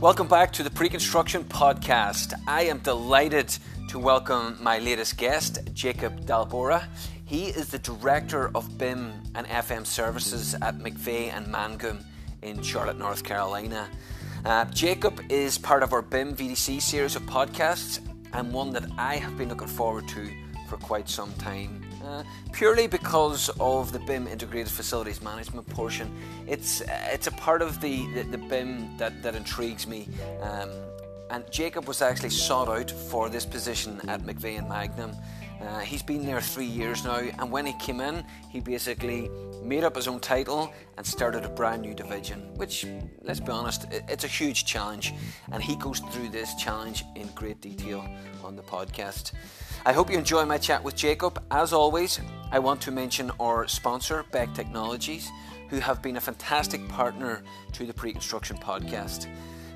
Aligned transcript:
Welcome 0.00 0.28
back 0.28 0.50
to 0.54 0.62
the 0.62 0.70
Pre 0.70 0.88
Construction 0.88 1.44
Podcast. 1.44 2.32
I 2.46 2.62
am 2.62 2.78
delighted 2.78 3.54
to 3.88 3.98
welcome 3.98 4.56
my 4.58 4.78
latest 4.78 5.18
guest, 5.18 5.58
Jacob 5.74 6.24
D'Albora. 6.24 6.88
He 7.26 7.48
is 7.48 7.68
the 7.68 7.80
Director 7.80 8.50
of 8.54 8.78
BIM 8.78 9.12
and 9.34 9.46
FM 9.46 9.84
Services 9.84 10.54
at 10.54 10.78
McVeigh 10.78 11.30
and 11.34 11.46
Mangum 11.48 12.02
in 12.40 12.62
Charlotte, 12.62 12.98
North 12.98 13.22
Carolina. 13.22 13.90
Uh, 14.46 14.64
Jacob 14.64 15.20
is 15.28 15.58
part 15.58 15.82
of 15.82 15.92
our 15.92 16.00
BIM 16.00 16.34
VDC 16.34 16.80
series 16.80 17.14
of 17.14 17.22
podcasts 17.24 18.00
and 18.32 18.54
one 18.54 18.70
that 18.70 18.86
I 18.96 19.16
have 19.16 19.36
been 19.36 19.50
looking 19.50 19.68
forward 19.68 20.08
to 20.08 20.30
for 20.66 20.78
quite 20.78 21.10
some 21.10 21.34
time. 21.34 21.79
Uh, 22.04 22.22
purely 22.52 22.86
because 22.86 23.50
of 23.60 23.92
the 23.92 23.98
BIM 23.98 24.26
integrated 24.26 24.72
facilities 24.72 25.20
management 25.20 25.66
portion. 25.68 26.10
It's 26.46 26.82
it's 27.12 27.26
a 27.26 27.32
part 27.32 27.60
of 27.60 27.80
the, 27.80 28.06
the, 28.14 28.22
the 28.22 28.38
BIM 28.38 28.96
that, 28.96 29.22
that 29.22 29.34
intrigues 29.34 29.86
me. 29.86 30.08
Um, 30.40 30.70
and 31.30 31.44
Jacob 31.50 31.86
was 31.86 32.02
actually 32.02 32.30
sought 32.30 32.68
out 32.68 32.90
for 32.90 33.28
this 33.28 33.46
position 33.46 34.00
at 34.08 34.22
McVeigh 34.22 34.58
and 34.58 34.68
Mangum. 34.68 35.14
Uh, 35.60 35.78
he's 35.80 36.02
been 36.02 36.24
there 36.24 36.40
three 36.40 36.64
years 36.64 37.04
now, 37.04 37.18
and 37.18 37.50
when 37.50 37.66
he 37.66 37.74
came 37.74 38.00
in, 38.00 38.24
he 38.48 38.60
basically 38.60 39.30
made 39.62 39.84
up 39.84 39.94
his 39.94 40.08
own 40.08 40.18
title 40.18 40.72
and 40.96 41.06
started 41.06 41.44
a 41.44 41.48
brand 41.50 41.82
new 41.82 41.92
division. 41.92 42.54
Which, 42.54 42.86
let's 43.22 43.40
be 43.40 43.52
honest, 43.52 43.86
it's 43.90 44.24
a 44.24 44.28
huge 44.28 44.64
challenge, 44.64 45.12
and 45.52 45.62
he 45.62 45.76
goes 45.76 46.00
through 46.00 46.30
this 46.30 46.54
challenge 46.54 47.04
in 47.14 47.28
great 47.34 47.60
detail 47.60 48.08
on 48.42 48.56
the 48.56 48.62
podcast. 48.62 49.32
I 49.84 49.92
hope 49.92 50.10
you 50.10 50.16
enjoy 50.16 50.44
my 50.46 50.56
chat 50.56 50.82
with 50.82 50.96
Jacob. 50.96 51.42
As 51.50 51.72
always, 51.72 52.20
I 52.50 52.58
want 52.58 52.80
to 52.82 52.90
mention 52.90 53.30
our 53.38 53.68
sponsor, 53.68 54.24
Beck 54.30 54.54
Technologies, 54.54 55.30
who 55.68 55.78
have 55.78 56.02
been 56.02 56.16
a 56.16 56.20
fantastic 56.20 56.86
partner 56.88 57.42
to 57.72 57.86
the 57.86 57.92
Pre 57.92 58.12
Construction 58.12 58.56
Podcast. 58.56 59.28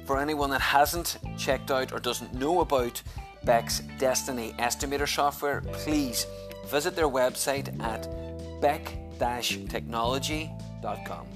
For 0.07 0.19
anyone 0.19 0.51
that 0.51 0.61
hasn't 0.61 1.19
checked 1.39 1.71
out 1.71 1.93
or 1.93 1.99
doesn't 1.99 2.35
know 2.35 2.61
about 2.61 3.03
Beck's 3.45 3.83
DESTINI 3.99 4.55
Estimator 4.59 5.09
software, 5.09 5.63
please 5.73 6.27
visit 6.67 6.97
their 6.97 7.09
website 7.09 7.79
at 7.83 8.09
beck-technology.com. 8.61 11.27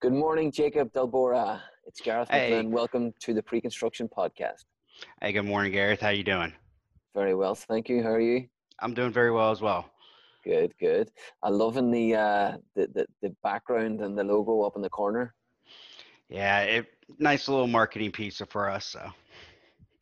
Good 0.00 0.12
morning, 0.12 0.52
Jacob 0.52 0.92
D'Albora. 0.92 1.62
It's 1.86 2.00
Gareth 2.00 2.28
hey. 2.28 2.50
McGlynn. 2.50 2.70
Welcome 2.70 3.14
to 3.20 3.32
the 3.32 3.42
Pre-Construction 3.42 4.08
Podcast. 4.08 4.64
Hey, 5.20 5.32
good 5.32 5.44
morning, 5.44 5.72
Gareth. 5.72 6.00
How 6.00 6.08
are 6.08 6.12
you 6.12 6.24
doing? 6.24 6.52
Very 7.14 7.34
well, 7.34 7.54
thank 7.54 7.88
you. 7.88 8.02
How 8.02 8.10
are 8.10 8.20
you? 8.20 8.46
I'm 8.80 8.94
doing 8.94 9.12
very 9.12 9.30
well 9.30 9.50
as 9.50 9.60
well. 9.60 9.90
Good, 10.44 10.74
good. 10.80 11.10
I 11.42 11.50
loving 11.50 11.90
the 11.90 12.16
uh, 12.16 12.56
the, 12.74 12.88
the 12.88 13.06
the 13.22 13.30
background 13.44 14.00
and 14.00 14.18
the 14.18 14.24
logo 14.24 14.62
up 14.62 14.74
in 14.74 14.82
the 14.82 14.90
corner. 14.90 15.34
Yeah, 16.28 16.62
it 16.62 16.86
nice 17.18 17.48
little 17.48 17.66
marketing 17.66 18.12
piece 18.12 18.40
for 18.48 18.70
us. 18.70 18.86
So. 18.86 19.10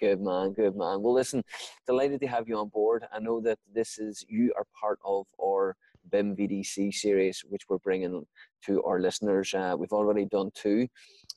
Good 0.00 0.20
man, 0.22 0.52
good 0.52 0.76
man. 0.76 1.02
Well, 1.02 1.12
listen, 1.12 1.44
delighted 1.86 2.20
to 2.20 2.26
have 2.26 2.48
you 2.48 2.56
on 2.56 2.68
board. 2.68 3.04
I 3.12 3.18
know 3.18 3.40
that 3.42 3.58
this 3.74 3.98
is 3.98 4.24
you 4.28 4.52
are 4.56 4.64
part 4.80 4.98
of 5.04 5.26
our 5.42 5.76
BIM 6.10 6.36
VDC 6.36 6.94
series, 6.94 7.44
which 7.48 7.62
we're 7.68 7.78
bringing 7.78 8.24
to 8.64 8.82
our 8.84 9.00
listeners. 9.00 9.52
Uh, 9.52 9.76
we've 9.78 9.92
already 9.92 10.24
done 10.24 10.50
two. 10.54 10.88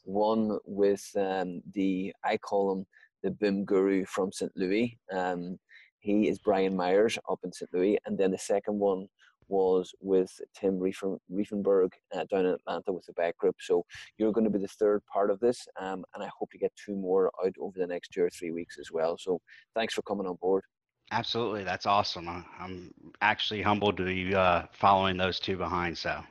One 0.05 0.59
with 0.65 1.05
um, 1.17 1.61
the 1.73 2.13
I 2.23 2.37
call 2.37 2.71
him 2.71 2.85
the 3.21 3.31
BIM 3.31 3.65
guru 3.65 4.05
from 4.05 4.31
St. 4.31 4.51
Louis. 4.55 4.97
Um, 5.11 5.59
he 5.99 6.27
is 6.27 6.39
Brian 6.39 6.75
Myers 6.75 7.17
up 7.29 7.39
in 7.43 7.51
St. 7.51 7.73
Louis, 7.73 7.97
and 8.05 8.17
then 8.17 8.31
the 8.31 8.37
second 8.37 8.79
one 8.79 9.07
was 9.47 9.93
with 9.99 10.31
Tim 10.55 10.79
Riefenberg 10.79 11.89
uh, 12.15 12.25
down 12.29 12.45
in 12.45 12.53
Atlanta 12.53 12.91
with 12.91 13.05
the 13.05 13.13
Beck 13.13 13.37
Group. 13.37 13.55
So 13.59 13.85
you're 14.17 14.31
going 14.31 14.45
to 14.45 14.49
be 14.49 14.59
the 14.59 14.67
third 14.67 15.01
part 15.05 15.31
of 15.31 15.39
this, 15.39 15.67
um, 15.79 16.03
and 16.13 16.23
I 16.23 16.29
hope 16.37 16.51
to 16.51 16.57
get 16.57 16.71
two 16.75 16.95
more 16.95 17.31
out 17.45 17.53
over 17.59 17.77
the 17.77 17.87
next 17.87 18.09
two 18.09 18.23
or 18.23 18.29
three 18.29 18.51
weeks 18.51 18.77
as 18.79 18.91
well. 18.91 19.17
So 19.17 19.39
thanks 19.75 19.93
for 19.93 20.01
coming 20.03 20.27
on 20.27 20.35
board. 20.41 20.63
Absolutely, 21.11 21.63
that's 21.63 21.85
awesome. 21.85 22.27
I'm 22.59 22.93
actually 23.21 23.61
humbled 23.61 23.97
to 23.97 24.05
be 24.05 24.33
uh, 24.33 24.63
following 24.71 25.17
those 25.17 25.39
two 25.39 25.57
behind. 25.57 25.97
So. 25.97 26.23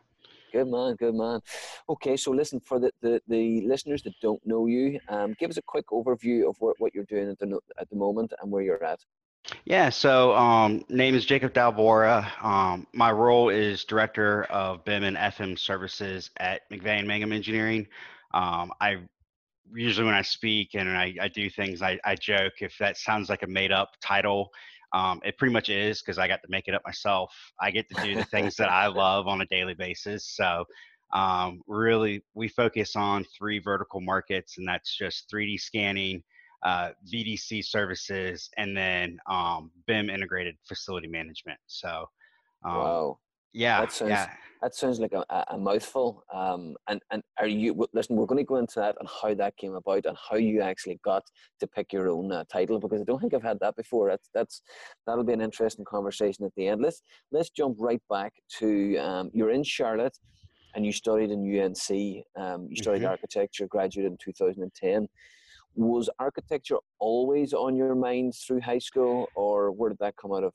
Good 0.52 0.68
man, 0.68 0.96
good 0.96 1.14
man. 1.14 1.40
Okay, 1.88 2.14
so 2.16 2.30
listen 2.30 2.60
for 2.60 2.78
the, 2.78 2.90
the, 3.00 3.22
the 3.26 3.62
listeners 3.66 4.02
that 4.02 4.12
don't 4.20 4.40
know 4.44 4.66
you, 4.66 5.00
um, 5.08 5.34
give 5.38 5.50
us 5.50 5.56
a 5.56 5.62
quick 5.62 5.86
overview 5.90 6.46
of 6.46 6.56
what, 6.58 6.76
what 6.78 6.94
you're 6.94 7.06
doing 7.06 7.30
at 7.30 7.38
the 7.38 7.58
at 7.78 7.88
the 7.88 7.96
moment 7.96 8.34
and 8.42 8.50
where 8.50 8.62
you're 8.62 8.84
at. 8.84 9.00
Yeah, 9.64 9.90
so 9.90 10.34
um, 10.34 10.84
name 10.88 11.14
is 11.14 11.24
Jacob 11.24 11.52
D'Albora. 11.52 12.28
Um, 12.42 12.84
my 12.92 13.12
role 13.12 13.48
is 13.48 13.84
Director 13.84 14.44
of 14.44 14.84
BIM 14.84 15.04
and 15.04 15.16
FM 15.16 15.56
Services 15.56 16.30
at 16.38 16.68
McVeigh 16.68 16.98
and 16.98 17.06
Mangum 17.06 17.32
Engineering. 17.32 17.86
Um, 18.34 18.72
I 18.80 18.98
usually 19.72 20.04
when 20.04 20.16
I 20.16 20.22
speak 20.22 20.74
and 20.74 20.88
I, 20.88 21.14
I 21.20 21.28
do 21.28 21.48
things, 21.48 21.80
I, 21.80 21.98
I, 22.04 22.16
joke 22.16 22.54
if 22.60 22.76
that 22.78 22.96
sounds 22.96 23.28
like 23.28 23.44
a 23.44 23.46
made 23.46 23.70
up 23.70 23.90
title. 24.02 24.50
Um, 24.92 25.20
it 25.24 25.38
pretty 25.38 25.52
much 25.52 25.68
is 25.68 26.02
because 26.02 26.18
I 26.18 26.26
got 26.26 26.42
to 26.42 26.48
make 26.50 26.66
it 26.66 26.74
up 26.74 26.82
myself. 26.84 27.32
I 27.60 27.70
get 27.70 27.88
to 27.90 28.02
do 28.02 28.16
the 28.16 28.24
things 28.24 28.56
that 28.56 28.68
I 28.68 28.86
love 28.88 29.28
on 29.28 29.42
a 29.42 29.46
daily 29.46 29.74
basis. 29.74 30.26
So 30.26 30.64
um, 31.12 31.62
really, 31.68 32.24
we 32.34 32.48
focus 32.48 32.96
on 32.96 33.24
three 33.38 33.60
vertical 33.60 34.00
markets, 34.00 34.58
and 34.58 34.66
that's 34.66 34.96
just 34.96 35.30
3D 35.32 35.60
scanning, 35.60 36.22
uh, 36.62 36.90
VDC 37.12 37.64
services, 37.64 38.48
and 38.56 38.76
then 38.76 39.18
um, 39.28 39.70
BIM 39.86 40.10
integrated 40.10 40.56
facility 40.64 41.08
management. 41.08 41.58
So, 41.66 42.08
um, 42.64 42.74
wow, 42.76 43.18
yeah, 43.52 43.80
that 43.80 43.92
sounds 43.92 44.10
yeah. 44.10 44.30
that 44.62 44.74
sounds 44.74 45.00
like 45.00 45.12
a, 45.12 45.44
a 45.50 45.58
mouthful. 45.58 46.24
Um, 46.32 46.76
and 46.88 47.02
and 47.10 47.22
are 47.38 47.48
you 47.48 47.86
listen? 47.92 48.16
We're 48.16 48.26
going 48.26 48.38
to 48.38 48.44
go 48.44 48.56
into 48.56 48.78
that 48.80 48.96
and 49.00 49.08
how 49.08 49.34
that 49.34 49.56
came 49.56 49.74
about 49.74 50.06
and 50.06 50.16
how 50.16 50.36
you 50.36 50.62
actually 50.62 51.00
got 51.04 51.24
to 51.60 51.66
pick 51.66 51.92
your 51.92 52.08
own 52.08 52.30
uh, 52.30 52.44
title 52.50 52.78
because 52.78 53.00
I 53.00 53.04
don't 53.04 53.20
think 53.20 53.34
I've 53.34 53.42
had 53.42 53.60
that 53.60 53.76
before. 53.76 54.08
That's 54.08 54.30
that's 54.32 54.62
that'll 55.06 55.24
be 55.24 55.32
an 55.32 55.40
interesting 55.40 55.84
conversation 55.84 56.44
at 56.44 56.52
the 56.56 56.68
end. 56.68 56.80
Let's 56.80 57.02
let's 57.32 57.50
jump 57.50 57.76
right 57.80 58.02
back 58.08 58.32
to 58.58 58.96
um, 58.98 59.30
you're 59.34 59.50
in 59.50 59.64
Charlotte 59.64 60.16
and 60.74 60.86
you 60.86 60.92
studied 60.92 61.30
in 61.30 61.40
UNC. 61.40 62.24
Um, 62.36 62.68
you 62.70 62.76
studied 62.76 63.02
mm-hmm. 63.02 63.10
architecture, 63.10 63.66
graduated 63.66 64.12
in 64.12 64.18
2010 64.18 65.08
was 65.74 66.10
architecture 66.18 66.76
always 66.98 67.52
on 67.52 67.76
your 67.76 67.94
mind 67.94 68.34
through 68.34 68.60
high 68.60 68.78
school 68.78 69.28
or 69.34 69.72
where 69.72 69.90
did 69.90 69.98
that 69.98 70.16
come 70.16 70.32
out 70.32 70.44
of? 70.44 70.52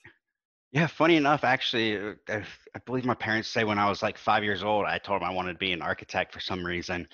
Yeah 0.71 0.87
funny 0.87 1.15
enough 1.15 1.43
actually 1.43 1.97
uh, 1.97 2.13
I, 2.29 2.43
I 2.75 2.79
believe 2.85 3.05
my 3.05 3.15
parents 3.15 3.47
say 3.49 3.63
when 3.63 3.79
i 3.79 3.89
was 3.89 4.03
like 4.03 4.17
five 4.17 4.43
years 4.43 4.63
old 4.63 4.85
i 4.85 4.97
told 4.97 5.21
them 5.21 5.29
i 5.29 5.33
wanted 5.33 5.53
to 5.53 5.59
be 5.59 5.71
an 5.71 5.81
architect 5.81 6.33
for 6.33 6.39
some 6.39 6.65
reason. 6.65 7.07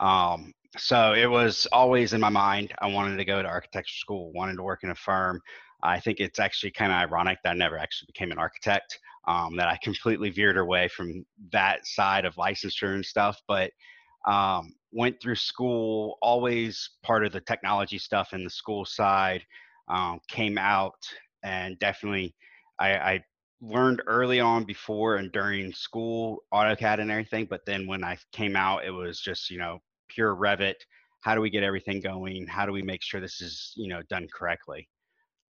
Um, 0.00 0.52
so 0.76 1.14
it 1.14 1.26
was 1.26 1.66
always 1.72 2.12
in 2.12 2.20
my 2.20 2.28
mind 2.28 2.72
i 2.80 2.86
wanted 2.86 3.16
to 3.16 3.24
go 3.24 3.42
to 3.42 3.48
architecture 3.48 3.96
school 3.96 4.32
wanted 4.32 4.56
to 4.56 4.62
work 4.62 4.84
in 4.84 4.90
a 4.90 4.94
firm. 4.94 5.40
I 5.82 6.00
think 6.00 6.18
it's 6.18 6.40
actually 6.40 6.72
kind 6.72 6.92
of 6.92 6.98
ironic 6.98 7.38
that 7.42 7.50
i 7.50 7.54
never 7.54 7.78
actually 7.78 8.06
became 8.06 8.30
an 8.30 8.38
architect 8.38 8.98
um, 9.26 9.56
that 9.56 9.68
i 9.68 9.78
completely 9.82 10.30
veered 10.30 10.58
away 10.58 10.88
from 10.88 11.24
that 11.52 11.86
side 11.86 12.24
of 12.24 12.34
licensure 12.34 12.94
and 12.94 13.04
stuff 13.04 13.40
but 13.48 13.70
um, 14.26 14.74
went 14.92 15.20
through 15.20 15.36
school, 15.36 16.18
always 16.22 16.90
part 17.02 17.24
of 17.24 17.32
the 17.32 17.40
technology 17.40 17.98
stuff 17.98 18.32
in 18.32 18.44
the 18.44 18.50
school 18.50 18.84
side. 18.84 19.44
Um, 19.88 20.20
came 20.28 20.58
out 20.58 20.98
and 21.42 21.78
definitely, 21.78 22.34
I, 22.78 22.92
I 22.96 23.24
learned 23.60 24.02
early 24.06 24.38
on 24.40 24.64
before 24.64 25.16
and 25.16 25.32
during 25.32 25.72
school 25.72 26.42
AutoCAD 26.52 27.00
and 27.00 27.10
everything. 27.10 27.46
But 27.48 27.64
then 27.66 27.86
when 27.86 28.04
I 28.04 28.18
came 28.32 28.56
out, 28.56 28.84
it 28.84 28.90
was 28.90 29.20
just 29.20 29.50
you 29.50 29.58
know 29.58 29.78
pure 30.08 30.34
Revit. 30.34 30.74
How 31.20 31.34
do 31.34 31.40
we 31.40 31.50
get 31.50 31.62
everything 31.62 32.00
going? 32.00 32.46
How 32.46 32.66
do 32.66 32.72
we 32.72 32.82
make 32.82 33.02
sure 33.02 33.20
this 33.20 33.40
is 33.40 33.72
you 33.76 33.88
know 33.88 34.02
done 34.08 34.28
correctly? 34.32 34.88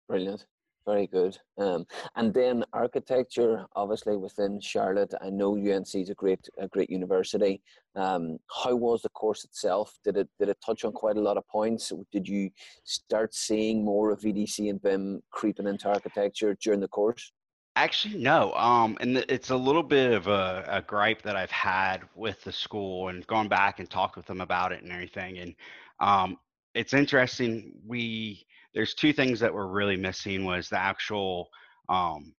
Brilliant. 0.07 0.45
Very 0.85 1.05
good. 1.05 1.37
Um, 1.59 1.85
and 2.15 2.33
then 2.33 2.65
architecture, 2.73 3.65
obviously 3.75 4.17
within 4.17 4.59
Charlotte. 4.59 5.13
I 5.21 5.29
know 5.29 5.55
UNC 5.55 5.93
is 5.93 6.09
a 6.09 6.15
great, 6.15 6.49
a 6.57 6.67
great 6.67 6.89
university. 6.89 7.61
Um, 7.95 8.39
how 8.63 8.75
was 8.75 9.03
the 9.03 9.09
course 9.09 9.43
itself? 9.43 9.95
Did 10.03 10.17
it 10.17 10.29
did 10.39 10.49
it 10.49 10.57
touch 10.65 10.83
on 10.83 10.91
quite 10.91 11.17
a 11.17 11.21
lot 11.21 11.37
of 11.37 11.47
points? 11.47 11.91
Did 12.11 12.27
you 12.27 12.49
start 12.83 13.35
seeing 13.35 13.85
more 13.85 14.11
of 14.11 14.21
VDC 14.21 14.69
and 14.69 14.81
BIM 14.81 15.21
creeping 15.29 15.67
into 15.67 15.87
architecture 15.87 16.57
during 16.59 16.79
the 16.79 16.87
course? 16.87 17.31
Actually, 17.75 18.17
no. 18.17 18.51
Um, 18.53 18.97
and 18.99 19.17
it's 19.29 19.49
a 19.49 19.55
little 19.55 19.83
bit 19.83 20.13
of 20.13 20.27
a, 20.27 20.65
a 20.67 20.81
gripe 20.81 21.21
that 21.21 21.37
I've 21.37 21.51
had 21.51 22.01
with 22.15 22.43
the 22.43 22.51
school 22.51 23.07
and 23.07 23.25
gone 23.27 23.47
back 23.47 23.79
and 23.79 23.89
talked 23.89 24.17
with 24.17 24.25
them 24.25 24.41
about 24.41 24.73
it 24.73 24.83
and 24.83 24.91
everything. 24.91 25.37
And 25.37 25.55
um, 25.99 26.37
it's 26.73 26.93
interesting. 26.93 27.73
We 27.85 28.45
there's 28.73 28.93
two 28.93 29.13
things 29.13 29.39
that 29.39 29.53
were 29.53 29.67
really 29.67 29.97
missing 29.97 30.45
was 30.45 30.69
the 30.69 30.79
actual 30.79 31.49
um, 31.89 32.33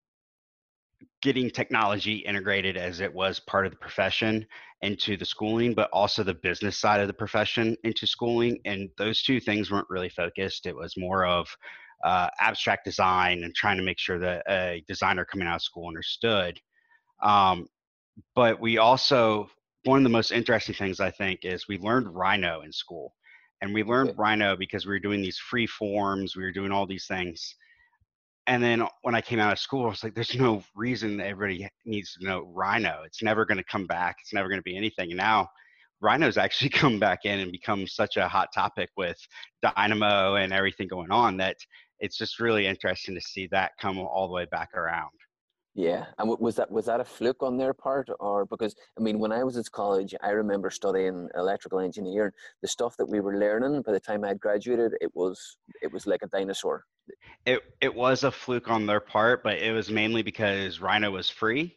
getting 1.20 1.50
technology 1.50 2.16
integrated 2.16 2.76
as 2.76 3.00
it 3.00 3.12
was 3.12 3.40
part 3.40 3.66
of 3.66 3.72
the 3.72 3.78
profession 3.78 4.46
into 4.80 5.16
the 5.16 5.24
schooling, 5.24 5.74
but 5.74 5.90
also 5.92 6.22
the 6.22 6.34
business 6.34 6.78
side 6.78 7.00
of 7.00 7.06
the 7.06 7.12
profession 7.12 7.76
into 7.84 8.06
schooling. 8.06 8.58
And 8.64 8.88
those 8.96 9.22
two 9.22 9.40
things 9.40 9.70
weren't 9.70 9.90
really 9.90 10.08
focused. 10.08 10.66
It 10.66 10.74
was 10.74 10.96
more 10.96 11.26
of 11.26 11.48
uh, 12.02 12.28
abstract 12.40 12.84
design 12.84 13.44
and 13.44 13.54
trying 13.54 13.76
to 13.76 13.82
make 13.82 13.98
sure 13.98 14.18
that 14.18 14.42
a 14.48 14.82
designer 14.88 15.24
coming 15.24 15.46
out 15.46 15.56
of 15.56 15.62
school 15.62 15.86
understood. 15.86 16.58
Um, 17.22 17.68
but 18.34 18.60
we 18.60 18.78
also 18.78 19.48
one 19.84 19.98
of 19.98 20.04
the 20.04 20.10
most 20.10 20.30
interesting 20.30 20.74
things 20.74 21.00
I 21.00 21.10
think 21.10 21.40
is 21.44 21.66
we 21.66 21.78
learned 21.78 22.14
Rhino 22.14 22.62
in 22.62 22.72
school. 22.72 23.14
And 23.62 23.72
we 23.72 23.84
learned 23.84 24.10
okay. 24.10 24.18
Rhino 24.18 24.56
because 24.56 24.84
we 24.84 24.92
were 24.92 24.98
doing 24.98 25.22
these 25.22 25.38
free 25.38 25.66
forms, 25.66 26.36
we 26.36 26.42
were 26.42 26.52
doing 26.52 26.72
all 26.72 26.86
these 26.86 27.06
things. 27.06 27.54
And 28.48 28.62
then 28.62 28.84
when 29.02 29.14
I 29.14 29.20
came 29.20 29.38
out 29.38 29.52
of 29.52 29.58
school, 29.60 29.86
I 29.86 29.90
was 29.90 30.02
like, 30.02 30.14
there's 30.14 30.34
no 30.34 30.64
reason 30.74 31.20
everybody 31.20 31.68
needs 31.84 32.14
to 32.14 32.24
know 32.24 32.50
Rhino. 32.52 33.02
It's 33.06 33.22
never 33.22 33.46
going 33.46 33.58
to 33.58 33.64
come 33.64 33.86
back. 33.86 34.16
It's 34.20 34.34
never 34.34 34.48
going 34.48 34.58
to 34.58 34.64
be 34.64 34.76
anything. 34.76 35.12
And 35.12 35.18
now 35.18 35.48
Rhino's 36.00 36.36
actually 36.38 36.70
come 36.70 36.98
back 36.98 37.20
in 37.24 37.38
and 37.38 37.52
become 37.52 37.86
such 37.86 38.16
a 38.16 38.28
hot 38.28 38.48
topic 38.52 38.90
with 38.96 39.16
Dynamo 39.62 40.34
and 40.34 40.52
everything 40.52 40.88
going 40.88 41.12
on 41.12 41.36
that 41.36 41.56
it's 42.00 42.18
just 42.18 42.40
really 42.40 42.66
interesting 42.66 43.14
to 43.14 43.20
see 43.20 43.46
that 43.52 43.70
come 43.80 43.96
all 43.96 44.26
the 44.26 44.34
way 44.34 44.46
back 44.46 44.74
around. 44.74 45.12
Yeah, 45.74 46.04
and 46.18 46.28
was 46.38 46.56
that 46.56 46.70
was 46.70 46.84
that 46.86 47.00
a 47.00 47.04
fluke 47.04 47.42
on 47.42 47.56
their 47.56 47.72
part, 47.72 48.10
or 48.20 48.44
because 48.44 48.74
I 48.98 49.02
mean, 49.02 49.18
when 49.18 49.32
I 49.32 49.42
was 49.42 49.56
at 49.56 49.70
college, 49.70 50.14
I 50.22 50.30
remember 50.30 50.68
studying 50.68 51.30
electrical 51.34 51.80
engineering. 51.80 52.32
The 52.60 52.68
stuff 52.68 52.94
that 52.98 53.06
we 53.06 53.20
were 53.20 53.38
learning 53.38 53.80
by 53.80 53.92
the 53.92 54.00
time 54.00 54.22
I 54.22 54.28
had 54.28 54.40
graduated, 54.40 54.92
it 55.00 55.10
was 55.14 55.56
it 55.80 55.90
was 55.90 56.06
like 56.06 56.20
a 56.22 56.26
dinosaur. 56.26 56.84
It 57.46 57.62
it 57.80 57.94
was 57.94 58.22
a 58.22 58.30
fluke 58.30 58.68
on 58.68 58.84
their 58.84 59.00
part, 59.00 59.42
but 59.42 59.58
it 59.58 59.72
was 59.72 59.90
mainly 59.90 60.22
because 60.22 60.78
Rhino 60.78 61.10
was 61.10 61.30
free, 61.30 61.74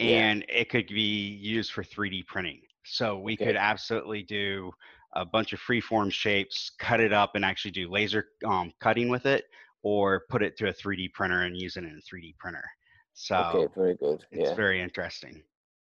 and 0.00 0.44
yeah. 0.48 0.56
it 0.56 0.68
could 0.68 0.88
be 0.88 1.28
used 1.40 1.72
for 1.72 1.84
3D 1.84 2.26
printing. 2.26 2.60
So 2.84 3.20
we 3.20 3.34
okay. 3.34 3.46
could 3.46 3.56
absolutely 3.56 4.24
do 4.24 4.72
a 5.14 5.24
bunch 5.24 5.52
of 5.52 5.60
freeform 5.60 6.10
shapes, 6.10 6.72
cut 6.80 6.98
it 6.98 7.12
up, 7.12 7.36
and 7.36 7.44
actually 7.44 7.70
do 7.70 7.88
laser 7.88 8.26
um, 8.44 8.72
cutting 8.80 9.08
with 9.08 9.26
it, 9.26 9.44
or 9.84 10.24
put 10.28 10.42
it 10.42 10.56
to 10.58 10.68
a 10.68 10.72
3D 10.72 11.12
printer 11.12 11.42
and 11.42 11.56
use 11.56 11.76
it 11.76 11.84
in 11.84 11.90
a 11.90 12.14
3D 12.14 12.36
printer. 12.38 12.64
So 13.20 13.36
okay, 13.36 13.72
very 13.74 13.96
good. 13.96 14.24
It's 14.30 14.50
yeah. 14.50 14.54
very 14.54 14.80
interesting. 14.80 15.42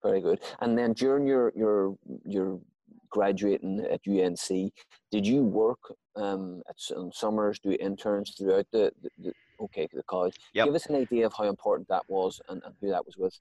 Very 0.02 0.20
good. 0.20 0.40
And 0.60 0.76
then 0.76 0.92
during 0.92 1.26
your 1.26 1.52
your 1.56 1.96
your 2.26 2.60
graduating 3.08 3.80
at 3.80 4.00
UNC, 4.06 4.72
did 5.10 5.26
you 5.26 5.42
work 5.42 5.78
um, 6.16 6.62
at 6.68 6.78
some 6.78 7.10
summers, 7.12 7.58
do 7.58 7.74
interns 7.80 8.34
throughout 8.36 8.66
the, 8.72 8.92
the, 9.02 9.08
the 9.18 9.32
okay 9.58 9.88
the 9.90 10.02
college? 10.02 10.36
Yep. 10.52 10.66
Give 10.66 10.74
us 10.74 10.86
an 10.86 10.96
idea 10.96 11.24
of 11.24 11.32
how 11.32 11.44
important 11.44 11.88
that 11.88 12.02
was 12.08 12.42
and, 12.50 12.62
and 12.62 12.74
who 12.82 12.90
that 12.90 13.06
was 13.06 13.16
with. 13.16 13.38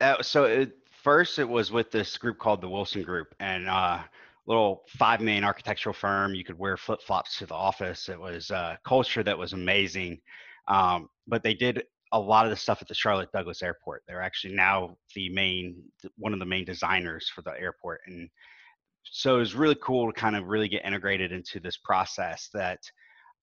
Uh, 0.00 0.22
so 0.22 0.44
it, 0.44 0.78
first, 1.02 1.40
it 1.40 1.48
was 1.48 1.72
with 1.72 1.90
this 1.90 2.16
group 2.16 2.38
called 2.38 2.60
the 2.60 2.68
Wilson 2.68 3.02
Group, 3.02 3.34
and 3.40 3.68
uh, 3.68 3.98
little 4.46 4.84
five 4.86 5.20
main 5.20 5.42
architectural 5.42 5.94
firm. 5.94 6.32
You 6.32 6.44
could 6.44 6.58
wear 6.58 6.76
flip 6.76 7.02
flops 7.02 7.38
to 7.38 7.46
the 7.46 7.54
office. 7.54 8.08
It 8.08 8.20
was 8.20 8.52
a 8.52 8.78
culture 8.84 9.24
that 9.24 9.36
was 9.36 9.52
amazing. 9.52 10.20
Um, 10.68 11.08
but 11.26 11.42
they 11.42 11.54
did 11.54 11.82
a 12.12 12.18
lot 12.18 12.44
of 12.44 12.50
the 12.50 12.56
stuff 12.56 12.82
at 12.82 12.88
the 12.88 12.94
Charlotte 12.94 13.30
Douglas 13.32 13.62
Airport. 13.62 14.02
They're 14.06 14.22
actually 14.22 14.54
now 14.54 14.96
the 15.14 15.28
main 15.30 15.82
one 16.16 16.32
of 16.32 16.38
the 16.38 16.46
main 16.46 16.64
designers 16.64 17.30
for 17.34 17.42
the 17.42 17.52
airport, 17.52 18.00
and 18.06 18.28
so 19.04 19.36
it 19.36 19.40
was 19.40 19.54
really 19.54 19.76
cool 19.82 20.12
to 20.12 20.20
kind 20.20 20.36
of 20.36 20.46
really 20.46 20.68
get 20.68 20.84
integrated 20.84 21.32
into 21.32 21.60
this 21.60 21.78
process 21.78 22.48
that 22.54 22.78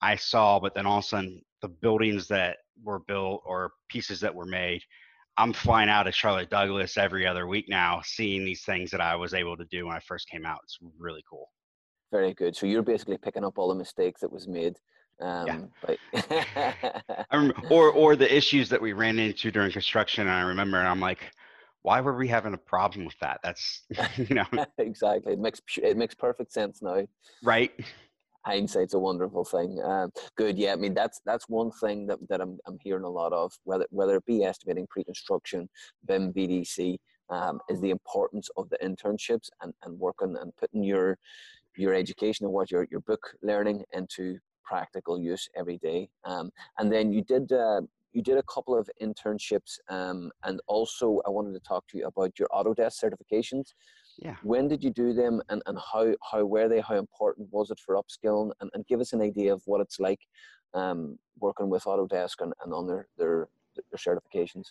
I 0.00 0.16
saw. 0.16 0.60
But 0.60 0.74
then 0.74 0.86
all 0.86 0.98
of 0.98 1.04
a 1.04 1.08
sudden, 1.08 1.42
the 1.62 1.68
buildings 1.68 2.28
that 2.28 2.58
were 2.82 3.00
built 3.00 3.42
or 3.44 3.72
pieces 3.88 4.20
that 4.20 4.34
were 4.34 4.46
made. 4.46 4.82
I'm 5.36 5.52
flying 5.52 5.88
out 5.88 6.08
of 6.08 6.16
Charlotte 6.16 6.50
Douglas 6.50 6.96
every 6.96 7.24
other 7.24 7.46
week 7.46 7.66
now, 7.68 8.00
seeing 8.04 8.44
these 8.44 8.64
things 8.64 8.90
that 8.90 9.00
I 9.00 9.14
was 9.14 9.34
able 9.34 9.56
to 9.56 9.64
do 9.70 9.86
when 9.86 9.94
I 9.94 10.00
first 10.00 10.28
came 10.28 10.44
out. 10.44 10.58
It's 10.64 10.78
really 10.98 11.22
cool. 11.30 11.48
Very 12.10 12.34
good. 12.34 12.56
So 12.56 12.66
you're 12.66 12.82
basically 12.82 13.18
picking 13.18 13.44
up 13.44 13.56
all 13.56 13.68
the 13.68 13.74
mistakes 13.74 14.20
that 14.22 14.32
was 14.32 14.48
made 14.48 14.76
um, 15.20 15.46
yeah. 15.46 15.96
But 17.32 17.56
or 17.70 17.90
or 17.92 18.16
the 18.16 18.34
issues 18.34 18.68
that 18.68 18.80
we 18.80 18.92
ran 18.92 19.18
into 19.18 19.50
during 19.50 19.72
construction. 19.72 20.26
And 20.26 20.30
I 20.30 20.42
remember, 20.42 20.78
and 20.78 20.88
I'm 20.88 21.00
like, 21.00 21.18
why 21.82 22.00
were 22.00 22.16
we 22.16 22.28
having 22.28 22.54
a 22.54 22.58
problem 22.58 23.04
with 23.04 23.18
that? 23.20 23.40
That's 23.42 23.82
you 24.16 24.34
know 24.34 24.46
exactly. 24.78 25.32
It 25.32 25.38
makes 25.38 25.60
it 25.82 25.96
makes 25.96 26.14
perfect 26.14 26.52
sense 26.52 26.82
now. 26.82 27.06
Right. 27.42 27.72
Hindsight's 28.46 28.94
a 28.94 28.98
wonderful 28.98 29.44
thing. 29.44 29.80
Um, 29.84 30.10
good, 30.36 30.56
yeah. 30.56 30.72
I 30.72 30.76
mean, 30.76 30.94
that's 30.94 31.20
that's 31.26 31.48
one 31.48 31.70
thing 31.72 32.06
that, 32.06 32.18
that 32.28 32.40
I'm 32.40 32.58
I'm 32.66 32.78
hearing 32.80 33.04
a 33.04 33.10
lot 33.10 33.32
of, 33.32 33.52
whether 33.64 33.86
whether 33.90 34.16
it 34.16 34.24
be 34.24 34.44
estimating, 34.44 34.86
pre-construction, 34.88 35.68
BIM, 36.06 36.32
VDC, 36.32 36.96
um, 37.30 37.60
is 37.68 37.80
the 37.80 37.90
importance 37.90 38.48
of 38.56 38.70
the 38.70 38.78
internships 38.78 39.48
and, 39.60 39.74
and 39.82 39.98
working 39.98 40.36
and 40.40 40.56
putting 40.56 40.82
your 40.82 41.18
your 41.76 41.94
education 41.94 42.46
and 42.46 42.54
what 42.54 42.70
your 42.70 42.86
your 42.90 43.00
book 43.00 43.20
learning 43.42 43.84
into 43.92 44.38
practical 44.68 45.18
use 45.18 45.48
every 45.56 45.78
day. 45.78 46.10
Um, 46.24 46.50
and 46.78 46.92
then 46.92 47.12
you 47.12 47.22
did 47.22 47.52
uh, 47.52 47.82
you 48.12 48.22
did 48.22 48.38
a 48.38 48.42
couple 48.54 48.76
of 48.76 48.88
internships, 49.00 49.78
um, 49.88 50.30
and 50.44 50.60
also 50.66 51.20
I 51.26 51.30
wanted 51.30 51.52
to 51.54 51.60
talk 51.60 51.86
to 51.88 51.98
you 51.98 52.06
about 52.06 52.38
your 52.38 52.48
Autodesk 52.48 52.96
certifications. 53.04 53.74
Yeah. 54.18 54.36
When 54.42 54.66
did 54.66 54.82
you 54.82 54.90
do 54.90 55.12
them, 55.12 55.40
and, 55.48 55.62
and 55.66 55.78
how 55.92 56.14
how 56.30 56.44
were 56.44 56.68
they? 56.68 56.80
How 56.80 56.96
important 56.96 57.48
was 57.50 57.70
it 57.70 57.80
for 57.84 57.96
upskilling? 57.96 58.50
And, 58.60 58.70
and 58.74 58.86
give 58.86 59.00
us 59.00 59.12
an 59.12 59.22
idea 59.22 59.52
of 59.52 59.62
what 59.66 59.80
it's 59.80 60.00
like 60.00 60.20
um, 60.74 61.18
working 61.38 61.68
with 61.70 61.84
Autodesk 61.84 62.40
and, 62.40 62.52
and 62.64 62.72
on 62.72 62.86
their, 62.86 63.08
their 63.16 63.48
their 63.76 63.98
certifications. 63.98 64.66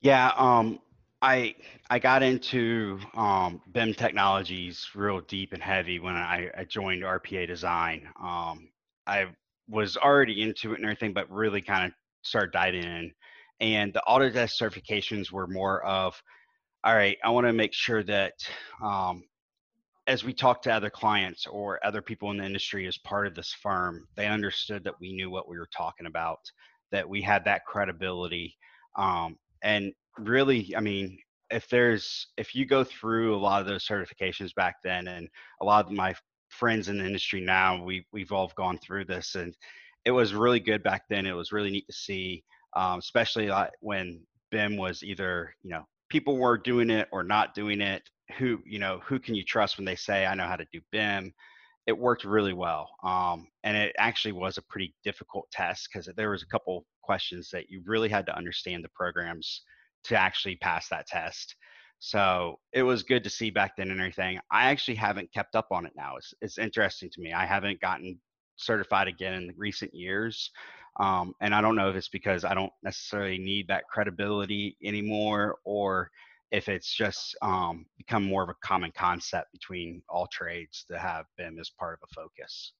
Yeah, 0.00 0.32
um, 0.36 0.78
I 1.22 1.54
I 1.90 1.98
got 1.98 2.22
into 2.22 3.00
um, 3.14 3.60
BIM 3.72 3.94
technologies 3.94 4.88
real 4.94 5.20
deep 5.22 5.52
and 5.52 5.62
heavy 5.62 5.98
when 5.98 6.14
I, 6.14 6.50
I 6.56 6.64
joined 6.64 7.02
RPA 7.02 7.46
Design. 7.46 8.08
Um, 8.20 8.68
I 9.06 9.26
was 9.68 9.96
already 9.96 10.42
into 10.42 10.72
it 10.72 10.76
and 10.76 10.84
everything, 10.84 11.12
but 11.12 11.30
really 11.30 11.60
kind 11.60 11.86
of 11.86 11.92
started 12.22 12.52
diving 12.52 12.84
in. 12.84 13.12
And 13.60 13.92
the 13.92 14.02
Autodesk 14.08 14.60
certifications 14.60 15.32
were 15.32 15.46
more 15.46 15.84
of, 15.84 16.20
all 16.84 16.94
right, 16.94 17.16
I 17.24 17.30
want 17.30 17.46
to 17.46 17.52
make 17.52 17.72
sure 17.72 18.02
that 18.04 18.34
um, 18.82 19.24
as 20.06 20.24
we 20.24 20.32
talk 20.32 20.62
to 20.62 20.72
other 20.72 20.90
clients 20.90 21.46
or 21.46 21.84
other 21.84 22.02
people 22.02 22.30
in 22.30 22.38
the 22.38 22.44
industry 22.44 22.86
as 22.86 22.98
part 22.98 23.26
of 23.26 23.34
this 23.34 23.54
firm, 23.60 24.06
they 24.16 24.26
understood 24.26 24.84
that 24.84 25.00
we 25.00 25.12
knew 25.12 25.30
what 25.30 25.48
we 25.48 25.58
were 25.58 25.68
talking 25.76 26.06
about, 26.06 26.38
that 26.92 27.08
we 27.08 27.20
had 27.22 27.44
that 27.44 27.64
credibility. 27.64 28.56
Um, 28.96 29.36
and 29.62 29.92
really, 30.18 30.74
I 30.76 30.80
mean, 30.80 31.18
if 31.50 31.68
there's 31.68 32.28
if 32.36 32.54
you 32.54 32.66
go 32.66 32.84
through 32.84 33.34
a 33.34 33.38
lot 33.38 33.60
of 33.60 33.66
those 33.66 33.86
certifications 33.86 34.54
back 34.54 34.76
then 34.82 35.08
and 35.08 35.28
a 35.60 35.64
lot 35.64 35.86
of 35.86 35.92
my 35.92 36.14
friends 36.58 36.88
in 36.88 36.98
the 36.98 37.06
industry 37.06 37.40
now, 37.40 37.82
we 37.82 38.06
we've 38.12 38.32
all 38.32 38.50
gone 38.56 38.78
through 38.78 39.04
this, 39.04 39.34
and 39.34 39.54
it 40.04 40.10
was 40.10 40.34
really 40.34 40.60
good 40.60 40.82
back 40.82 41.02
then. 41.08 41.26
It 41.26 41.32
was 41.32 41.52
really 41.52 41.70
neat 41.70 41.86
to 41.86 41.92
see, 41.92 42.44
um, 42.74 42.98
especially 42.98 43.50
when 43.80 44.20
BIM 44.50 44.76
was 44.76 45.02
either 45.02 45.54
you 45.62 45.70
know 45.70 45.84
people 46.08 46.36
were 46.36 46.58
doing 46.58 46.90
it 46.90 47.08
or 47.12 47.22
not 47.22 47.54
doing 47.54 47.80
it. 47.80 48.02
Who 48.38 48.60
you 48.64 48.78
know 48.78 49.00
who 49.04 49.18
can 49.18 49.34
you 49.34 49.44
trust 49.44 49.76
when 49.76 49.84
they 49.84 49.96
say 49.96 50.26
I 50.26 50.34
know 50.34 50.46
how 50.46 50.56
to 50.56 50.66
do 50.72 50.80
BIM? 50.92 51.32
It 51.86 51.96
worked 51.96 52.24
really 52.24 52.54
well, 52.54 52.90
um, 53.04 53.46
and 53.62 53.76
it 53.76 53.94
actually 53.98 54.32
was 54.32 54.58
a 54.58 54.62
pretty 54.62 54.94
difficult 55.04 55.48
test 55.52 55.88
because 55.92 56.08
there 56.16 56.30
was 56.30 56.42
a 56.42 56.48
couple 56.48 56.84
questions 57.02 57.50
that 57.52 57.70
you 57.70 57.82
really 57.86 58.08
had 58.08 58.26
to 58.26 58.36
understand 58.36 58.82
the 58.82 58.90
programs 58.94 59.62
to 60.04 60.16
actually 60.16 60.56
pass 60.56 60.88
that 60.88 61.06
test. 61.06 61.54
So 61.98 62.58
it 62.72 62.82
was 62.82 63.02
good 63.02 63.24
to 63.24 63.30
see 63.30 63.50
back 63.50 63.76
then 63.76 63.90
and 63.90 64.00
everything. 64.00 64.38
I 64.50 64.70
actually 64.70 64.96
haven't 64.96 65.32
kept 65.32 65.56
up 65.56 65.68
on 65.70 65.86
it 65.86 65.92
now. 65.96 66.16
It's, 66.16 66.34
it's 66.40 66.58
interesting 66.58 67.10
to 67.10 67.20
me. 67.20 67.32
I 67.32 67.46
haven't 67.46 67.80
gotten 67.80 68.18
certified 68.56 69.08
again 69.08 69.34
in 69.34 69.54
recent 69.56 69.94
years. 69.94 70.50
Um, 70.98 71.34
and 71.40 71.54
I 71.54 71.60
don't 71.60 71.76
know 71.76 71.90
if 71.90 71.96
it's 71.96 72.08
because 72.08 72.44
I 72.44 72.54
don't 72.54 72.72
necessarily 72.82 73.38
need 73.38 73.68
that 73.68 73.84
credibility 73.90 74.76
anymore 74.82 75.58
or 75.64 76.10
if 76.52 76.68
it's 76.68 76.94
just 76.94 77.36
um, 77.42 77.84
become 77.98 78.24
more 78.24 78.42
of 78.42 78.48
a 78.48 78.54
common 78.62 78.92
concept 78.96 79.52
between 79.52 80.02
all 80.08 80.26
trades 80.32 80.84
to 80.88 80.98
have 80.98 81.26
BIM 81.36 81.58
as 81.58 81.70
part 81.70 81.98
of 82.00 82.08
a 82.08 82.14
focus. 82.14 82.72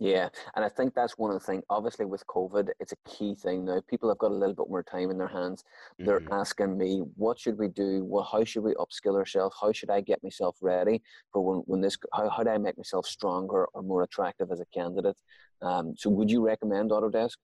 Yeah, 0.00 0.28
and 0.56 0.64
I 0.64 0.68
think 0.68 0.92
that's 0.94 1.16
one 1.18 1.30
of 1.30 1.38
the 1.38 1.46
things. 1.46 1.62
Obviously, 1.70 2.04
with 2.04 2.26
COVID, 2.26 2.68
it's 2.80 2.92
a 2.92 3.08
key 3.08 3.34
thing 3.36 3.64
now. 3.64 3.80
People 3.88 4.08
have 4.08 4.18
got 4.18 4.32
a 4.32 4.34
little 4.34 4.54
bit 4.54 4.68
more 4.68 4.82
time 4.82 5.10
in 5.10 5.18
their 5.18 5.28
hands. 5.28 5.62
They're 5.98 6.18
mm-hmm. 6.18 6.32
asking 6.32 6.76
me, 6.76 7.02
"What 7.16 7.38
should 7.38 7.56
we 7.56 7.68
do? 7.68 8.04
Well, 8.04 8.28
how 8.30 8.42
should 8.42 8.64
we 8.64 8.74
upskill 8.74 9.14
ourselves? 9.14 9.56
How 9.60 9.70
should 9.70 9.90
I 9.90 10.00
get 10.00 10.22
myself 10.24 10.56
ready 10.60 11.00
for 11.32 11.42
when, 11.42 11.58
when 11.66 11.80
this? 11.80 11.96
How, 12.12 12.28
how 12.28 12.42
do 12.42 12.50
I 12.50 12.58
make 12.58 12.76
myself 12.76 13.06
stronger 13.06 13.66
or 13.72 13.82
more 13.82 14.02
attractive 14.02 14.50
as 14.50 14.60
a 14.60 14.66
candidate?" 14.74 15.16
Um, 15.62 15.94
so, 15.96 16.10
would 16.10 16.30
you 16.30 16.44
recommend 16.44 16.90
Autodesk? 16.90 17.36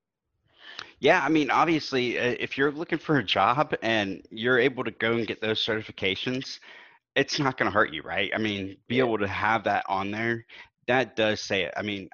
Yeah, 0.99 1.23
I 1.25 1.29
mean, 1.29 1.51
obviously, 1.51 2.17
if 2.17 2.59
you're 2.59 2.73
looking 2.73 2.99
for 2.99 3.19
a 3.19 3.25
job 3.25 3.75
and 3.83 4.27
you're 4.31 4.59
able 4.59 4.85
to 4.85 4.91
go 4.91 5.13
and 5.15 5.27
get 5.27 5.41
those 5.41 5.65
certifications, 5.65 6.59
it's 7.15 7.39
not 7.39 7.57
going 7.57 7.71
to 7.71 7.75
hurt 7.75 7.93
you, 7.93 8.03
right? 8.03 8.31
I 8.35 8.39
mean, 8.39 8.77
be 8.89 8.97
yeah. 8.97 9.05
able 9.05 9.19
to 9.19 9.27
have 9.27 9.65
that 9.65 9.85
on 9.89 10.11
there, 10.11 10.45
that 10.87 11.17
does 11.17 11.41
say 11.41 11.63
it. 11.63 11.75
I 11.77 11.83
mean, 11.83 12.11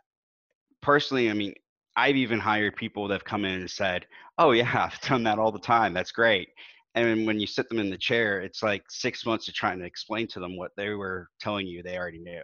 personally, 0.87 1.29
I 1.29 1.35
mean, 1.35 1.53
I've 1.97 2.17
even 2.17 2.39
hired 2.39 2.77
people 2.77 3.09
that 3.09 3.15
have 3.15 3.25
come 3.25 3.45
in 3.45 3.61
and 3.61 3.71
said, 3.71 4.07
"Oh 4.39 4.53
yeah, 4.53 4.89
I've 4.91 5.01
done 5.01 5.25
that 5.25 5.39
all 5.39 5.53
the 5.53 5.59
time. 5.59 5.93
That's 5.93 6.13
great." 6.13 6.49
And 6.95 7.27
when 7.27 7.39
you 7.39 7.47
sit 7.47 7.69
them 7.69 7.79
in 7.79 7.91
the 7.91 7.99
chair, 7.99 8.41
it's 8.41 8.63
like 8.63 8.85
six 8.89 9.27
months 9.27 9.49
of 9.49 9.55
trying 9.55 9.81
to 9.81 9.85
explain 9.85 10.27
to 10.29 10.41
them 10.41 10.57
what 10.57 10.71
they 10.79 10.91
were 10.91 11.29
telling 11.41 11.67
you 11.67 11.83
they 11.83 11.99
already 11.99 12.21
knew. 12.21 12.43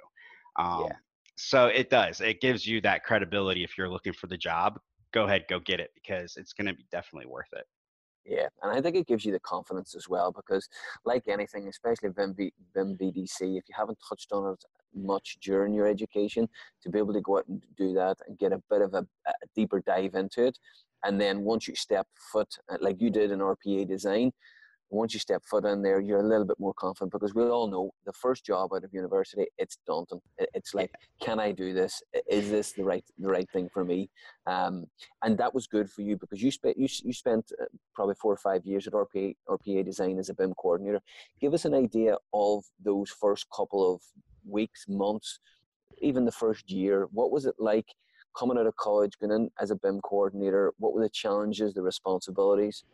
Um, 0.58 0.86
yeah. 0.88 0.96
So 1.36 1.68
it 1.68 1.88
does. 1.88 2.20
It 2.20 2.42
gives 2.42 2.66
you 2.66 2.82
that 2.82 3.04
credibility 3.04 3.64
if 3.64 3.78
you're 3.78 3.88
looking 3.88 4.12
for 4.12 4.26
the 4.26 4.36
job. 4.36 4.78
Go 5.14 5.24
ahead, 5.24 5.44
go 5.48 5.58
get 5.58 5.80
it 5.80 5.90
because 5.94 6.36
it's 6.36 6.52
going 6.52 6.66
to 6.66 6.74
be 6.74 6.84
definitely 6.90 7.30
worth 7.30 7.48
it. 7.54 7.64
Yeah, 8.24 8.48
and 8.62 8.70
I 8.70 8.80
think 8.80 8.94
it 8.94 9.08
gives 9.08 9.24
you 9.24 9.32
the 9.32 9.40
confidence 9.40 9.96
as 9.96 10.08
well 10.08 10.30
because, 10.30 10.68
like 11.04 11.26
anything, 11.26 11.66
especially 11.68 12.10
BIM 12.10 12.34
VDC, 12.76 13.40
if 13.40 13.64
you 13.68 13.74
haven't 13.76 13.98
touched 14.08 14.30
on 14.32 14.52
it 14.52 14.64
much 14.94 15.38
during 15.42 15.74
your 15.74 15.88
education, 15.88 16.48
to 16.82 16.90
be 16.90 16.98
able 16.98 17.14
to 17.14 17.20
go 17.20 17.38
out 17.38 17.48
and 17.48 17.62
do 17.76 17.92
that 17.94 18.16
and 18.28 18.38
get 18.38 18.52
a 18.52 18.62
bit 18.70 18.80
of 18.80 18.94
a, 18.94 19.04
a 19.26 19.32
deeper 19.56 19.80
dive 19.80 20.14
into 20.14 20.46
it, 20.46 20.56
and 21.04 21.20
then 21.20 21.40
once 21.40 21.66
you 21.66 21.74
step 21.74 22.06
foot, 22.32 22.48
uh, 22.70 22.76
like 22.80 23.00
you 23.00 23.10
did 23.10 23.32
in 23.32 23.40
RPA 23.40 23.88
design, 23.88 24.32
once 24.92 25.14
you 25.14 25.20
step 25.20 25.42
foot 25.44 25.64
in 25.64 25.82
there, 25.82 26.00
you're 26.00 26.20
a 26.20 26.28
little 26.28 26.44
bit 26.44 26.60
more 26.60 26.74
confident 26.74 27.10
because 27.10 27.34
we 27.34 27.42
all 27.44 27.66
know 27.66 27.94
the 28.04 28.12
first 28.12 28.44
job 28.44 28.72
out 28.74 28.84
of 28.84 28.92
university, 28.92 29.46
it's 29.56 29.78
daunting. 29.86 30.20
It's 30.38 30.74
like, 30.74 30.90
can 31.18 31.40
I 31.40 31.50
do 31.50 31.72
this? 31.72 32.02
Is 32.30 32.50
this 32.50 32.72
the 32.72 32.84
right 32.84 33.04
the 33.18 33.28
right 33.28 33.48
thing 33.50 33.70
for 33.72 33.84
me? 33.84 34.10
Um, 34.46 34.86
and 35.22 35.38
that 35.38 35.54
was 35.54 35.66
good 35.66 35.90
for 35.90 36.02
you 36.02 36.18
because 36.18 36.42
you 36.42 36.50
spent 36.50 36.76
you, 36.76 36.88
you 37.04 37.12
spent 37.14 37.52
uh, 37.60 37.64
probably 37.94 38.16
four 38.16 38.32
or 38.32 38.36
five 38.36 38.66
years 38.66 38.86
at 38.86 38.92
RPA 38.92 39.34
RPA 39.48 39.84
design 39.84 40.18
as 40.18 40.28
a 40.28 40.34
BIM 40.34 40.52
coordinator. 40.54 41.00
Give 41.40 41.54
us 41.54 41.64
an 41.64 41.74
idea 41.74 42.16
of 42.34 42.64
those 42.84 43.08
first 43.08 43.46
couple 43.50 43.94
of 43.94 44.02
weeks, 44.46 44.84
months, 44.88 45.38
even 46.02 46.26
the 46.26 46.32
first 46.32 46.70
year. 46.70 47.08
What 47.12 47.30
was 47.30 47.46
it 47.46 47.54
like? 47.58 47.86
Coming 48.38 48.56
out 48.58 48.66
of 48.66 48.76
college, 48.76 49.18
going 49.18 49.32
in 49.32 49.50
as 49.60 49.70
a 49.70 49.76
BIM 49.76 50.00
coordinator, 50.00 50.72
what 50.78 50.94
were 50.94 51.02
the 51.02 51.10
challenges, 51.10 51.74
the 51.74 51.82
responsibilities? 51.82 52.84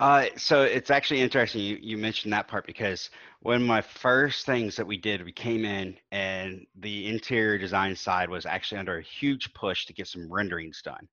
Uh, 0.00 0.26
so 0.36 0.62
it's 0.62 0.90
actually 0.90 1.20
interesting 1.20 1.62
you, 1.62 1.78
you 1.80 1.96
mentioned 1.96 2.32
that 2.32 2.48
part 2.48 2.66
because 2.66 3.10
one 3.40 3.56
of 3.56 3.62
my 3.62 3.80
first 3.80 4.46
things 4.46 4.76
that 4.76 4.86
we 4.86 4.96
did, 4.96 5.24
we 5.24 5.32
came 5.32 5.64
in 5.64 5.96
and 6.12 6.66
the 6.80 7.06
interior 7.08 7.58
design 7.58 7.94
side 7.94 8.28
was 8.28 8.46
actually 8.46 8.78
under 8.78 8.98
a 8.98 9.02
huge 9.02 9.52
push 9.54 9.86
to 9.86 9.92
get 9.92 10.08
some 10.08 10.30
renderings 10.32 10.82
done. 10.82 11.08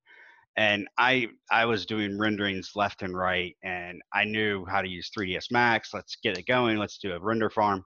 And 0.55 0.87
I 0.97 1.29
I 1.49 1.65
was 1.65 1.85
doing 1.85 2.19
renderings 2.19 2.71
left 2.75 3.01
and 3.01 3.17
right, 3.17 3.55
and 3.63 4.01
I 4.13 4.23
knew 4.23 4.65
how 4.65 4.83
to 4.83 4.87
use 4.87 5.09
3ds 5.09 5.51
Max. 5.51 5.93
Let's 5.93 6.15
get 6.17 6.37
it 6.37 6.45
going. 6.45 6.77
Let's 6.77 6.99
do 6.99 7.13
a 7.13 7.19
render 7.19 7.49
farm. 7.49 7.83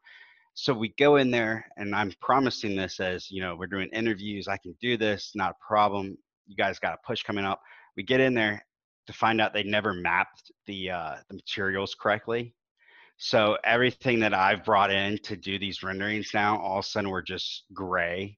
So 0.54 0.74
we 0.74 0.94
go 0.98 1.16
in 1.16 1.32
there, 1.32 1.66
and 1.78 1.96
I'm 1.96 2.12
promising 2.22 2.76
this 2.76 3.00
as 3.00 3.32
you 3.32 3.42
know 3.42 3.56
we're 3.56 3.68
doing 3.68 3.90
interviews. 3.94 4.50
I 4.50 4.58
can 4.58 4.76
do 4.82 4.98
this, 4.98 5.32
not 5.34 5.52
a 5.52 5.66
problem. 5.66 6.18
You 6.46 6.58
guys 6.58 6.78
got 6.78 6.94
a 6.94 7.08
push 7.08 7.24
coming 7.24 7.46
up. 7.46 7.62
We 7.96 8.04
get 8.04 8.20
in 8.20 8.34
there, 8.34 8.66
to 9.08 9.14
find 9.14 9.42
out 9.42 9.54
they 9.54 9.64
never 9.64 9.94
mapped 9.94 10.52
the 10.66 10.92
uh, 10.92 11.16
the 11.30 11.36
materials 11.36 11.96
correctly. 11.96 12.54
So 13.18 13.58
everything 13.64 14.20
that 14.20 14.34
I've 14.34 14.64
brought 14.64 14.92
in 14.92 15.18
to 15.24 15.36
do 15.36 15.58
these 15.58 15.82
renderings 15.82 16.32
now, 16.34 16.60
all 16.60 16.80
of 16.80 16.86
a 16.86 16.88
sudden 16.88 17.10
were 17.10 17.24
just 17.24 17.66
gray. 17.74 18.38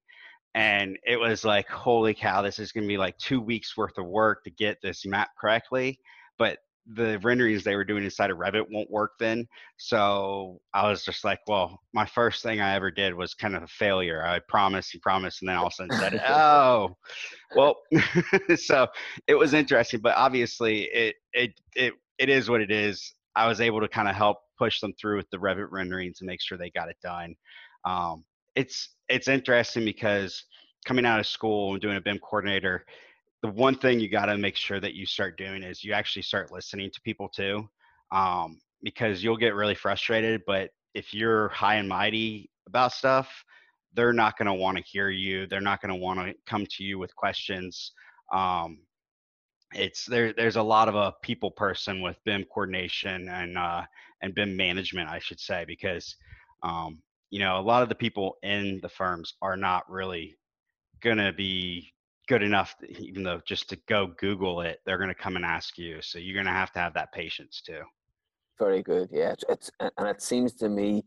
And 0.54 0.98
it 1.06 1.18
was 1.18 1.44
like, 1.44 1.68
holy 1.68 2.14
cow, 2.14 2.40
this 2.42 2.58
is 2.58 2.72
gonna 2.72 2.86
be 2.86 2.96
like 2.96 3.16
two 3.18 3.40
weeks 3.40 3.76
worth 3.76 3.98
of 3.98 4.06
work 4.06 4.42
to 4.44 4.50
get 4.50 4.78
this 4.82 5.04
map 5.04 5.28
correctly. 5.38 6.00
But 6.38 6.58
the 6.86 7.18
renderings 7.22 7.62
they 7.62 7.76
were 7.76 7.84
doing 7.84 8.04
inside 8.04 8.30
of 8.30 8.38
Revit 8.38 8.66
won't 8.70 8.90
work 8.90 9.12
then. 9.18 9.46
So 9.76 10.60
I 10.74 10.88
was 10.88 11.04
just 11.04 11.24
like, 11.24 11.40
well, 11.46 11.80
my 11.92 12.06
first 12.06 12.42
thing 12.42 12.60
I 12.60 12.74
ever 12.74 12.90
did 12.90 13.14
was 13.14 13.34
kind 13.34 13.54
of 13.54 13.62
a 13.62 13.68
failure. 13.68 14.24
I 14.24 14.40
promised 14.48 14.94
and 14.94 15.02
promised, 15.02 15.42
and 15.42 15.48
then 15.48 15.56
all 15.56 15.66
of 15.66 15.72
a 15.72 15.74
sudden 15.74 15.98
said, 15.98 16.22
oh, 16.28 16.96
well, 17.54 17.76
so 18.56 18.86
it 19.26 19.34
was 19.34 19.54
interesting, 19.54 20.00
but 20.00 20.16
obviously 20.16 20.82
it, 20.84 21.16
it, 21.32 21.52
it, 21.76 21.94
it 22.18 22.28
is 22.28 22.48
what 22.48 22.60
it 22.60 22.70
is. 22.70 23.14
I 23.36 23.46
was 23.46 23.60
able 23.60 23.80
to 23.80 23.88
kind 23.88 24.08
of 24.08 24.16
help 24.16 24.38
push 24.58 24.80
them 24.80 24.92
through 25.00 25.18
with 25.18 25.30
the 25.30 25.38
Revit 25.38 25.68
renderings 25.70 26.20
and 26.20 26.26
make 26.26 26.42
sure 26.42 26.58
they 26.58 26.70
got 26.70 26.88
it 26.88 26.96
done. 27.02 27.34
Um, 27.84 28.24
it's, 28.56 28.90
it's 29.08 29.28
interesting 29.28 29.84
because 29.84 30.44
coming 30.84 31.06
out 31.06 31.20
of 31.20 31.26
school 31.26 31.72
and 31.72 31.80
doing 31.80 31.96
a 31.96 32.00
BIM 32.00 32.18
coordinator, 32.18 32.84
the 33.42 33.48
one 33.48 33.74
thing 33.74 34.00
you 34.00 34.08
got 34.08 34.26
to 34.26 34.36
make 34.36 34.56
sure 34.56 34.80
that 34.80 34.94
you 34.94 35.06
start 35.06 35.38
doing 35.38 35.62
is 35.62 35.82
you 35.82 35.92
actually 35.92 36.22
start 36.22 36.52
listening 36.52 36.90
to 36.90 37.00
people 37.02 37.28
too 37.28 37.68
um, 38.12 38.60
because 38.82 39.22
you'll 39.22 39.36
get 39.36 39.54
really 39.54 39.74
frustrated 39.74 40.42
but 40.46 40.70
if 40.94 41.14
you're 41.14 41.48
high 41.48 41.76
and 41.76 41.88
mighty 41.88 42.50
about 42.66 42.92
stuff 42.92 43.44
they're 43.94 44.12
not 44.12 44.36
going 44.38 44.46
to 44.46 44.54
want 44.54 44.76
to 44.76 44.82
hear 44.84 45.10
you 45.10 45.46
they're 45.46 45.60
not 45.60 45.80
going 45.80 45.92
to 45.92 46.00
want 46.00 46.18
to 46.20 46.34
come 46.46 46.66
to 46.66 46.84
you 46.84 46.98
with 46.98 47.14
questions 47.16 47.92
um, 48.32 48.78
it's 49.72 50.04
there 50.06 50.32
there's 50.32 50.56
a 50.56 50.62
lot 50.62 50.88
of 50.88 50.94
a 50.94 51.14
people 51.22 51.50
person 51.50 52.00
with 52.00 52.16
bim 52.24 52.44
coordination 52.52 53.28
and 53.28 53.56
uh, 53.56 53.82
and 54.22 54.34
bim 54.34 54.56
management 54.56 55.08
i 55.08 55.18
should 55.18 55.40
say 55.40 55.64
because 55.66 56.16
um, 56.62 57.00
you 57.30 57.38
know 57.38 57.58
a 57.58 57.62
lot 57.62 57.82
of 57.82 57.88
the 57.88 57.94
people 57.94 58.36
in 58.42 58.80
the 58.82 58.88
firms 58.88 59.34
are 59.42 59.56
not 59.56 59.88
really 59.90 60.36
going 61.02 61.18
to 61.18 61.32
be 61.32 61.92
good 62.30 62.42
enough, 62.44 62.76
even 63.00 63.24
though 63.24 63.40
just 63.44 63.68
to 63.68 63.76
go 63.88 64.06
Google 64.06 64.60
it, 64.60 64.78
they're 64.86 64.98
going 64.98 65.08
to 65.08 65.14
come 65.16 65.34
and 65.34 65.44
ask 65.44 65.76
you. 65.76 66.00
So 66.00 66.20
you're 66.20 66.36
going 66.40 66.46
to 66.46 66.52
have 66.52 66.70
to 66.74 66.78
have 66.78 66.94
that 66.94 67.12
patience 67.12 67.60
too. 67.60 67.80
Very 68.56 68.84
good. 68.84 69.08
Yeah, 69.10 69.32
it's, 69.32 69.44
it's 69.48 69.70
and 69.80 70.06
it 70.06 70.22
seems 70.22 70.54
to 70.54 70.68
me 70.68 71.02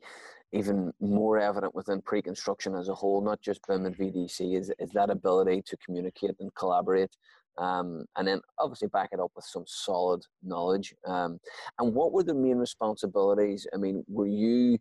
even 0.52 0.92
more 1.00 1.40
evident 1.40 1.74
within 1.74 2.02
pre-construction 2.02 2.76
as 2.76 2.90
a 2.90 2.94
whole, 2.94 3.22
not 3.22 3.42
just 3.42 3.66
BIM 3.66 3.86
and 3.86 3.98
VDC, 3.98 4.60
is, 4.60 4.70
is 4.80 4.90
that 4.92 5.10
ability 5.10 5.64
to 5.66 5.78
communicate 5.78 6.32
and 6.42 6.54
collaborate. 6.56 7.16
Um, 7.58 8.04
and 8.18 8.28
then 8.28 8.42
obviously 8.60 8.90
back 8.90 9.10
it 9.14 9.22
up 9.22 9.32
with 9.34 9.46
some 9.46 9.64
solid 9.66 10.26
knowledge. 10.44 10.94
Um, 11.08 11.40
and 11.80 11.94
what 11.94 12.12
were 12.12 12.24
the 12.24 12.34
main 12.34 12.58
responsibilities? 12.58 13.66
I 13.74 13.78
mean, 13.78 14.04
were 14.10 14.28
you 14.28 14.78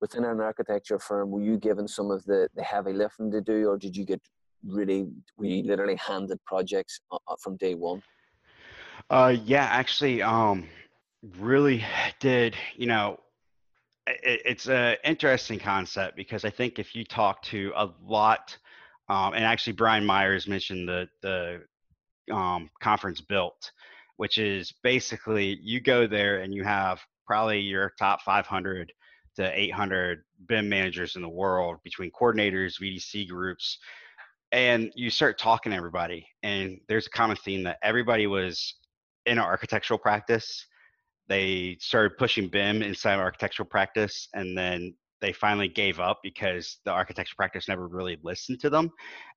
within 0.00 0.24
an 0.24 0.40
architecture 0.40 0.98
firm, 0.98 1.30
were 1.30 1.42
you 1.42 1.58
given 1.58 1.86
some 1.86 2.10
of 2.10 2.24
the, 2.24 2.48
the 2.54 2.62
heavy 2.62 2.94
lifting 2.94 3.30
to 3.32 3.42
do, 3.42 3.68
or 3.68 3.76
did 3.76 3.96
you 3.96 4.06
get 4.06 4.22
really 4.66 5.08
we 5.36 5.62
literally 5.62 5.96
handed 5.96 6.42
projects 6.44 7.00
uh, 7.12 7.18
uh, 7.28 7.36
from 7.42 7.56
day 7.56 7.74
one? 7.74 8.02
Uh, 9.10 9.34
yeah, 9.44 9.64
actually, 9.64 10.22
um, 10.22 10.68
really 11.38 11.84
did. 12.20 12.56
You 12.76 12.86
know, 12.86 13.20
it, 14.06 14.42
it's 14.44 14.68
an 14.68 14.96
interesting 15.04 15.58
concept 15.58 16.16
because 16.16 16.44
I 16.44 16.50
think 16.50 16.78
if 16.78 16.94
you 16.94 17.04
talk 17.04 17.42
to 17.44 17.72
a 17.76 17.90
lot, 18.04 18.56
um, 19.08 19.34
and 19.34 19.44
actually 19.44 19.74
Brian 19.74 20.04
Myers 20.04 20.46
mentioned 20.46 20.88
the 20.88 21.08
the 21.22 21.62
um, 22.34 22.70
conference 22.80 23.20
BILT, 23.20 23.72
which 24.16 24.38
is 24.38 24.72
basically 24.82 25.58
you 25.62 25.80
go 25.80 26.06
there 26.06 26.40
and 26.40 26.52
you 26.52 26.64
have 26.64 27.00
probably 27.26 27.60
your 27.60 27.92
top 27.98 28.22
500 28.22 28.92
to 29.36 29.60
800 29.60 30.24
BIM 30.46 30.68
managers 30.68 31.14
in 31.14 31.22
the 31.22 31.28
world 31.28 31.76
between 31.84 32.10
coordinators, 32.10 32.80
VDC 32.82 33.28
groups, 33.28 33.78
and 34.52 34.92
you 34.94 35.10
start 35.10 35.38
talking 35.38 35.70
to 35.70 35.76
everybody 35.76 36.26
and 36.42 36.78
there's 36.88 37.06
a 37.06 37.10
common 37.10 37.36
theme 37.36 37.62
that 37.64 37.78
everybody 37.82 38.26
was 38.26 38.74
in 39.26 39.38
architectural 39.38 39.98
practice. 39.98 40.66
They 41.28 41.76
started 41.80 42.16
pushing 42.16 42.48
bim 42.48 42.82
inside 42.82 43.18
architectural 43.18 43.68
practice 43.68 44.28
and 44.34 44.56
then 44.56 44.94
they 45.20 45.32
finally 45.32 45.68
gave 45.68 46.00
up 46.00 46.20
because 46.22 46.78
the 46.84 46.92
architecture 46.92 47.34
practice 47.36 47.68
never 47.68 47.88
really 47.88 48.18
listened 48.22 48.60
to 48.60 48.70
them 48.70 48.90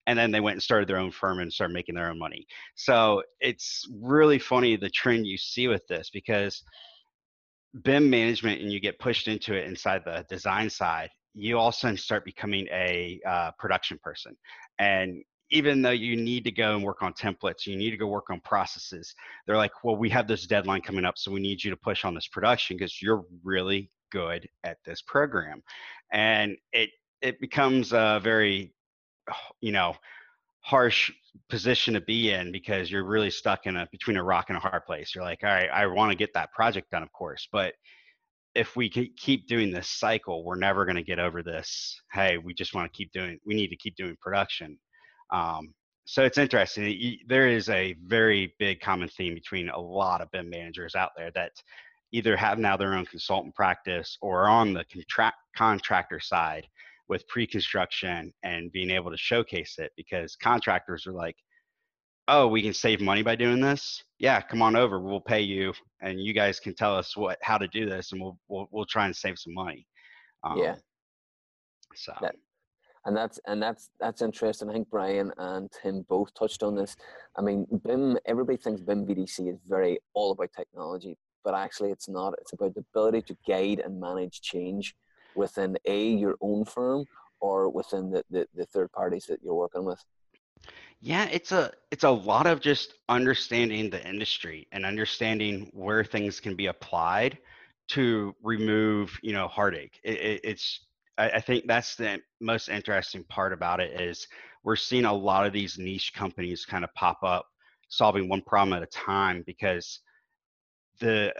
and 0.08 0.18
then 0.18 0.32
they 0.32 0.40
went 0.40 0.54
and 0.54 0.64
started 0.64 0.88
their 0.88 0.98
own 0.98 1.12
firm 1.12 1.40
and 1.40 1.52
started 1.52 1.74
making 1.74 1.96
their 1.96 2.10
own 2.10 2.20
money. 2.20 2.46
So 2.76 3.24
it's 3.40 3.86
really 4.02 4.40
funny 4.40 4.76
the 4.76 4.90
trend 4.90 5.28
you 5.28 5.38
see 5.38 5.68
with 5.68 5.86
this 5.88 6.10
because 6.12 6.64
bim 7.84 8.10
management 8.10 8.62
and 8.62 8.72
you 8.72 8.80
get 8.80 9.00
pushed 9.00 9.28
into 9.28 9.54
it 9.54 9.68
inside 9.68 10.04
the 10.06 10.26
design 10.30 10.70
side 10.70 11.10
you 11.34 11.58
also 11.58 11.96
start 11.96 12.26
becoming 12.26 12.68
a 12.72 13.20
uh, 13.28 13.52
production 13.58 14.00
person 14.04 14.36
and 14.80 15.24
even 15.52 15.82
though 15.82 15.92
you 15.92 16.16
need 16.16 16.44
to 16.46 16.52
go 16.52 16.76
and 16.76 16.84
work 16.84 17.04
on 17.04 17.14
templates, 17.14 17.68
you 17.68 17.76
need 17.76 17.92
to 17.92 17.98
go 17.98 18.08
work 18.08 18.30
on 18.30 18.40
processes, 18.40 19.14
they're 19.46 19.58
like, 19.58 19.84
well, 19.84 19.98
we 19.98 20.10
have 20.10 20.28
this 20.28 20.48
deadline 20.48 20.82
coming 20.82 21.06
up, 21.06 21.18
so 21.18 21.32
we 21.32 21.42
need 21.42 21.64
you 21.64 21.70
to 21.70 21.78
push 21.78 22.06
on 22.06 22.16
this 22.16 22.28
production 22.28 22.78
because 22.78 23.02
you're 23.02 23.26
really 23.44 23.90
good 24.12 24.48
at 24.64 24.78
this 24.86 25.02
program. 25.02 25.62
And 26.12 26.58
it 26.72 26.90
it 27.22 27.40
becomes 27.40 27.94
a 27.94 28.20
very, 28.24 28.74
you 29.62 29.72
know, 29.72 29.96
harsh 30.62 31.12
position 31.50 31.94
to 31.94 32.02
be 32.02 32.32
in 32.32 32.52
because 32.52 32.90
you're 32.90 33.06
really 33.06 33.30
stuck 33.30 33.66
in 33.66 33.76
a 33.76 33.88
between 33.92 34.18
a 34.18 34.24
rock 34.24 34.46
and 34.50 34.58
a 34.58 34.62
hard 34.62 34.86
place. 34.86 35.14
You're 35.14 35.24
like, 35.24 35.40
all 35.44 35.50
right, 35.50 35.70
I 35.70 35.86
want 35.88 36.12
to 36.12 36.18
get 36.18 36.34
that 36.34 36.52
project 36.54 36.92
done, 36.92 37.04
of 37.04 37.12
course, 37.12 37.48
but 37.52 37.74
if 38.54 38.76
we 38.76 38.90
keep 38.90 39.48
doing 39.48 39.72
this 39.72 39.88
cycle, 39.88 40.44
we're 40.44 40.56
never 40.56 40.86
going 40.86 40.98
to 40.98 41.04
get 41.04 41.20
over 41.20 41.42
this. 41.42 42.02
Hey, 42.12 42.38
we 42.38 42.54
just 42.54 42.74
want 42.74 42.92
to 42.92 42.98
keep 42.98 43.12
doing. 43.12 43.40
We 43.46 43.56
need 43.56 43.70
to 43.70 43.78
keep 43.78 43.96
doing 43.96 44.18
production. 44.22 44.78
Um, 45.32 45.74
so 46.06 46.24
it's 46.24 46.38
interesting. 46.38 47.20
There 47.28 47.48
is 47.48 47.70
a 47.70 47.96
very 48.06 48.54
big 48.60 48.82
common 48.82 49.08
theme 49.08 49.34
between 49.34 49.70
a 49.70 49.80
lot 49.80 50.22
of 50.22 50.32
BIM 50.32 50.50
managers 50.50 50.96
out 50.96 51.12
there 51.16 51.32
that 51.36 51.52
either 52.12 52.36
have 52.36 52.60
now 52.60 52.76
their 52.76 52.96
own 52.96 53.06
consultant 53.06 53.56
practice 53.56 54.18
or 54.22 54.48
on 54.48 54.74
the 54.74 54.84
contract 54.92 55.38
contractor 55.56 56.20
side 56.20 56.68
with 57.08 57.28
pre-construction 57.28 58.34
and 58.44 58.72
being 58.72 58.90
able 58.90 59.12
to 59.12 59.18
showcase 59.18 59.76
it 59.78 59.92
because 59.96 60.36
contractors 60.36 61.08
are 61.08 61.14
like, 61.14 61.36
oh, 62.32 62.48
we 62.48 62.64
can 62.64 62.74
save 62.74 63.02
money 63.02 63.22
by 63.22 63.36
doing 63.36 63.60
this. 63.60 64.04
Yeah, 64.18 64.42
come 64.42 64.62
on 64.62 64.76
over. 64.76 65.00
We'll 65.00 65.20
pay 65.20 65.42
you, 65.42 65.74
and 66.02 66.20
you 66.20 66.34
guys 66.34 66.60
can 66.60 66.74
tell 66.74 66.96
us 66.96 67.16
what 67.16 67.38
how 67.42 67.58
to 67.58 67.68
do 67.68 67.88
this, 67.88 68.12
and 68.12 68.22
we'll 68.22 68.40
we'll, 68.48 68.68
we'll 68.72 68.86
try 68.86 69.06
and 69.06 69.16
save 69.16 69.38
some 69.38 69.54
money. 69.54 69.86
Um, 70.44 70.58
yeah. 70.58 70.76
So. 71.94 72.14
That, 72.22 72.36
and 73.06 73.16
that's 73.16 73.40
and 73.46 73.62
that's 73.62 73.90
that's 74.00 74.22
interesting. 74.22 74.70
I 74.70 74.74
think 74.74 74.90
Brian 74.90 75.32
and 75.38 75.70
Tim 75.72 76.06
both 76.08 76.34
touched 76.34 76.64
on 76.64 76.76
this. 76.76 76.96
I 77.38 77.42
mean, 77.42 77.68
BIM. 77.86 78.18
Everybody 78.26 78.58
thinks 78.58 78.82
BIM 78.82 79.06
VDC 79.06 79.52
is 79.52 79.60
very 79.68 80.00
all 80.14 80.32
about 80.32 80.50
technology, 80.56 81.18
but 81.44 81.54
actually, 81.54 81.92
it's 81.92 82.08
not. 82.08 82.34
It's 82.40 82.54
about 82.54 82.74
the 82.76 82.86
ability 82.94 83.24
to 83.24 83.38
guide 83.48 83.80
and 83.80 84.00
manage 84.00 84.42
change 84.42 84.96
within 85.36 85.78
a 85.86 86.10
your 86.10 86.36
own 86.42 86.66
firm 86.66 87.06
or 87.40 87.70
within 87.70 88.12
the, 88.12 88.24
the, 88.30 88.48
the 88.54 88.66
third 88.68 88.92
parties 88.92 89.26
that 89.26 89.40
you're 89.42 89.56
working 89.56 89.84
with. 89.84 90.04
Yeah, 91.02 91.26
it's 91.32 91.52
a 91.52 91.72
it's 91.90 92.04
a 92.04 92.10
lot 92.10 92.46
of 92.46 92.62
just 92.62 92.94
understanding 93.10 93.90
the 93.90 94.06
industry 94.08 94.68
and 94.72 94.86
understanding 94.86 95.70
where 95.74 96.04
things 96.04 96.40
can 96.40 96.56
be 96.56 96.68
applied 96.68 97.40
to 97.90 98.36
remove 98.44 99.18
you 99.24 99.34
know 99.34 99.48
heartache. 99.48 100.00
It, 100.04 100.20
it, 100.20 100.42
it's 100.44 100.86
I, 101.18 101.30
I 101.32 101.42
think 101.42 101.66
that's 101.68 101.96
the 101.96 102.22
most 102.40 102.70
interesting 102.70 103.24
part 103.26 103.52
about 103.52 103.80
it 103.80 104.00
is 104.00 104.28
we're 104.64 104.76
seeing 104.76 105.06
a 105.06 105.14
lot 105.14 105.46
of 105.48 105.54
these 105.54 105.80
niche 105.80 106.14
companies 106.14 106.66
kind 106.66 106.84
of 106.84 106.94
pop 106.94 107.24
up 107.24 107.48
solving 107.90 108.30
one 108.30 108.42
problem 108.44 108.78
at 108.78 108.84
a 108.84 108.88
time 108.88 109.44
because 109.48 110.02
the 111.00 111.34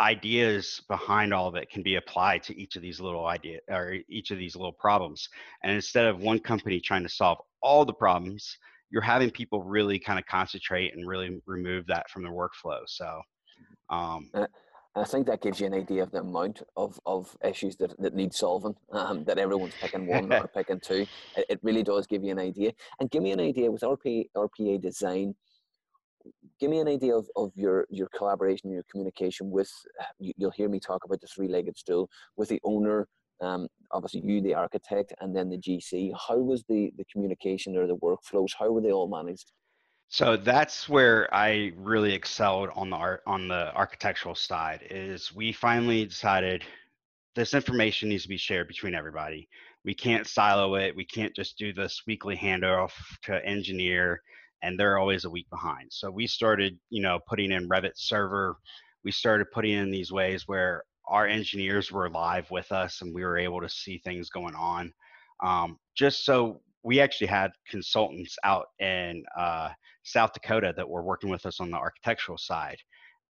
ideas 0.00 0.82
behind 0.88 1.32
all 1.32 1.48
of 1.48 1.54
it 1.54 1.70
can 1.70 1.82
be 1.82 1.94
applied 1.96 2.42
to 2.42 2.58
each 2.60 2.76
of 2.76 2.82
these 2.82 3.00
little 3.00 3.26
idea 3.26 3.60
or 3.70 3.96
each 4.08 4.30
of 4.30 4.38
these 4.38 4.54
little 4.54 4.72
problems 4.72 5.28
and 5.62 5.72
instead 5.72 6.06
of 6.06 6.20
one 6.20 6.38
company 6.38 6.78
trying 6.80 7.02
to 7.02 7.08
solve 7.08 7.38
all 7.62 7.84
the 7.84 7.94
problems 7.94 8.58
you're 8.96 9.02
having 9.02 9.30
people 9.30 9.62
really 9.62 9.98
kind 9.98 10.18
of 10.18 10.24
concentrate 10.24 10.94
and 10.94 11.06
really 11.06 11.38
remove 11.44 11.86
that 11.86 12.08
from 12.08 12.22
their 12.22 12.32
workflow 12.32 12.80
so 12.86 13.20
um, 13.90 14.30
and 14.34 15.04
I 15.04 15.04
think 15.04 15.26
that 15.26 15.42
gives 15.42 15.60
you 15.60 15.66
an 15.66 15.74
idea 15.74 16.02
of 16.02 16.10
the 16.10 16.20
amount 16.20 16.62
of, 16.74 16.98
of 17.04 17.36
issues 17.44 17.76
that, 17.76 17.94
that 18.00 18.14
need 18.14 18.32
solving, 18.32 18.74
um, 18.92 19.24
that 19.24 19.38
everyone's 19.38 19.74
picking 19.78 20.06
one 20.06 20.32
or 20.32 20.48
picking 20.54 20.80
two. 20.80 21.06
It, 21.36 21.46
it, 21.50 21.60
really 21.62 21.82
does 21.82 22.06
give 22.06 22.24
you 22.24 22.30
an 22.30 22.38
idea. 22.38 22.72
And 22.98 23.10
give 23.10 23.22
me 23.22 23.32
an 23.32 23.40
idea 23.40 23.70
with 23.70 23.82
RPA, 23.82 24.24
RPA 24.34 24.80
design, 24.80 25.34
give 26.58 26.70
me 26.70 26.78
an 26.78 26.88
idea 26.88 27.14
of, 27.14 27.28
of 27.36 27.52
your, 27.54 27.86
your 27.90 28.08
collaboration, 28.16 28.70
your 28.70 28.84
communication 28.90 29.50
with, 29.50 29.70
you, 30.18 30.32
will 30.38 30.50
hear 30.50 30.70
me 30.70 30.80
talk 30.80 31.04
about 31.04 31.20
the 31.20 31.26
three-legged 31.26 31.76
stool, 31.76 32.08
with 32.38 32.48
the 32.48 32.60
owner, 32.64 33.06
um, 33.40 33.68
obviously 33.90 34.22
you, 34.24 34.40
the 34.40 34.54
architect, 34.54 35.12
and 35.20 35.34
then 35.34 35.48
the 35.48 35.58
GC. 35.58 36.12
How 36.28 36.38
was 36.38 36.64
the, 36.68 36.92
the 36.96 37.04
communication 37.04 37.76
or 37.76 37.86
the 37.86 37.96
workflows? 37.96 38.50
How 38.58 38.70
were 38.70 38.80
they 38.80 38.92
all 38.92 39.08
managed? 39.08 39.52
So 40.08 40.36
that's 40.36 40.88
where 40.88 41.32
I 41.34 41.72
really 41.76 42.12
excelled 42.12 42.70
on 42.76 42.90
the 42.90 42.96
art 42.96 43.22
on 43.26 43.48
the 43.48 43.74
architectural 43.74 44.36
side 44.36 44.86
is 44.88 45.34
we 45.34 45.52
finally 45.52 46.06
decided 46.06 46.64
this 47.34 47.54
information 47.54 48.08
needs 48.08 48.22
to 48.22 48.28
be 48.28 48.36
shared 48.36 48.68
between 48.68 48.94
everybody. 48.94 49.48
We 49.84 49.94
can't 49.94 50.26
silo 50.26 50.76
it. 50.76 50.94
We 50.94 51.04
can't 51.04 51.34
just 51.34 51.58
do 51.58 51.72
this 51.72 52.02
weekly 52.06 52.36
handoff 52.36 52.92
to 53.24 53.44
engineer 53.44 54.22
and 54.62 54.78
they're 54.78 54.98
always 54.98 55.24
a 55.24 55.30
week 55.30 55.50
behind. 55.50 55.88
So 55.92 56.10
we 56.10 56.26
started, 56.26 56.78
you 56.88 57.02
know, 57.02 57.18
putting 57.28 57.52
in 57.52 57.68
Revit 57.68 57.92
server. 57.96 58.56
We 59.04 59.12
started 59.12 59.50
putting 59.52 59.72
in 59.72 59.90
these 59.90 60.12
ways 60.12 60.44
where 60.46 60.84
our 61.08 61.26
engineers 61.26 61.92
were 61.92 62.10
live 62.10 62.50
with 62.50 62.72
us 62.72 63.02
and 63.02 63.14
we 63.14 63.22
were 63.22 63.38
able 63.38 63.60
to 63.60 63.68
see 63.68 63.98
things 63.98 64.28
going 64.30 64.54
on. 64.54 64.92
Um, 65.42 65.78
just 65.94 66.24
so 66.24 66.60
we 66.82 67.00
actually 67.00 67.26
had 67.26 67.52
consultants 67.68 68.36
out 68.44 68.66
in 68.78 69.24
uh, 69.38 69.70
South 70.02 70.32
Dakota 70.32 70.72
that 70.76 70.88
were 70.88 71.02
working 71.02 71.30
with 71.30 71.46
us 71.46 71.60
on 71.60 71.70
the 71.70 71.76
architectural 71.76 72.38
side. 72.38 72.78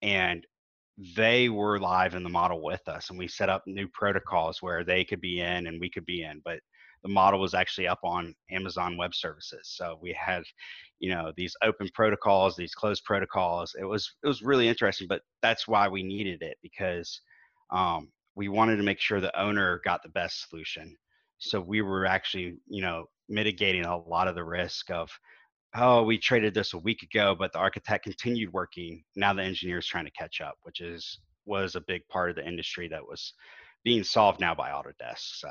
And 0.02 0.47
they 1.16 1.49
were 1.49 1.78
live 1.78 2.14
in 2.14 2.23
the 2.23 2.28
model 2.28 2.62
with 2.62 2.87
us 2.88 3.11
and 3.11 3.18
we 3.18 3.28
set 3.28 3.50
up 3.50 3.62
new 3.66 3.87
protocols 3.88 4.62
where 4.62 4.83
they 4.83 5.04
could 5.04 5.21
be 5.21 5.40
in 5.40 5.66
and 5.66 5.78
we 5.78 5.90
could 5.90 6.06
be 6.06 6.23
in 6.23 6.40
but 6.42 6.59
the 7.02 7.09
model 7.09 7.38
was 7.38 7.52
actually 7.52 7.87
up 7.87 7.99
on 8.02 8.35
amazon 8.50 8.97
web 8.97 9.14
services 9.14 9.61
so 9.76 9.99
we 10.00 10.11
had 10.18 10.42
you 10.99 11.11
know 11.11 11.33
these 11.37 11.54
open 11.62 11.87
protocols 11.92 12.56
these 12.56 12.75
closed 12.75 13.04
protocols 13.04 13.76
it 13.78 13.85
was 13.85 14.14
it 14.25 14.26
was 14.26 14.42
really 14.42 14.68
interesting 14.68 15.06
but 15.06 15.21
that's 15.42 15.68
why 15.68 15.87
we 15.87 16.02
needed 16.02 16.40
it 16.40 16.56
because 16.62 17.21
um, 17.70 18.11
we 18.35 18.49
wanted 18.49 18.76
to 18.76 18.82
make 18.82 19.00
sure 19.00 19.20
the 19.20 19.40
owner 19.40 19.80
got 19.85 20.02
the 20.02 20.08
best 20.11 20.49
solution 20.49 20.97
so 21.38 21.60
we 21.60 21.82
were 21.82 22.06
actually 22.06 22.56
you 22.69 22.82
know 22.82 23.06
mitigating 23.28 23.84
a 23.84 23.97
lot 23.97 24.28
of 24.28 24.34
the 24.34 24.45
risk 24.45 24.91
of 24.91 25.10
oh, 25.76 26.02
we 26.02 26.19
traded 26.19 26.54
this 26.54 26.73
a 26.73 26.78
week 26.78 27.02
ago, 27.02 27.34
but 27.38 27.52
the 27.52 27.58
architect 27.58 28.04
continued 28.04 28.52
working. 28.52 29.02
Now 29.14 29.32
the 29.32 29.43
engineer 29.43 29.78
is 29.78 29.86
trying 29.86 30.06
to 30.06 30.10
catch 30.12 30.41
up, 30.41 30.54
which 30.62 30.80
is 30.80 31.21
was 31.45 31.76
a 31.76 31.80
big 31.86 32.02
part 32.08 32.30
of 32.30 32.36
the 32.36 32.47
industry 32.47 32.88
that 32.88 33.06
was 33.06 33.32
being 33.84 34.02
solved 34.02 34.41
now 34.41 34.54
by 34.54 34.71
Autodesk. 34.71 35.38
So 35.38 35.49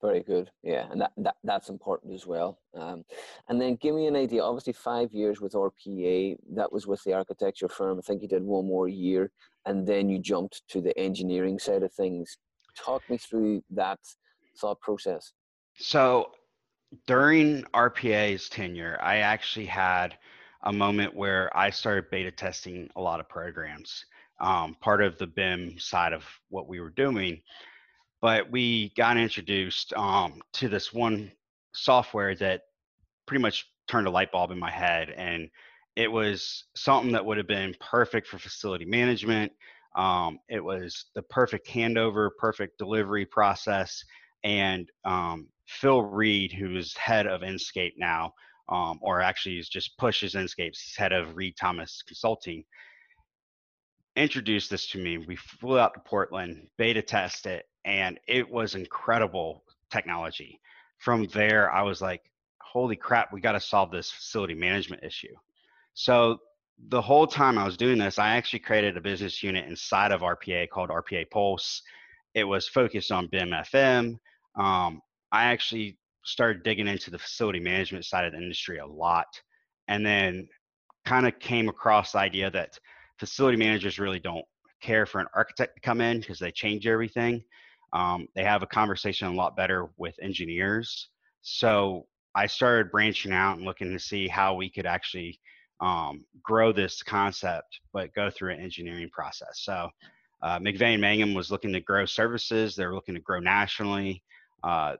very 0.00 0.22
good. 0.22 0.50
Yeah, 0.62 0.86
and 0.90 1.00
that, 1.00 1.12
that 1.18 1.36
that's 1.44 1.68
important 1.68 2.14
as 2.14 2.26
well. 2.26 2.58
Um, 2.74 3.04
and 3.48 3.60
then 3.60 3.76
give 3.76 3.94
me 3.94 4.06
an 4.06 4.16
idea. 4.16 4.42
Obviously, 4.42 4.72
five 4.72 5.12
years 5.12 5.40
with 5.40 5.52
RPA. 5.52 6.36
That 6.54 6.72
was 6.72 6.86
with 6.86 7.02
the 7.04 7.12
architecture 7.12 7.68
firm. 7.68 7.98
I 7.98 8.02
think 8.02 8.22
you 8.22 8.28
did 8.28 8.42
one 8.42 8.66
more 8.66 8.88
year, 8.88 9.30
and 9.66 9.86
then 9.86 10.08
you 10.08 10.18
jumped 10.18 10.62
to 10.68 10.80
the 10.80 10.96
engineering 10.98 11.58
side 11.58 11.82
of 11.82 11.92
things. 11.92 12.38
Talk 12.76 13.02
me 13.10 13.18
through 13.18 13.62
that 13.70 13.98
thought 14.58 14.80
process. 14.80 15.32
So 15.76 16.32
during 17.06 17.62
RPA's 17.74 18.48
tenure, 18.48 18.98
I 19.02 19.18
actually 19.18 19.66
had 19.66 20.16
a 20.64 20.72
moment 20.72 21.14
where 21.14 21.56
I 21.56 21.70
started 21.70 22.10
beta 22.10 22.30
testing 22.30 22.90
a 22.96 23.00
lot 23.00 23.20
of 23.20 23.28
programs, 23.28 24.04
um, 24.40 24.76
part 24.80 25.02
of 25.02 25.16
the 25.18 25.26
BIM 25.26 25.78
side 25.78 26.12
of 26.12 26.24
what 26.48 26.68
we 26.68 26.80
were 26.80 26.90
doing. 26.90 27.40
But 28.20 28.50
we 28.50 28.92
got 28.96 29.16
introduced 29.16 29.92
um, 29.94 30.40
to 30.54 30.68
this 30.68 30.92
one 30.92 31.30
software 31.72 32.34
that 32.36 32.62
pretty 33.26 33.42
much 33.42 33.66
turned 33.86 34.06
a 34.06 34.10
light 34.10 34.32
bulb 34.32 34.50
in 34.50 34.58
my 34.58 34.70
head. 34.70 35.10
And 35.16 35.48
it 35.96 36.10
was 36.10 36.64
something 36.74 37.12
that 37.12 37.24
would 37.24 37.38
have 37.38 37.46
been 37.46 37.74
perfect 37.80 38.26
for 38.26 38.38
facility 38.38 38.84
management. 38.84 39.52
Um, 39.96 40.38
it 40.48 40.62
was 40.62 41.06
the 41.14 41.22
perfect 41.22 41.68
handover, 41.68 42.30
perfect 42.38 42.78
delivery 42.78 43.26
process. 43.26 44.02
And 44.44 44.88
um, 45.04 45.48
Phil 45.66 46.02
Read, 46.02 46.52
who 46.52 46.76
is 46.76 46.96
head 46.96 47.26
of 47.26 47.42
Enscape 47.42 47.94
now, 47.96 48.32
um, 48.68 48.98
or 49.00 49.20
actually 49.20 49.58
is 49.58 49.68
just 49.68 49.96
pushes 49.98 50.34
Enscape, 50.34 50.76
he's 50.76 50.94
head 50.96 51.12
of 51.12 51.36
Read 51.36 51.56
Thomas 51.56 52.02
Consulting, 52.06 52.64
introduced 54.14 54.70
this 54.70 54.86
to 54.88 54.98
me. 54.98 55.18
We 55.18 55.36
flew 55.36 55.78
out 55.78 55.94
to 55.94 56.00
Portland, 56.00 56.68
beta 56.76 57.02
test 57.02 57.46
it, 57.46 57.64
and 57.84 58.18
it 58.26 58.48
was 58.48 58.74
incredible 58.74 59.64
technology. 59.90 60.60
From 60.98 61.26
there, 61.28 61.70
I 61.70 61.82
was 61.82 62.00
like, 62.00 62.22
holy 62.60 62.96
crap, 62.96 63.32
we 63.32 63.40
got 63.40 63.52
to 63.52 63.60
solve 63.60 63.90
this 63.90 64.10
facility 64.10 64.54
management 64.54 65.02
issue. 65.02 65.34
So 65.94 66.38
the 66.88 67.02
whole 67.02 67.26
time 67.26 67.58
I 67.58 67.64
was 67.64 67.76
doing 67.76 67.98
this, 67.98 68.18
I 68.18 68.36
actually 68.36 68.60
created 68.60 68.96
a 68.96 69.00
business 69.00 69.42
unit 69.42 69.68
inside 69.68 70.12
of 70.12 70.20
RPA 70.20 70.68
called 70.68 70.90
RPA 70.90 71.30
Pulse. 71.30 71.82
It 72.34 72.44
was 72.44 72.68
focused 72.68 73.10
on 73.10 73.28
BIM 73.28 73.50
FM. 73.50 74.18
Um, 74.56 75.00
I 75.32 75.44
actually 75.44 75.98
started 76.24 76.62
digging 76.62 76.88
into 76.88 77.10
the 77.10 77.18
facility 77.18 77.58
management 77.60 78.04
side 78.04 78.24
of 78.24 78.32
the 78.32 78.38
industry 78.38 78.78
a 78.78 78.86
lot 78.86 79.26
and 79.88 80.04
then 80.04 80.46
kind 81.04 81.26
of 81.26 81.38
came 81.38 81.68
across 81.68 82.12
the 82.12 82.18
idea 82.18 82.50
that 82.50 82.78
facility 83.18 83.56
managers 83.56 83.98
really 83.98 84.20
don't 84.20 84.44
care 84.80 85.06
for 85.06 85.20
an 85.20 85.26
architect 85.34 85.74
to 85.74 85.80
come 85.80 86.00
in 86.00 86.20
because 86.20 86.38
they 86.38 86.52
change 86.52 86.86
everything. 86.86 87.42
Um, 87.92 88.28
they 88.34 88.44
have 88.44 88.62
a 88.62 88.66
conversation 88.66 89.28
a 89.28 89.32
lot 89.32 89.56
better 89.56 89.88
with 89.96 90.14
engineers. 90.20 91.08
So 91.42 92.06
I 92.34 92.46
started 92.46 92.92
branching 92.92 93.32
out 93.32 93.56
and 93.56 93.64
looking 93.64 93.92
to 93.92 93.98
see 93.98 94.28
how 94.28 94.54
we 94.54 94.70
could 94.70 94.86
actually 94.86 95.40
um, 95.80 96.24
grow 96.42 96.72
this 96.72 97.02
concept, 97.02 97.80
but 97.92 98.14
go 98.14 98.30
through 98.30 98.52
an 98.52 98.60
engineering 98.60 99.08
process. 99.10 99.60
So 99.60 99.88
uh, 100.42 100.58
McVeigh 100.58 101.00
Mangum 101.00 101.34
was 101.34 101.50
looking 101.50 101.72
to 101.72 101.80
grow 101.80 102.04
services. 102.06 102.74
They're 102.74 102.94
looking 102.94 103.14
to 103.14 103.20
grow 103.20 103.40
nationally. 103.40 104.22
Uh, 104.62 104.96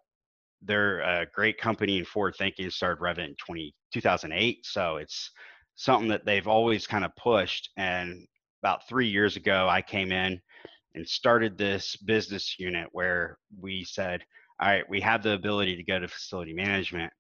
they're 0.62 1.00
a 1.00 1.26
great 1.32 1.58
company 1.58 1.98
in 1.98 2.04
forward 2.04 2.34
thinking 2.36 2.70
started 2.70 3.00
Revit 3.00 3.24
in 3.24 3.36
20, 3.36 3.74
2008. 3.92 4.66
So 4.66 4.96
it's 4.96 5.30
something 5.76 6.08
that 6.08 6.24
they've 6.24 6.48
always 6.48 6.86
kind 6.86 7.04
of 7.04 7.14
pushed. 7.16 7.70
And 7.76 8.26
about 8.62 8.88
three 8.88 9.06
years 9.06 9.36
ago, 9.36 9.68
I 9.68 9.82
came 9.82 10.10
in 10.10 10.40
and 10.98 11.08
started 11.08 11.56
this 11.56 11.94
business 11.96 12.56
unit 12.58 12.88
where 12.90 13.38
we 13.60 13.84
said, 13.84 14.20
all 14.60 14.68
right, 14.68 14.88
we 14.90 15.00
have 15.00 15.22
the 15.22 15.32
ability 15.32 15.76
to 15.76 15.84
go 15.84 16.00
to 16.00 16.08
facility 16.08 16.52
management. 16.52 17.12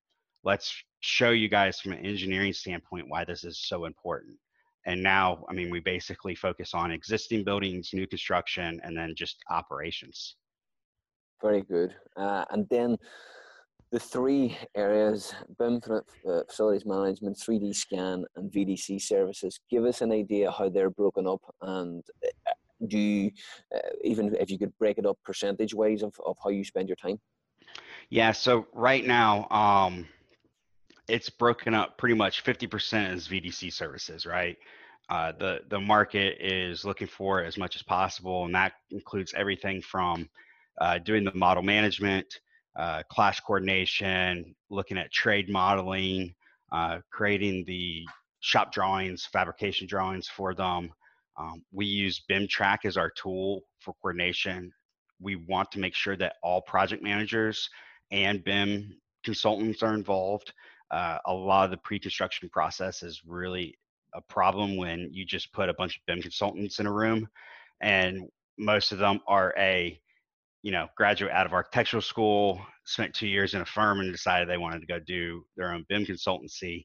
Let's 0.42 0.74
show 0.98 1.30
you 1.30 1.48
guys 1.48 1.80
from 1.80 1.92
an 1.92 2.04
engineering 2.04 2.52
standpoint 2.52 3.06
why 3.08 3.24
this 3.24 3.44
is 3.44 3.60
so 3.60 3.84
important. 3.84 4.36
And 4.86 5.00
now, 5.00 5.44
I 5.48 5.52
mean, 5.52 5.70
we 5.70 5.78
basically 5.78 6.34
focus 6.34 6.74
on 6.74 6.90
existing 6.90 7.44
buildings, 7.44 7.90
new 7.92 8.06
construction, 8.08 8.80
and 8.82 8.96
then 8.96 9.14
just 9.16 9.36
operations. 9.48 10.34
Very 11.40 11.62
good. 11.62 11.94
Uh, 12.16 12.44
and 12.50 12.66
then 12.70 12.96
the 13.92 14.00
three 14.00 14.58
areas 14.74 15.34
BIM 15.56 15.80
uh, 15.88 16.00
facilities 16.48 16.84
management, 16.84 17.36
3D 17.36 17.76
scan, 17.76 18.24
and 18.34 18.50
VDC 18.50 19.00
services. 19.00 19.60
Give 19.70 19.84
us 19.84 20.00
an 20.00 20.10
idea 20.10 20.50
how 20.50 20.68
they're 20.68 20.90
broken 20.90 21.28
up, 21.28 21.42
and 21.62 22.02
uh, 22.24 22.50
do 22.86 22.98
you, 22.98 23.30
uh, 23.74 23.80
even 24.04 24.34
if 24.36 24.50
you 24.50 24.58
could 24.58 24.76
break 24.78 24.98
it 24.98 25.06
up 25.06 25.18
percentage 25.24 25.74
wise 25.74 26.02
of, 26.02 26.14
of 26.24 26.36
how 26.42 26.50
you 26.50 26.64
spend 26.64 26.88
your 26.88 26.96
time? 26.96 27.18
Yeah, 28.10 28.32
so 28.32 28.66
right 28.72 29.04
now, 29.04 29.48
um, 29.50 30.06
it's 31.08 31.30
broken 31.30 31.74
up 31.74 31.98
pretty 31.98 32.14
much 32.14 32.44
50% 32.44 33.14
is 33.14 33.28
VDC 33.28 33.72
services, 33.72 34.26
right? 34.26 34.56
Uh, 35.10 35.32
the 35.38 35.60
the 35.70 35.80
market 35.80 36.36
is 36.38 36.84
looking 36.84 37.06
for 37.06 37.42
as 37.42 37.56
much 37.56 37.76
as 37.76 37.82
possible, 37.82 38.44
and 38.44 38.54
that 38.54 38.74
includes 38.90 39.32
everything 39.34 39.80
from 39.80 40.28
uh, 40.82 40.98
doing 40.98 41.24
the 41.24 41.34
model 41.34 41.62
management, 41.62 42.26
uh, 42.78 43.02
clash 43.10 43.40
coordination, 43.40 44.54
looking 44.68 44.98
at 44.98 45.10
trade 45.10 45.48
modeling, 45.48 46.34
uh, 46.72 46.98
creating 47.10 47.64
the 47.66 48.06
shop 48.40 48.70
drawings, 48.70 49.26
fabrication 49.32 49.86
drawings 49.86 50.28
for 50.28 50.54
them. 50.54 50.90
Um, 51.38 51.62
we 51.72 51.86
use 51.86 52.22
BIMTrack 52.28 52.78
as 52.84 52.96
our 52.96 53.10
tool 53.10 53.62
for 53.80 53.94
coordination. 54.02 54.72
We 55.20 55.36
want 55.36 55.70
to 55.72 55.78
make 55.78 55.94
sure 55.94 56.16
that 56.16 56.34
all 56.42 56.60
project 56.62 57.02
managers 57.02 57.68
and 58.10 58.42
BIM 58.42 58.98
consultants 59.24 59.82
are 59.82 59.94
involved. 59.94 60.52
Uh, 60.90 61.18
a 61.26 61.32
lot 61.32 61.64
of 61.64 61.70
the 61.70 61.76
pre-construction 61.78 62.48
process 62.48 63.02
is 63.02 63.22
really 63.26 63.78
a 64.14 64.20
problem 64.22 64.76
when 64.76 65.08
you 65.12 65.24
just 65.24 65.52
put 65.52 65.68
a 65.68 65.74
bunch 65.74 65.96
of 65.96 66.02
BIM 66.06 66.22
consultants 66.22 66.80
in 66.80 66.86
a 66.86 66.92
room, 66.92 67.28
and 67.82 68.22
most 68.58 68.92
of 68.92 68.98
them 68.98 69.20
are 69.28 69.54
a 69.58 70.00
you 70.62 70.72
know 70.72 70.88
graduate 70.96 71.32
out 71.32 71.46
of 71.46 71.52
architectural 71.52 72.02
school, 72.02 72.60
spent 72.84 73.14
two 73.14 73.28
years 73.28 73.54
in 73.54 73.60
a 73.60 73.66
firm, 73.66 74.00
and 74.00 74.10
decided 74.10 74.48
they 74.48 74.56
wanted 74.56 74.80
to 74.80 74.86
go 74.86 74.98
do 74.98 75.44
their 75.56 75.72
own 75.72 75.84
BIM 75.88 76.06
consultancy. 76.06 76.84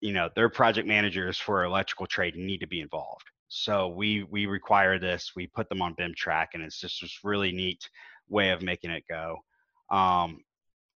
You 0.00 0.12
know, 0.12 0.30
their 0.34 0.48
project 0.48 0.88
managers 0.88 1.38
for 1.38 1.64
electrical 1.64 2.06
trade 2.06 2.36
need 2.36 2.58
to 2.58 2.66
be 2.66 2.80
involved. 2.80 3.24
So 3.48 3.88
we 3.88 4.22
we 4.22 4.46
require 4.46 4.98
this. 4.98 5.32
We 5.34 5.46
put 5.46 5.68
them 5.68 5.82
on 5.82 5.94
bim 5.94 6.14
track 6.16 6.50
and 6.54 6.62
it's 6.62 6.80
just 6.80 7.00
this 7.00 7.18
really 7.24 7.52
neat 7.52 7.88
way 8.28 8.50
of 8.50 8.62
making 8.62 8.90
it 8.90 9.04
go. 9.08 9.38
Um, 9.90 10.44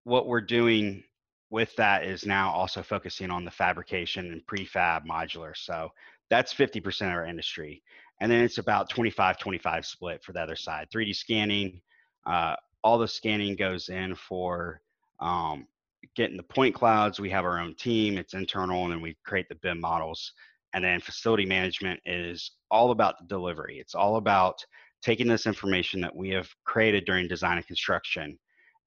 what 0.04 0.28
we're 0.28 0.42
doing 0.42 1.04
with 1.50 1.76
that 1.76 2.04
is 2.04 2.26
now 2.26 2.52
also 2.52 2.82
focusing 2.82 3.30
on 3.30 3.46
the 3.46 3.52
fabrication 3.52 4.32
and 4.32 4.46
prefab 4.48 5.06
modular. 5.06 5.56
So 5.56 5.90
that's 6.30 6.54
50% 6.54 7.02
of 7.04 7.08
our 7.10 7.26
industry. 7.26 7.84
And 8.20 8.32
then 8.32 8.44
it's 8.44 8.58
about 8.58 8.90
25 8.90 9.38
25 9.38 9.86
split 9.86 10.24
for 10.24 10.34
the 10.34 10.42
other 10.42 10.56
side. 10.56 10.88
3D 10.94 11.16
scanning, 11.16 11.82
uh, 12.26 12.56
all 12.84 12.98
the 12.98 13.08
scanning 13.08 13.56
goes 13.56 13.90
in 13.90 14.16
for 14.16 14.82
um, 15.20 15.68
getting 16.16 16.38
the 16.38 16.44
point 16.44 16.76
clouds. 16.76 17.20
We 17.20 17.30
have 17.30 17.46
our 17.46 17.60
own 17.60 17.76
team, 17.76 18.18
it's 18.18 18.34
internal, 18.34 18.84
and 18.84 18.94
then 18.94 19.02
we 19.02 19.18
create 19.26 19.50
the 19.50 19.56
BIM 19.56 19.80
models. 19.80 20.34
And 20.74 20.84
then 20.84 21.02
facility 21.02 21.46
management 21.46 22.00
is 22.06 22.52
all 22.70 22.92
about 22.92 23.20
the 23.20 23.26
delivery. 23.26 23.78
It's 23.80 23.96
all 23.96 24.16
about 24.16 24.64
taking 25.02 25.28
this 25.28 25.46
information 25.46 26.00
that 26.02 26.16
we 26.16 26.30
have 26.30 26.50
created 26.64 27.06
during 27.06 27.28
design 27.28 27.58
and 27.58 27.68
construction 27.68 28.38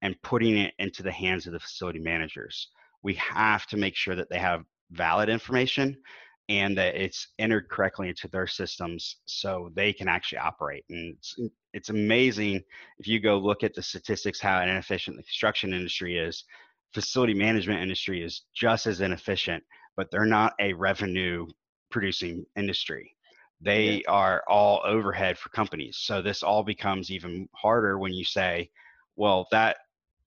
and 0.02 0.20
putting 0.22 0.56
it 0.56 0.74
into 0.78 1.02
the 1.02 1.12
hands 1.12 1.46
of 1.46 1.52
the 1.52 1.60
facility 1.60 1.98
managers. 1.98 2.68
We 3.02 3.14
have 3.14 3.66
to 3.66 3.76
make 3.76 3.96
sure 3.96 4.14
that 4.14 4.30
they 4.30 4.38
have 4.38 4.64
valid 4.92 5.28
information 5.28 5.96
and 6.48 6.76
that 6.76 6.94
it's 6.94 7.28
entered 7.38 7.68
correctly 7.70 8.08
into 8.08 8.28
their 8.28 8.46
systems 8.46 9.16
so 9.24 9.70
they 9.74 9.92
can 9.92 10.08
actually 10.08 10.38
operate. 10.38 10.84
And 10.90 11.16
it's, 11.16 11.38
it's 11.72 11.88
amazing 11.88 12.62
if 12.98 13.06
you 13.06 13.18
go 13.18 13.38
look 13.38 13.62
at 13.62 13.74
the 13.74 13.82
statistics 13.82 14.40
how 14.40 14.60
inefficient 14.60 15.16
the 15.16 15.22
construction 15.22 15.72
industry 15.72 16.18
is. 16.18 16.44
Facility 16.94 17.34
management 17.34 17.82
industry 17.82 18.22
is 18.22 18.42
just 18.54 18.86
as 18.86 19.00
inefficient, 19.00 19.62
but 19.96 20.10
they're 20.10 20.24
not 20.24 20.52
a 20.60 20.72
revenue 20.72 21.46
producing 21.90 22.44
industry. 22.56 23.14
They 23.60 23.96
yeah. 23.96 24.10
are 24.10 24.42
all 24.48 24.80
overhead 24.84 25.38
for 25.38 25.48
companies. 25.50 25.98
So 26.00 26.22
this 26.22 26.42
all 26.42 26.62
becomes 26.62 27.10
even 27.10 27.48
harder 27.54 27.98
when 27.98 28.12
you 28.12 28.24
say, 28.24 28.70
well, 29.16 29.46
that 29.50 29.76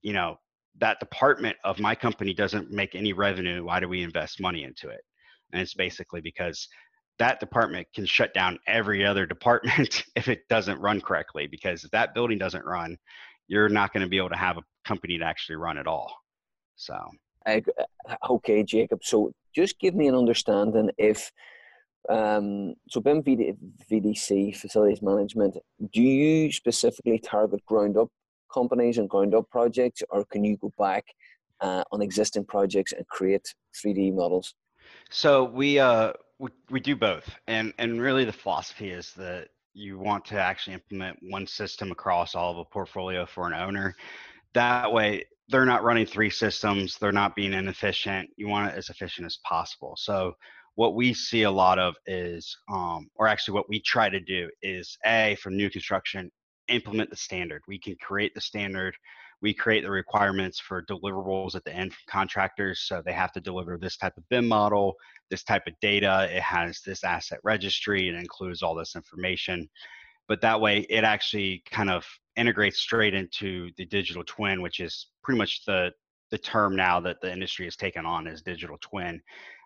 you 0.02 0.12
know 0.12 0.38
that 0.80 1.00
department 1.00 1.56
of 1.64 1.80
my 1.80 1.94
company 1.94 2.32
doesn't 2.32 2.70
make 2.70 2.94
any 2.94 3.12
revenue 3.12 3.64
why 3.64 3.80
do 3.80 3.88
we 3.88 4.02
invest 4.02 4.40
money 4.40 4.64
into 4.64 4.88
it 4.88 5.00
and 5.52 5.60
it's 5.60 5.74
basically 5.74 6.20
because 6.20 6.68
that 7.18 7.40
department 7.40 7.86
can 7.94 8.06
shut 8.06 8.32
down 8.32 8.58
every 8.66 9.04
other 9.04 9.26
department 9.26 10.04
if 10.16 10.28
it 10.28 10.48
doesn't 10.48 10.80
run 10.80 11.00
correctly 11.00 11.46
because 11.46 11.84
if 11.84 11.90
that 11.90 12.14
building 12.14 12.38
doesn't 12.38 12.64
run 12.64 12.96
you're 13.48 13.68
not 13.68 13.92
going 13.92 14.02
to 14.02 14.08
be 14.08 14.18
able 14.18 14.28
to 14.28 14.36
have 14.36 14.58
a 14.58 14.62
company 14.84 15.18
to 15.18 15.24
actually 15.24 15.56
run 15.56 15.78
at 15.78 15.86
all 15.86 16.14
so 16.78 16.96
okay 18.30 18.62
jacob 18.62 19.00
so 19.02 19.30
just 19.54 19.78
give 19.78 19.94
me 19.94 20.08
an 20.08 20.14
understanding 20.14 20.90
if 20.96 21.30
um, 22.08 22.74
so 22.88 23.00
BIM 23.00 23.22
VDC 23.22 24.56
facilities 24.56 25.02
management, 25.02 25.58
do 25.92 26.00
you 26.00 26.50
specifically 26.50 27.18
target 27.18 27.64
ground 27.66 27.98
up 27.98 28.08
companies 28.52 28.96
and 28.98 29.10
ground 29.10 29.34
up 29.34 29.50
projects, 29.50 30.02
or 30.08 30.24
can 30.24 30.42
you 30.42 30.56
go 30.56 30.72
back 30.78 31.04
uh, 31.60 31.84
on 31.92 32.00
existing 32.00 32.44
projects 32.44 32.92
and 32.92 33.06
create 33.08 33.54
3D 33.76 34.14
models? 34.14 34.54
So 35.10 35.44
we 35.44 35.78
uh 35.78 36.12
we, 36.38 36.50
we 36.70 36.80
do 36.80 36.96
both, 36.96 37.28
and 37.46 37.74
and 37.78 38.00
really 38.00 38.24
the 38.24 38.32
philosophy 38.32 38.90
is 38.90 39.12
that 39.14 39.48
you 39.74 39.98
want 39.98 40.24
to 40.26 40.40
actually 40.40 40.74
implement 40.74 41.18
one 41.28 41.46
system 41.46 41.92
across 41.92 42.34
all 42.34 42.52
of 42.52 42.58
a 42.58 42.64
portfolio 42.64 43.26
for 43.26 43.46
an 43.46 43.54
owner. 43.54 43.94
That 44.54 44.90
way, 44.90 45.24
they're 45.48 45.64
not 45.64 45.82
running 45.82 46.06
three 46.06 46.30
systems. 46.30 46.98
They're 46.98 47.12
not 47.12 47.34
being 47.34 47.54
inefficient. 47.54 48.30
You 48.36 48.48
want 48.48 48.70
it 48.70 48.76
as 48.76 48.90
efficient 48.90 49.26
as 49.26 49.38
possible. 49.44 49.94
So 49.96 50.34
what 50.74 50.94
we 50.94 51.14
see 51.14 51.42
a 51.42 51.50
lot 51.50 51.78
of 51.78 51.94
is, 52.06 52.56
um, 52.70 53.08
or 53.16 53.26
actually 53.26 53.54
what 53.54 53.68
we 53.68 53.80
try 53.80 54.08
to 54.08 54.20
do 54.20 54.48
is 54.62 54.96
a 55.04 55.36
for 55.42 55.50
new 55.50 55.70
construction 55.70 56.30
implement 56.68 57.10
the 57.10 57.16
standard. 57.16 57.62
We 57.66 57.78
can 57.78 57.96
create 58.00 58.34
the 58.34 58.40
standard. 58.40 58.94
We 59.40 59.54
create 59.54 59.84
the 59.84 59.90
requirements 59.90 60.60
for 60.60 60.84
deliverables 60.84 61.54
at 61.54 61.64
the 61.64 61.74
end 61.74 61.92
from 61.92 62.02
contractors. 62.08 62.80
So 62.86 63.02
they 63.04 63.12
have 63.12 63.32
to 63.32 63.40
deliver 63.40 63.78
this 63.78 63.96
type 63.96 64.16
of 64.16 64.28
BIM 64.28 64.46
model, 64.48 64.94
this 65.30 65.44
type 65.44 65.66
of 65.66 65.74
data. 65.80 66.28
It 66.30 66.42
has 66.42 66.80
this 66.84 67.04
asset 67.04 67.38
registry. 67.44 68.08
It 68.08 68.14
includes 68.14 68.62
all 68.62 68.74
this 68.74 68.96
information. 68.96 69.68
But 70.26 70.40
that 70.42 70.60
way, 70.60 70.80
it 70.90 71.04
actually 71.04 71.62
kind 71.70 71.88
of 71.88 72.04
integrates 72.38 72.78
straight 72.78 73.14
into 73.14 73.70
the 73.76 73.86
digital 73.86 74.24
twin, 74.24 74.62
which 74.62 74.80
is 74.80 75.08
pretty 75.22 75.38
much 75.38 75.64
the 75.66 75.90
the 76.30 76.38
term 76.38 76.76
now 76.76 77.00
that 77.00 77.20
the 77.22 77.32
industry 77.32 77.64
has 77.64 77.74
taken 77.74 78.04
on 78.04 78.26
is 78.26 78.42
digital 78.42 78.76
twin, 78.80 79.20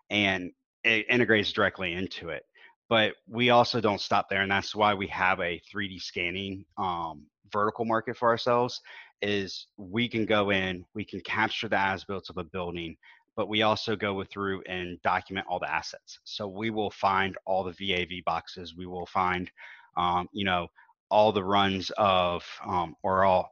and 0.09 0.51
it 0.83 1.05
integrates 1.09 1.51
directly 1.51 1.93
into 1.93 2.29
it. 2.29 2.43
But 2.89 3.13
we 3.27 3.49
also 3.49 3.81
don't 3.81 4.01
stop 4.01 4.27
there 4.29 4.41
and 4.41 4.51
that's 4.51 4.75
why 4.75 4.93
we 4.93 5.07
have 5.07 5.39
a 5.39 5.61
3d 5.73 6.01
scanning 6.01 6.65
um, 6.77 7.25
vertical 7.51 7.85
market 7.85 8.17
for 8.17 8.29
ourselves 8.29 8.81
is 9.21 9.67
we 9.77 10.07
can 10.07 10.25
go 10.25 10.51
in 10.51 10.83
we 10.93 11.05
can 11.05 11.21
capture 11.21 11.69
the 11.69 11.79
as 11.79 12.03
built 12.03 12.29
of 12.29 12.37
a 12.37 12.43
building 12.43 12.95
but 13.35 13.49
we 13.49 13.61
also 13.63 13.95
go 13.95 14.23
through 14.23 14.61
and 14.67 15.01
document 15.01 15.47
all 15.49 15.57
the 15.57 15.71
assets. 15.71 16.19
So 16.23 16.47
we 16.47 16.69
will 16.69 16.91
find 16.91 17.35
all 17.45 17.63
the 17.63 17.71
vav 17.71 18.23
boxes 18.25 18.75
we 18.75 18.85
will 18.85 19.07
find 19.07 19.49
um, 19.97 20.27
you 20.33 20.45
know 20.45 20.67
all 21.13 21.31
the 21.31 21.43
runs 21.43 21.91
of 21.97 22.43
um, 22.65 22.95
or 23.03 23.23
all 23.23 23.51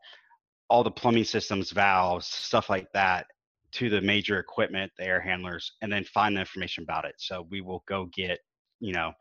all 0.70 0.84
the 0.84 0.92
plumbing 0.92 1.24
systems 1.24 1.72
valves 1.72 2.26
stuff 2.26 2.70
like 2.70 2.92
that 2.94 3.28
to 3.72 3.90
the 3.90 4.02
major 4.02 4.40
equipment 4.40 4.92
the 4.98 5.06
air 5.06 5.22
handlers 5.22 5.74
and 5.82 5.92
then 5.92 6.04
find 6.06 6.36
the 6.36 6.40
information 6.40 6.84
about 6.84 7.06
it 7.06 7.16
so 7.18 7.46
we 7.50 7.62
will 7.62 7.84
go 7.88 8.10
get 8.14 8.40
you 8.80 8.94
know 8.94 9.12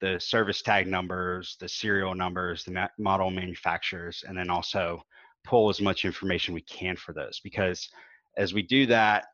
the 0.00 0.18
service 0.20 0.62
tag 0.62 0.86
numbers, 0.86 1.56
the 1.60 1.68
serial 1.68 2.14
numbers, 2.14 2.64
the 2.64 2.88
model 2.98 3.30
manufacturers, 3.30 4.24
and 4.26 4.36
then 4.36 4.50
also 4.50 5.00
pull 5.44 5.68
as 5.68 5.80
much 5.80 6.04
information 6.04 6.54
we 6.54 6.62
can 6.62 6.96
for 6.96 7.12
those. 7.12 7.40
Because 7.40 7.88
as 8.36 8.52
we 8.52 8.62
do 8.62 8.86
that, 8.86 9.26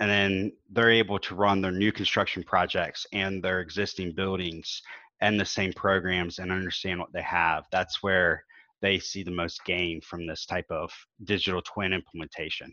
and 0.00 0.10
then 0.10 0.52
they're 0.70 0.90
able 0.90 1.18
to 1.18 1.34
run 1.34 1.60
their 1.60 1.72
new 1.72 1.90
construction 1.90 2.42
projects 2.42 3.06
and 3.12 3.42
their 3.42 3.60
existing 3.60 4.12
buildings 4.12 4.82
and 5.20 5.38
the 5.38 5.44
same 5.44 5.72
programs 5.72 6.38
and 6.38 6.52
understand 6.52 7.00
what 7.00 7.12
they 7.12 7.22
have, 7.22 7.64
that's 7.72 8.02
where 8.02 8.44
they 8.80 8.98
see 8.98 9.22
the 9.22 9.30
most 9.30 9.64
gain 9.64 10.00
from 10.00 10.26
this 10.26 10.46
type 10.46 10.70
of 10.70 10.92
digital 11.24 11.62
twin 11.62 11.92
implementation. 11.92 12.72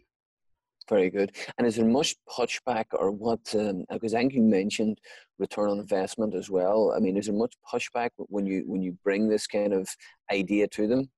Very 0.87 1.09
good. 1.09 1.35
And 1.57 1.65
is 1.65 1.77
there 1.77 1.85
much 1.85 2.15
pushback 2.29 2.85
or 2.93 3.09
what? 3.09 3.39
Um, 3.55 3.85
because 3.91 4.13
I 4.13 4.19
think 4.19 4.33
you 4.33 4.43
mentioned 4.43 4.99
return 5.39 5.71
on 5.71 5.79
investment 5.79 6.35
as 6.35 6.49
well. 6.49 6.93
I 6.95 6.99
mean, 6.99 7.17
is 7.17 7.25
there 7.25 7.35
much 7.35 7.55
pushback 7.71 8.11
when 8.17 8.45
you 8.45 8.63
when 8.67 8.83
you 8.83 8.95
bring 9.03 9.27
this 9.27 9.47
kind 9.47 9.73
of 9.73 9.89
idea 10.31 10.67
to 10.67 10.87
them? 10.87 11.09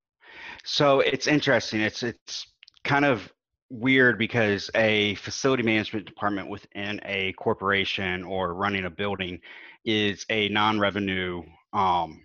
So 0.64 1.02
it's 1.02 1.28
interesting. 1.28 1.82
It's 1.82 2.02
it's 2.02 2.48
kind 2.86 3.04
of 3.04 3.30
weird 3.70 4.18
because 4.18 4.70
a 4.76 5.16
facility 5.16 5.64
management 5.64 6.06
department 6.06 6.50
within 6.50 7.02
a 7.06 7.34
corporation 7.34 8.24
or 8.24 8.54
running 8.54 8.86
a 8.86 8.90
building 8.90 9.40
is 9.86 10.26
a 10.30 10.50
non-revenue 10.50 11.44
um, 11.74 12.22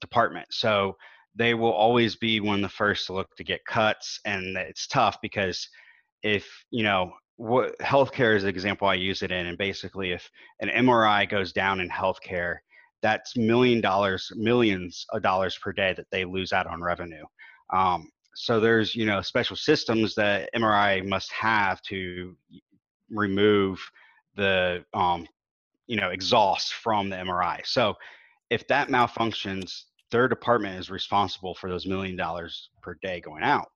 department. 0.00 0.46
So 0.50 0.96
they 1.34 1.54
will 1.54 1.72
always 1.72 2.16
be 2.16 2.40
one 2.40 2.56
of 2.56 2.62
the 2.62 2.68
first 2.68 3.06
to 3.06 3.14
look 3.14 3.34
to 3.36 3.44
get 3.44 3.64
cuts, 3.64 4.20
and 4.24 4.56
it's 4.56 4.86
tough 4.86 5.18
because 5.22 5.66
if 6.22 6.46
you 6.70 6.82
know 6.82 7.12
what 7.36 7.76
healthcare 7.78 8.36
is 8.36 8.42
the 8.42 8.48
example 8.48 8.86
I 8.86 8.94
use 8.94 9.22
it 9.22 9.32
in, 9.32 9.46
and 9.46 9.56
basically 9.56 10.12
if 10.12 10.30
an 10.60 10.68
MRI 10.68 11.28
goes 11.28 11.52
down 11.52 11.80
in 11.80 11.88
healthcare, 11.88 12.56
that's 13.00 13.36
million 13.36 13.80
dollars, 13.80 14.30
millions 14.36 15.06
of 15.10 15.22
dollars 15.22 15.56
per 15.58 15.72
day 15.72 15.94
that 15.96 16.06
they 16.10 16.24
lose 16.24 16.52
out 16.52 16.66
on 16.66 16.82
revenue. 16.82 17.24
Um, 17.72 18.10
so 18.34 18.60
there's 18.60 18.94
you 18.94 19.06
know 19.06 19.20
special 19.20 19.56
systems 19.56 20.14
that 20.14 20.50
MRI 20.54 21.06
must 21.06 21.30
have 21.32 21.82
to 21.82 22.36
remove 23.10 23.80
the 24.36 24.84
um, 24.94 25.26
you 25.86 25.96
know 25.96 26.10
exhaust 26.10 26.74
from 26.74 27.08
the 27.08 27.16
MRI. 27.16 27.64
So 27.66 27.94
if 28.50 28.66
that 28.68 28.88
malfunctions, 28.88 29.84
their 30.10 30.28
department 30.28 30.78
is 30.78 30.90
responsible 30.90 31.54
for 31.54 31.70
those 31.70 31.86
million 31.86 32.16
dollars 32.16 32.70
per 32.82 32.96
day 33.02 33.20
going 33.20 33.42
out. 33.42 33.68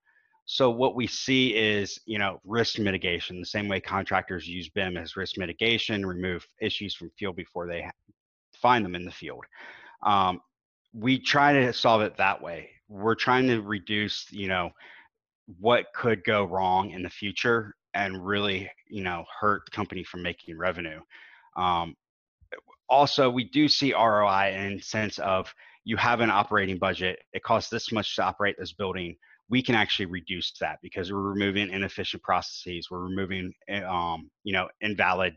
So 0.47 0.71
what 0.71 0.95
we 0.95 1.09
see 1.09 1.57
is, 1.57 1.99
you 2.07 2.19
know, 2.19 2.41
risk 2.45 2.79
mitigation, 2.79 3.41
the 3.41 3.47
same 3.47 3.69
way 3.69 3.81
contractors 3.81 4.47
use 4.47 4.69
BIM 4.69 4.97
as 4.97 5.17
risk 5.17 5.39
mitigation, 5.39 6.07
remove 6.07 6.47
issues 6.61 6.95
from 6.95 7.11
field 7.19 7.35
before 7.35 7.67
they 7.67 7.85
find 8.55 8.85
them 8.85 8.95
in 8.95 9.05
the 9.05 9.11
field. 9.11 9.45
Um, 10.05 10.41
we 10.97 11.19
try 11.19 11.53
to 11.53 11.73
solve 11.73 12.03
it 12.03 12.17
that 12.17 12.41
way. 12.41 12.71
We're 12.89 13.15
trying 13.15 13.47
to 13.49 13.61
reduce, 13.61 14.27
you 14.31 14.49
know, 14.49 14.71
what 15.59 15.87
could 15.95 16.25
go 16.25 16.45
wrong 16.45 16.91
in 16.91 17.03
the 17.03 17.11
future 17.11 17.75
and 17.95 18.25
really, 18.25 18.71
you 18.89 19.03
know, 19.03 19.25
hurt 19.41 19.63
the 19.67 19.71
company 19.71 20.05
from 20.05 20.23
making 20.23 20.57
revenue. 20.57 21.01
Um, 21.57 21.95
also, 22.89 23.29
we 23.29 23.45
do 23.45 23.69
see 23.69 23.93
ROI 23.93 24.55
in 24.57 24.81
sense 24.81 25.19
of 25.19 25.53
you 25.85 25.97
have 25.97 26.21
an 26.21 26.31
operating 26.31 26.79
budget. 26.79 27.19
It 27.33 27.43
costs 27.43 27.71
this 27.71 27.93
much 27.93 28.17
to 28.17 28.25
operate 28.25 28.57
this 28.59 28.73
building 28.73 29.17
we 29.49 29.63
can 29.63 29.75
actually 29.75 30.07
reduce 30.07 30.53
that 30.61 30.79
because 30.83 31.13
we're 31.13 31.21
removing 31.21 31.71
inefficient 31.71 32.23
processes 32.23 32.89
we're 32.91 33.05
removing 33.05 33.53
eh, 33.69 33.83
um, 33.83 34.31
you 34.45 34.53
know 34.53 34.69
invalid 34.81 35.35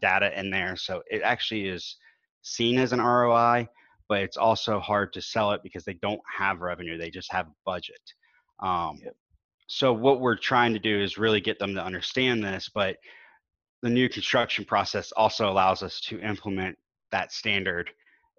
data 0.00 0.38
in 0.38 0.50
there 0.50 0.76
so 0.76 1.02
it 1.10 1.22
actually 1.22 1.66
is 1.66 1.96
seen 2.42 2.78
as 2.78 2.92
an 2.92 3.00
roi 3.00 3.66
but 4.08 4.20
it's 4.20 4.36
also 4.36 4.78
hard 4.78 5.12
to 5.12 5.20
sell 5.20 5.52
it 5.52 5.62
because 5.62 5.84
they 5.84 5.98
don't 6.02 6.20
have 6.38 6.60
revenue 6.60 6.98
they 6.98 7.10
just 7.10 7.32
have 7.32 7.46
budget 7.64 8.00
um, 8.62 8.98
yep. 9.02 9.14
so 9.66 9.92
what 9.92 10.20
we're 10.20 10.36
trying 10.36 10.72
to 10.72 10.78
do 10.78 11.00
is 11.00 11.18
really 11.18 11.40
get 11.40 11.58
them 11.58 11.74
to 11.74 11.84
understand 11.84 12.42
this 12.42 12.70
but 12.74 12.96
the 13.82 13.90
new 13.90 14.08
construction 14.08 14.64
process 14.64 15.12
also 15.12 15.50
allows 15.50 15.82
us 15.82 16.00
to 16.00 16.18
implement 16.20 16.76
that 17.10 17.32
standard 17.32 17.90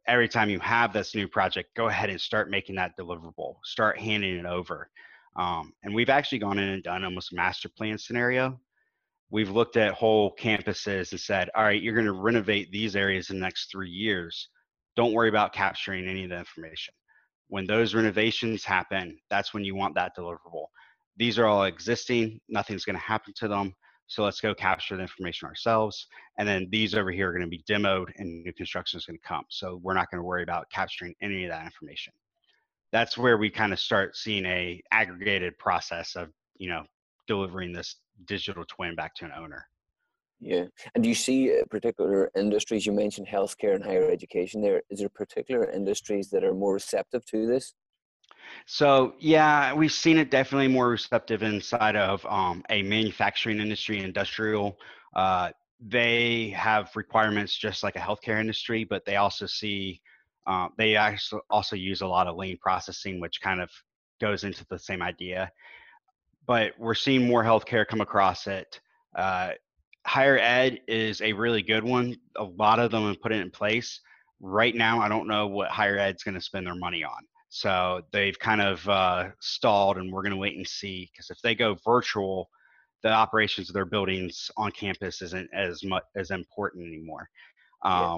every 0.07 0.27
time 0.27 0.49
you 0.49 0.59
have 0.59 0.93
this 0.93 1.15
new 1.15 1.27
project, 1.27 1.75
go 1.75 1.87
ahead 1.87 2.09
and 2.09 2.19
start 2.19 2.49
making 2.49 2.75
that 2.75 2.97
deliverable, 2.97 3.55
start 3.63 3.97
handing 3.99 4.37
it 4.37 4.45
over. 4.45 4.89
Um, 5.35 5.73
and 5.83 5.93
we've 5.93 6.09
actually 6.09 6.39
gone 6.39 6.59
in 6.59 6.69
and 6.69 6.83
done 6.83 7.03
almost 7.03 7.33
a 7.33 7.35
master 7.35 7.69
plan 7.69 7.97
scenario. 7.97 8.59
We've 9.31 9.49
looked 9.49 9.77
at 9.77 9.93
whole 9.93 10.35
campuses 10.35 11.11
and 11.11 11.19
said, 11.19 11.49
all 11.55 11.63
right, 11.63 11.81
you're 11.81 11.95
going 11.95 12.05
to 12.05 12.13
renovate 12.13 12.71
these 12.71 12.95
areas 12.95 13.29
in 13.29 13.37
the 13.37 13.41
next 13.41 13.71
three 13.71 13.89
years. 13.89 14.49
Don't 14.95 15.13
worry 15.13 15.29
about 15.29 15.53
capturing 15.53 16.07
any 16.07 16.23
of 16.23 16.29
the 16.29 16.37
information. 16.37 16.93
When 17.47 17.67
those 17.67 17.93
renovations 17.93 18.63
happen, 18.63 19.17
that's 19.29 19.53
when 19.53 19.63
you 19.63 19.75
want 19.75 19.95
that 19.95 20.15
deliverable. 20.17 20.67
These 21.17 21.37
are 21.37 21.45
all 21.45 21.65
existing, 21.65 22.39
nothing's 22.49 22.85
going 22.85 22.97
to 22.97 23.01
happen 23.01 23.33
to 23.37 23.47
them. 23.47 23.73
So 24.07 24.23
let's 24.23 24.39
go 24.39 24.53
capture 24.53 24.95
the 24.95 25.01
information 25.01 25.47
ourselves. 25.47 26.07
And 26.37 26.47
then 26.47 26.67
these 26.69 26.93
over 26.93 27.11
here 27.11 27.29
are 27.29 27.33
going 27.33 27.41
to 27.41 27.47
be 27.49 27.63
demoed 27.67 28.07
and 28.17 28.43
new 28.43 28.53
construction 28.53 28.97
is 28.99 29.05
going 29.05 29.17
to 29.17 29.27
come. 29.27 29.45
So 29.49 29.79
we're 29.81 29.95
not 29.95 30.11
going 30.11 30.19
to 30.19 30.25
worry 30.25 30.43
about 30.43 30.69
capturing 30.69 31.15
any 31.21 31.45
of 31.45 31.51
that 31.51 31.65
information. 31.65 32.13
That's 32.91 33.17
where 33.17 33.37
we 33.37 33.49
kind 33.49 33.73
of 33.73 33.79
start 33.79 34.15
seeing 34.15 34.45
a 34.45 34.81
aggregated 34.91 35.57
process 35.57 36.15
of, 36.15 36.29
you 36.57 36.69
know, 36.69 36.83
delivering 37.27 37.73
this 37.73 37.95
digital 38.25 38.63
twin 38.67 38.95
back 38.95 39.15
to 39.15 39.25
an 39.25 39.31
owner. 39.35 39.65
Yeah. 40.45 40.65
And 40.93 41.03
do 41.03 41.09
you 41.09 41.15
see 41.15 41.51
uh, 41.51 41.65
particular 41.71 42.29
industries? 42.35 42.85
You 42.85 42.91
mentioned 42.91 43.27
healthcare 43.27 43.73
and 43.73 43.83
higher 43.83 44.07
education 44.11 44.61
there. 44.61 44.83
Is 44.91 44.99
there 44.99 45.09
particular 45.09 45.71
industries 45.71 46.29
that 46.29 46.43
are 46.43 46.53
more 46.53 46.75
receptive 46.75 47.25
to 47.25 47.47
this? 47.47 47.73
So 48.67 49.15
yeah, 49.17 49.73
we've 49.73 49.91
seen 49.91 50.19
it 50.19 50.29
definitely 50.29 50.67
more 50.67 50.89
receptive 50.89 51.41
inside 51.41 51.95
of 51.95 52.23
um, 52.27 52.63
a 52.69 52.83
manufacturing 52.83 53.59
industry, 53.59 53.97
industrial. 54.03 54.77
Uh, 55.15 55.49
they 55.79 56.53
have 56.55 56.95
requirements 56.95 57.57
just 57.57 57.81
like 57.81 57.95
a 57.95 57.99
healthcare 57.99 58.39
industry, 58.39 58.83
but 58.83 59.03
they 59.03 59.15
also 59.15 59.47
see 59.47 59.99
uh, 60.45 60.67
they 60.77 60.95
actually 60.95 61.41
also 61.49 61.75
use 61.75 62.01
a 62.01 62.07
lot 62.07 62.27
of 62.27 62.35
lean 62.35 62.59
processing, 62.61 63.19
which 63.19 63.41
kind 63.41 63.61
of 63.61 63.71
goes 64.21 64.43
into 64.43 64.63
the 64.69 64.77
same 64.77 65.01
idea. 65.01 65.51
But 66.45 66.73
we're 66.77 66.93
seeing 66.93 67.25
more 67.27 67.43
healthcare 67.43 67.87
come 67.87 68.01
across 68.01 68.45
it. 68.45 68.79
Uh, 69.15 69.53
higher 70.05 70.37
ed 70.37 70.79
is 70.87 71.21
a 71.21 71.33
really 71.33 71.61
good 71.61 71.83
one. 71.83 72.15
A 72.37 72.43
lot 72.43 72.79
of 72.79 72.91
them 72.91 73.07
have 73.07 73.21
put 73.21 73.31
it 73.31 73.41
in 73.41 73.51
place. 73.51 73.99
Right 74.39 74.75
now, 74.75 75.01
I 75.01 75.09
don't 75.09 75.27
know 75.27 75.47
what 75.47 75.69
higher 75.69 75.97
ed's 75.97 76.23
going 76.23 76.35
to 76.35 76.41
spend 76.41 76.67
their 76.67 76.75
money 76.75 77.03
on. 77.03 77.23
So 77.49 78.01
they've 78.11 78.37
kind 78.37 78.61
of 78.61 78.87
uh, 78.87 79.29
stalled, 79.39 79.97
and 79.97 80.11
we're 80.11 80.21
going 80.21 80.31
to 80.31 80.37
wait 80.37 80.57
and 80.57 80.67
see 80.67 81.09
because 81.11 81.29
if 81.29 81.41
they 81.41 81.55
go 81.55 81.77
virtual, 81.85 82.49
the 83.01 83.11
operations 83.11 83.69
of 83.69 83.73
their 83.73 83.85
buildings 83.85 84.51
on 84.57 84.71
campus 84.71 85.21
isn't 85.21 85.49
as 85.53 85.83
much 85.83 86.03
as 86.15 86.31
important 86.31 86.85
anymore. 86.85 87.29
Um, 87.83 87.93
yeah. 87.93 88.17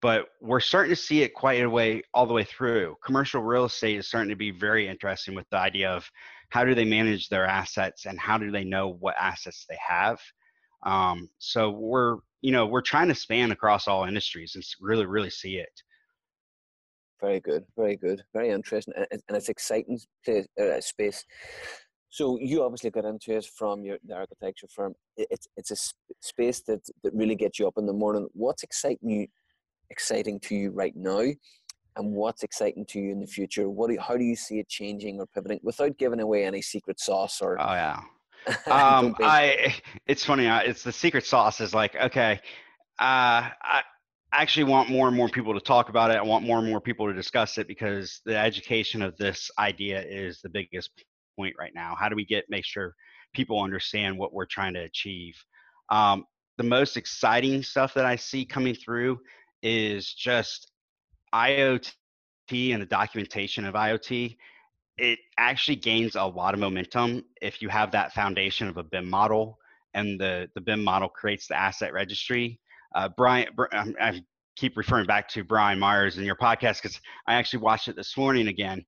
But 0.00 0.28
we're 0.40 0.60
starting 0.60 0.90
to 0.90 0.96
see 0.96 1.22
it 1.22 1.34
quite 1.34 1.62
a 1.62 1.70
way 1.70 2.02
all 2.12 2.26
the 2.26 2.34
way 2.34 2.44
through. 2.44 2.96
Commercial 3.04 3.42
real 3.42 3.66
estate 3.66 3.98
is 3.98 4.08
starting 4.08 4.30
to 4.30 4.36
be 4.36 4.50
very 4.50 4.88
interesting 4.88 5.34
with 5.34 5.48
the 5.50 5.58
idea 5.58 5.90
of 5.90 6.10
how 6.48 6.64
do 6.64 6.74
they 6.74 6.84
manage 6.84 7.28
their 7.28 7.46
assets 7.46 8.06
and 8.06 8.18
how 8.18 8.38
do 8.38 8.50
they 8.50 8.64
know 8.64 8.88
what 8.88 9.14
assets 9.20 9.64
they 9.68 9.78
have. 9.86 10.18
Um, 10.84 11.28
so 11.38 11.70
we're 11.70 12.18
you 12.40 12.52
know 12.52 12.66
we're 12.66 12.82
trying 12.82 13.08
to 13.08 13.14
span 13.14 13.52
across 13.52 13.86
all 13.88 14.04
industries 14.04 14.54
and 14.54 14.64
really 14.80 15.06
really 15.06 15.30
see 15.30 15.56
it. 15.56 15.82
Very 17.20 17.40
good, 17.40 17.64
very 17.76 17.96
good, 17.96 18.22
very 18.32 18.50
interesting, 18.50 18.94
and 18.96 19.22
it's 19.30 19.48
exciting 19.48 20.00
place, 20.24 20.46
uh, 20.60 20.80
space. 20.80 21.24
So 22.10 22.36
you 22.40 22.62
obviously 22.62 22.90
got 22.90 23.04
into 23.04 23.36
it 23.36 23.46
from 23.46 23.84
your 23.84 23.98
the 24.04 24.14
architecture 24.14 24.66
firm. 24.68 24.94
It's 25.16 25.46
it's 25.56 25.70
a 25.70 25.76
space 26.20 26.62
that 26.62 26.80
that 27.04 27.14
really 27.14 27.36
gets 27.36 27.58
you 27.58 27.68
up 27.68 27.78
in 27.78 27.86
the 27.86 27.92
morning. 27.92 28.28
What's 28.32 28.64
exciting 28.64 29.08
you, 29.08 29.28
exciting 29.90 30.40
to 30.40 30.54
you 30.56 30.70
right 30.72 30.96
now, 30.96 31.30
and 31.96 32.12
what's 32.12 32.42
exciting 32.42 32.86
to 32.86 32.98
you 32.98 33.12
in 33.12 33.20
the 33.20 33.26
future? 33.26 33.68
What 33.70 33.88
do 33.88 33.94
you, 33.94 34.00
how 34.00 34.16
do 34.16 34.24
you 34.24 34.36
see 34.36 34.58
it 34.58 34.68
changing 34.68 35.20
or 35.20 35.26
pivoting 35.26 35.60
without 35.62 35.98
giving 35.98 36.20
away 36.20 36.44
any 36.44 36.62
secret 36.62 36.98
sauce 36.98 37.40
or? 37.40 37.56
Oh 37.60 37.72
yeah. 37.72 38.00
um, 38.70 39.14
I 39.20 39.74
it's 40.06 40.24
funny. 40.24 40.46
Uh, 40.46 40.60
it's 40.60 40.82
the 40.82 40.92
secret 40.92 41.24
sauce 41.24 41.60
is 41.60 41.74
like 41.74 41.96
okay. 41.96 42.40
Uh, 42.98 43.48
I, 43.62 43.82
actually 44.34 44.64
want 44.64 44.88
more 44.88 45.08
and 45.08 45.16
more 45.16 45.28
people 45.28 45.52
to 45.52 45.60
talk 45.60 45.90
about 45.90 46.10
it. 46.10 46.16
I 46.16 46.22
want 46.22 46.46
more 46.46 46.58
and 46.58 46.66
more 46.66 46.80
people 46.80 47.06
to 47.06 47.12
discuss 47.12 47.58
it 47.58 47.68
because 47.68 48.20
the 48.24 48.36
education 48.36 49.02
of 49.02 49.14
this 49.18 49.50
idea 49.58 50.02
is 50.02 50.40
the 50.40 50.48
biggest 50.48 50.90
point 51.36 51.54
right 51.58 51.72
now. 51.74 51.94
How 51.98 52.08
do 52.08 52.16
we 52.16 52.24
get 52.24 52.46
make 52.48 52.64
sure 52.64 52.94
people 53.34 53.60
understand 53.60 54.16
what 54.16 54.32
we're 54.32 54.46
trying 54.46 54.72
to 54.74 54.80
achieve? 54.80 55.34
Um, 55.90 56.24
the 56.56 56.64
most 56.64 56.96
exciting 56.96 57.62
stuff 57.62 57.92
that 57.94 58.06
I 58.06 58.16
see 58.16 58.44
coming 58.44 58.74
through 58.74 59.18
is 59.62 60.12
just 60.12 60.70
IoT 61.34 61.92
and 62.50 62.82
the 62.82 62.86
documentation 62.86 63.64
of 63.64 63.74
IoT. 63.74 64.36
It 65.02 65.18
actually 65.36 65.76
gains 65.76 66.14
a 66.16 66.24
lot 66.24 66.54
of 66.54 66.60
momentum 66.60 67.24
if 67.40 67.60
you 67.60 67.68
have 67.68 67.90
that 67.90 68.12
foundation 68.12 68.68
of 68.68 68.76
a 68.76 68.82
BIM 68.82 69.10
model 69.10 69.58
and 69.94 70.18
the, 70.18 70.48
the 70.54 70.60
BIM 70.60 70.82
model 70.82 71.08
creates 71.08 71.48
the 71.48 71.58
asset 71.58 71.92
registry 71.92 72.60
uh, 72.94 73.08
Brian, 73.16 73.48
um, 73.72 73.94
I 74.00 74.22
keep 74.56 74.76
referring 74.76 75.06
back 75.06 75.28
to 75.30 75.44
Brian 75.44 75.78
Myers 75.78 76.18
in 76.18 76.24
your 76.24 76.36
podcast 76.36 76.82
because 76.82 77.00
I 77.26 77.34
actually 77.34 77.60
watched 77.60 77.88
it 77.88 77.96
this 77.96 78.16
morning 78.16 78.48
again. 78.48 78.84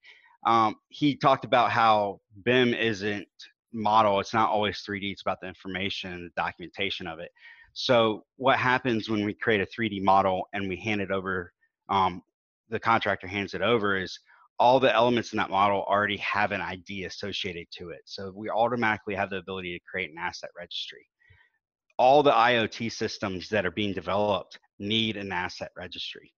Um, 0.46 0.76
he 0.88 1.16
talked 1.16 1.44
about 1.44 1.70
how 1.70 2.20
BIM 2.44 2.74
isn't 2.74 3.26
model; 3.72 4.20
it's 4.20 4.34
not 4.34 4.50
always 4.50 4.82
3D. 4.88 5.12
It's 5.12 5.22
about 5.22 5.40
the 5.40 5.48
information 5.48 6.12
and 6.12 6.26
the 6.26 6.42
documentation 6.42 7.06
of 7.06 7.18
it. 7.18 7.30
So, 7.72 8.24
what 8.36 8.58
happens 8.58 9.08
when 9.08 9.24
we 9.24 9.34
create 9.34 9.60
a 9.60 9.66
3D 9.66 10.02
model 10.02 10.46
and 10.52 10.68
we 10.68 10.76
hand 10.76 11.00
it 11.00 11.10
over? 11.10 11.52
Um, 11.88 12.22
the 12.70 12.80
contractor 12.80 13.26
hands 13.26 13.54
it 13.54 13.62
over 13.62 13.96
is 13.96 14.18
all 14.58 14.78
the 14.80 14.94
elements 14.94 15.32
in 15.32 15.38
that 15.38 15.50
model 15.50 15.84
already 15.88 16.16
have 16.18 16.52
an 16.52 16.60
ID 16.60 17.04
associated 17.04 17.66
to 17.72 17.90
it. 17.90 18.00
So 18.04 18.32
we 18.34 18.50
automatically 18.50 19.14
have 19.14 19.30
the 19.30 19.38
ability 19.38 19.76
to 19.76 19.84
create 19.90 20.10
an 20.10 20.18
asset 20.18 20.50
registry 20.56 21.06
all 21.98 22.22
the 22.22 22.32
IoT 22.32 22.92
systems 22.92 23.48
that 23.48 23.64
are 23.64 23.70
being 23.70 23.92
developed 23.92 24.58
need 24.78 25.16
an 25.16 25.32
asset 25.32 25.70
registry. 25.76 26.32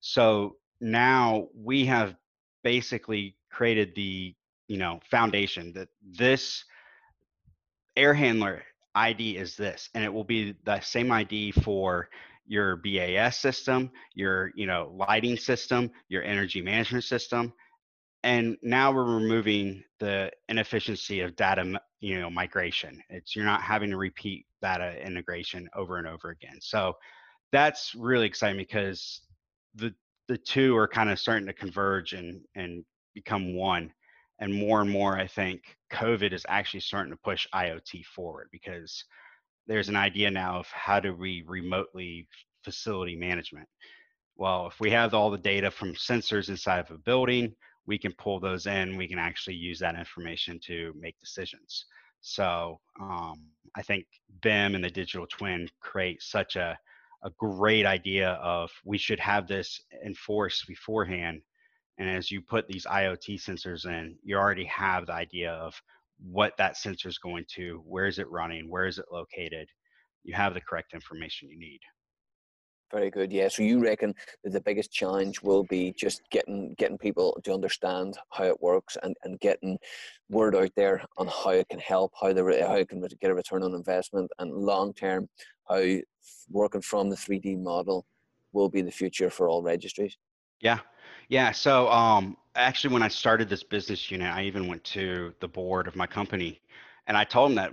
So 0.00 0.56
now 0.80 1.48
we 1.54 1.86
have 1.86 2.14
basically 2.62 3.36
created 3.50 3.94
the 3.94 4.34
you 4.68 4.76
know 4.76 5.00
foundation 5.10 5.72
that 5.74 5.88
this 6.02 6.64
air 7.96 8.14
handler 8.14 8.62
ID 8.94 9.36
is 9.36 9.56
this, 9.56 9.88
and 9.94 10.04
it 10.04 10.12
will 10.12 10.24
be 10.24 10.54
the 10.64 10.80
same 10.80 11.10
ID 11.10 11.52
for 11.52 12.08
your 12.48 12.76
BAS 12.76 13.38
system, 13.38 13.90
your 14.14 14.50
you 14.56 14.66
know 14.66 14.92
lighting 14.94 15.36
system, 15.36 15.90
your 16.08 16.22
energy 16.24 16.60
management 16.60 17.04
system, 17.04 17.52
and 18.24 18.56
now 18.62 18.90
we're 18.92 19.04
removing 19.04 19.82
the 20.00 20.30
inefficiency 20.48 21.20
of 21.20 21.36
data 21.36 21.80
you 22.00 22.20
know 22.20 22.30
migration. 22.30 23.00
It's 23.10 23.36
you're 23.36 23.44
not 23.44 23.62
having 23.62 23.90
to 23.90 23.96
repeat 23.96 24.46
data 24.60 25.00
integration 25.04 25.68
over 25.76 25.98
and 25.98 26.08
over 26.08 26.30
again. 26.30 26.58
So 26.60 26.94
that's 27.52 27.94
really 27.94 28.26
exciting 28.26 28.58
because 28.58 29.20
the 29.74 29.94
the 30.26 30.38
two 30.38 30.76
are 30.76 30.88
kind 30.88 31.10
of 31.10 31.20
starting 31.20 31.46
to 31.46 31.52
converge 31.52 32.12
and 32.14 32.40
and 32.54 32.84
become 33.14 33.54
one 33.54 33.92
and 34.40 34.54
more 34.54 34.80
and 34.80 34.90
more, 34.90 35.16
I 35.16 35.26
think 35.26 35.62
COVID 35.92 36.32
is 36.32 36.46
actually 36.48 36.80
starting 36.80 37.12
to 37.12 37.18
push 37.18 37.46
IoT 37.54 38.04
forward 38.06 38.48
because 38.52 39.04
there's 39.68 39.88
an 39.88 39.96
idea 39.96 40.30
now 40.30 40.58
of 40.58 40.66
how 40.68 40.98
do 40.98 41.14
we 41.14 41.44
remotely 41.46 42.26
facility 42.64 43.14
management. 43.14 43.68
Well, 44.36 44.66
if 44.66 44.80
we 44.80 44.90
have 44.90 45.14
all 45.14 45.30
the 45.30 45.38
data 45.38 45.70
from 45.70 45.94
sensors 45.94 46.48
inside 46.48 46.80
of 46.80 46.90
a 46.90 46.98
building, 46.98 47.54
we 47.86 47.98
can 47.98 48.12
pull 48.12 48.40
those 48.40 48.66
in. 48.66 48.96
We 48.96 49.08
can 49.08 49.18
actually 49.18 49.56
use 49.56 49.78
that 49.80 49.98
information 49.98 50.58
to 50.64 50.92
make 50.98 51.18
decisions. 51.20 51.86
So 52.20 52.80
um, 53.00 53.34
I 53.76 53.82
think 53.82 54.06
BIM 54.42 54.74
and 54.74 54.82
the 54.82 54.90
digital 54.90 55.26
twin 55.26 55.68
create 55.80 56.22
such 56.22 56.56
a, 56.56 56.76
a 57.22 57.30
great 57.38 57.86
idea 57.86 58.30
of 58.42 58.70
we 58.84 58.98
should 58.98 59.20
have 59.20 59.46
this 59.46 59.80
enforced 60.04 60.66
beforehand 60.66 61.42
and 61.98 62.08
as 62.08 62.30
you 62.30 62.40
put 62.40 62.68
these 62.68 62.86
IoT 62.86 63.42
sensors 63.42 63.84
in, 63.84 64.16
you 64.22 64.36
already 64.36 64.64
have 64.66 65.06
the 65.06 65.12
idea 65.12 65.52
of 65.52 65.74
what 66.18 66.54
that 66.58 66.76
sensor 66.76 67.08
is 67.08 67.18
going 67.18 67.44
to, 67.54 67.82
where 67.86 68.06
is 68.06 68.18
it 68.18 68.30
running, 68.30 68.68
where 68.68 68.86
is 68.86 68.98
it 68.98 69.06
located. 69.10 69.68
You 70.24 70.34
have 70.34 70.54
the 70.54 70.60
correct 70.60 70.94
information 70.94 71.48
you 71.48 71.58
need. 71.58 71.80
Very 72.90 73.10
good. 73.10 73.30
Yeah. 73.30 73.48
So 73.48 73.62
you 73.62 73.80
reckon 73.80 74.14
that 74.42 74.52
the 74.52 74.62
biggest 74.62 74.90
challenge 74.90 75.42
will 75.42 75.64
be 75.64 75.92
just 75.96 76.22
getting 76.30 76.74
getting 76.78 76.96
people 76.96 77.38
to 77.44 77.52
understand 77.52 78.16
how 78.30 78.44
it 78.44 78.62
works 78.62 78.96
and, 79.02 79.14
and 79.24 79.38
getting 79.40 79.78
word 80.30 80.56
out 80.56 80.70
there 80.74 81.04
on 81.18 81.26
how 81.26 81.50
it 81.50 81.68
can 81.68 81.80
help, 81.80 82.12
how 82.18 82.32
the 82.32 82.42
how 82.66 82.76
it 82.76 82.88
can 82.88 83.06
get 83.20 83.30
a 83.30 83.34
return 83.34 83.62
on 83.62 83.74
investment, 83.74 84.30
and 84.38 84.52
long 84.52 84.94
term 84.94 85.28
how 85.68 85.84
working 86.48 86.80
from 86.80 87.10
the 87.10 87.16
three 87.16 87.38
D 87.38 87.56
model 87.56 88.06
will 88.52 88.70
be 88.70 88.80
the 88.80 88.90
future 88.90 89.28
for 89.28 89.50
all 89.50 89.62
registries. 89.62 90.16
Yeah, 90.60 90.78
yeah. 91.28 91.52
So, 91.52 91.88
um, 91.90 92.38
actually, 92.58 92.92
when 92.92 93.02
I 93.02 93.08
started 93.08 93.48
this 93.48 93.62
business 93.62 94.10
unit, 94.10 94.32
I 94.32 94.44
even 94.44 94.66
went 94.66 94.84
to 94.84 95.32
the 95.40 95.48
board 95.48 95.86
of 95.86 95.96
my 95.96 96.06
company, 96.06 96.60
and 97.06 97.16
I 97.16 97.24
told 97.24 97.50
them 97.50 97.56
that 97.56 97.72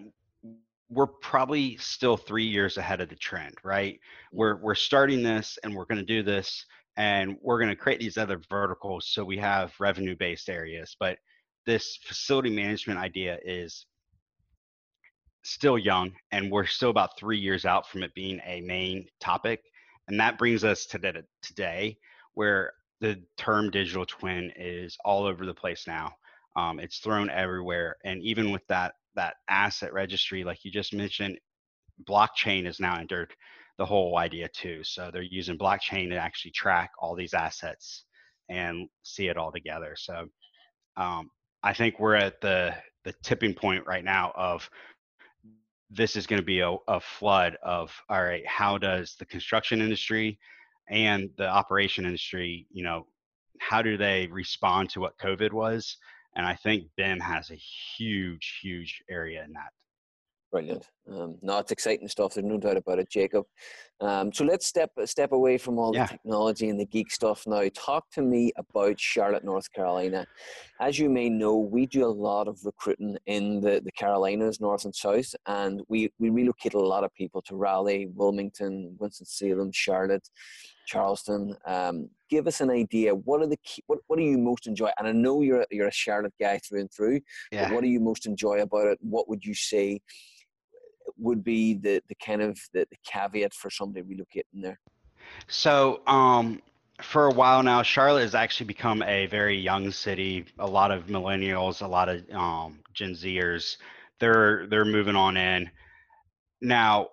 we're 0.89 1.07
probably 1.07 1.77
still 1.77 2.15
three 2.15 2.45
years 2.45 2.77
ahead 2.77 3.01
of 3.01 3.09
the 3.09 3.15
trend. 3.15 3.55
Right? 3.63 3.99
We're 4.31 4.57
we're 4.57 4.75
starting 4.75 5.23
this, 5.23 5.57
and 5.63 5.75
we're 5.75 5.85
going 5.85 5.99
to 5.99 6.05
do 6.05 6.23
this, 6.23 6.65
and 6.97 7.37
we're 7.41 7.59
going 7.59 7.69
to 7.69 7.75
create 7.75 7.99
these 7.99 8.17
other 8.17 8.39
verticals 8.49 9.07
so 9.07 9.23
we 9.23 9.37
have 9.37 9.73
revenue-based 9.79 10.49
areas. 10.49 10.95
But 10.99 11.17
this 11.65 11.97
facility 12.03 12.51
management 12.51 12.99
idea 12.99 13.39
is 13.43 13.85
still 15.43 15.77
young, 15.77 16.11
and 16.31 16.51
we're 16.51 16.65
still 16.65 16.89
about 16.89 17.17
three 17.17 17.39
years 17.39 17.65
out 17.65 17.89
from 17.89 18.03
it 18.03 18.13
being 18.13 18.39
a 18.45 18.61
main 18.61 19.07
topic, 19.19 19.61
and 20.07 20.19
that 20.19 20.37
brings 20.37 20.63
us 20.63 20.85
to 20.87 21.23
today 21.41 21.97
where 22.35 22.73
the 23.05 23.21
term 23.37 23.69
digital 23.69 24.03
twin 24.03 24.51
is 24.55 24.97
all 25.05 25.25
over 25.25 25.45
the 25.45 25.53
place 25.53 25.85
now. 25.85 26.11
Um, 26.55 26.79
it's 26.79 26.97
thrown 26.97 27.29
everywhere, 27.29 27.97
and 28.03 28.21
even 28.23 28.51
with 28.51 28.65
that 28.67 28.93
that 29.15 29.35
asset 29.47 29.93
registry, 29.93 30.43
like 30.43 30.65
you 30.65 30.71
just 30.71 30.91
mentioned, 30.93 31.37
blockchain 32.09 32.65
has 32.65 32.79
now 32.79 32.97
entered 32.97 33.31
the 33.77 33.85
whole 33.85 34.17
idea 34.17 34.49
too. 34.49 34.83
So 34.83 35.11
they're 35.11 35.21
using 35.21 35.57
blockchain 35.57 36.09
to 36.09 36.17
actually 36.17 36.51
track 36.51 36.91
all 36.99 37.15
these 37.15 37.33
assets 37.35 38.05
and 38.49 38.89
see 39.03 39.27
it 39.27 39.37
all 39.37 39.51
together. 39.51 39.95
So 39.97 40.25
um, 40.97 41.29
I 41.61 41.73
think 41.73 41.99
we're 41.99 42.15
at 42.15 42.41
the 42.41 42.73
the 43.03 43.13
tipping 43.21 43.53
point 43.53 43.85
right 43.85 44.03
now 44.03 44.31
of 44.35 44.67
this 45.91 46.15
is 46.15 46.25
going 46.25 46.41
to 46.41 46.45
be 46.45 46.61
a, 46.61 46.75
a 46.87 46.99
flood 46.99 47.55
of 47.61 47.93
all 48.09 48.23
right 48.23 48.47
how 48.47 48.79
does 48.79 49.15
the 49.19 49.25
construction 49.25 49.79
industry 49.79 50.39
and 50.87 51.29
the 51.37 51.47
operation 51.47 52.05
industry, 52.05 52.67
you 52.71 52.83
know, 52.83 53.07
how 53.59 53.81
do 53.81 53.97
they 53.97 54.27
respond 54.27 54.89
to 54.91 54.99
what 54.99 55.17
COVID 55.17 55.51
was? 55.53 55.97
And 56.35 56.45
I 56.45 56.55
think 56.55 56.87
BIM 56.97 57.19
has 57.19 57.49
a 57.49 57.55
huge, 57.55 58.59
huge 58.61 59.01
area 59.09 59.43
in 59.43 59.53
that. 59.53 59.71
Brilliant. 60.51 60.89
Um, 61.11 61.35
no, 61.41 61.59
it's 61.59 61.71
exciting 61.71 62.07
stuff. 62.07 62.33
There's 62.33 62.45
no 62.45 62.57
doubt 62.57 62.77
about 62.77 62.99
it, 62.99 63.09
Jacob. 63.09 63.45
Um, 64.01 64.33
so 64.33 64.43
let's 64.43 64.65
step 64.65 64.91
step 65.05 65.31
away 65.31 65.57
from 65.57 65.77
all 65.79 65.93
yeah. 65.93 66.05
the 66.05 66.09
technology 66.09 66.69
and 66.69 66.79
the 66.79 66.85
geek 66.85 67.11
stuff 67.11 67.43
now. 67.47 67.63
Talk 67.73 68.09
to 68.11 68.21
me 68.21 68.51
about 68.57 68.99
Charlotte, 68.99 69.43
North 69.43 69.71
Carolina. 69.71 70.25
As 70.81 70.99
you 70.99 71.09
may 71.09 71.29
know, 71.29 71.57
we 71.57 71.85
do 71.85 72.05
a 72.05 72.07
lot 72.07 72.47
of 72.47 72.59
recruiting 72.65 73.17
in 73.27 73.61
the, 73.61 73.81
the 73.83 73.91
Carolinas, 73.91 74.59
North 74.59 74.83
and 74.83 74.93
South, 74.93 75.33
and 75.45 75.81
we, 75.87 76.11
we 76.19 76.29
relocate 76.29 76.73
a 76.73 76.79
lot 76.79 77.05
of 77.05 77.13
people 77.13 77.41
to 77.43 77.55
Raleigh, 77.55 78.07
Wilmington, 78.13 78.95
Winston-Salem, 78.99 79.71
Charlotte, 79.71 80.27
Charleston. 80.87 81.55
Um, 81.65 82.09
give 82.29 82.47
us 82.47 82.59
an 82.59 82.69
idea. 82.69 83.15
What 83.15 83.41
are 83.41 83.47
the 83.47 83.57
key, 83.63 83.83
what, 83.87 83.99
what 84.07 84.17
do 84.17 84.23
you 84.23 84.37
most 84.37 84.67
enjoy? 84.67 84.89
And 84.97 85.07
I 85.07 85.11
know 85.13 85.41
you're 85.41 85.65
you're 85.71 85.87
a 85.87 85.91
Charlotte 85.91 86.33
guy 86.39 86.57
through 86.59 86.81
and 86.81 86.91
through. 86.91 87.21
Yeah. 87.51 87.71
what 87.71 87.81
do 87.81 87.87
you 87.87 87.99
most 87.99 88.25
enjoy 88.25 88.61
about 88.61 88.87
it? 88.87 88.97
What 89.01 89.29
would 89.29 89.45
you 89.45 89.53
say 89.53 90.01
would 91.17 91.43
be 91.43 91.75
the 91.75 92.01
the 92.07 92.15
kind 92.15 92.41
of 92.41 92.59
the, 92.73 92.87
the 92.89 92.97
caveat 93.05 93.53
for 93.53 93.69
somebody 93.69 94.05
relocating 94.05 94.61
there? 94.61 94.79
So 95.47 96.01
um, 96.07 96.61
for 97.01 97.27
a 97.27 97.33
while 97.33 97.63
now, 97.63 97.83
Charlotte 97.83 98.21
has 98.21 98.35
actually 98.35 98.67
become 98.67 99.01
a 99.03 99.27
very 99.27 99.57
young 99.57 99.91
city. 99.91 100.45
A 100.59 100.67
lot 100.67 100.91
of 100.91 101.07
millennials, 101.07 101.81
a 101.81 101.87
lot 101.87 102.09
of 102.09 102.29
um, 102.31 102.79
Gen 102.93 103.11
Zers, 103.11 103.77
they're 104.19 104.67
they're 104.67 104.85
moving 104.85 105.15
on 105.15 105.37
in. 105.37 105.69
Now, 106.61 107.09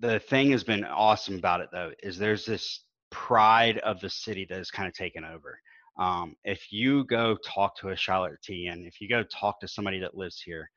the 0.00 0.18
thing 0.18 0.50
has 0.50 0.64
been 0.64 0.84
awesome 0.84 1.36
about 1.36 1.60
it 1.60 1.68
though 1.72 1.92
is 2.02 2.18
there's 2.18 2.44
this 2.44 2.80
pride 3.10 3.78
of 3.78 4.00
the 4.00 4.10
city 4.10 4.46
that 4.48 4.58
has 4.58 4.70
kind 4.70 4.88
of 4.88 4.94
taken 4.94 5.24
over. 5.24 5.58
Um, 5.98 6.34
if 6.44 6.72
you 6.72 7.04
go 7.04 7.36
talk 7.44 7.76
to 7.78 7.90
a 7.90 7.96
Charlottean, 7.96 8.86
if 8.86 9.00
you 9.00 9.08
go 9.08 9.22
talk 9.24 9.60
to 9.60 9.68
somebody 9.68 10.00
that 10.00 10.16
lives 10.16 10.40
here, 10.40 10.70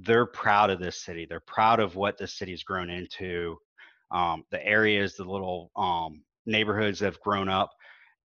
they're 0.00 0.26
proud 0.26 0.70
of 0.70 0.78
this 0.80 1.02
city. 1.02 1.26
They're 1.26 1.40
proud 1.40 1.80
of 1.80 1.96
what 1.96 2.18
this 2.18 2.34
city's 2.34 2.62
grown 2.62 2.90
into. 2.90 3.58
Um, 4.10 4.44
the 4.50 4.64
areas, 4.66 5.16
the 5.16 5.24
little 5.24 5.70
um, 5.76 6.22
neighborhoods 6.46 7.00
have 7.00 7.20
grown 7.20 7.48
up. 7.48 7.70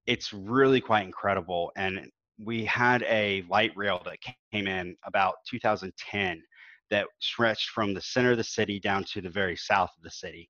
It's 0.06 0.34
really 0.34 0.82
quite 0.82 1.06
incredible. 1.06 1.72
And 1.76 2.10
we 2.44 2.66
had 2.66 3.04
a 3.04 3.44
light 3.50 3.72
rail 3.76 4.02
that 4.06 4.20
came 4.52 4.68
in 4.68 4.96
about 5.04 5.36
2010 5.50 6.42
that 6.90 7.08
stretched 7.20 7.70
from 7.70 7.94
the 7.94 8.02
center 8.02 8.32
of 8.32 8.38
the 8.38 8.44
city 8.44 8.80
down 8.80 9.04
to 9.04 9.22
the 9.22 9.30
very 9.30 9.56
south 9.56 9.92
of 9.98 10.04
the 10.04 10.12
city 10.12 10.50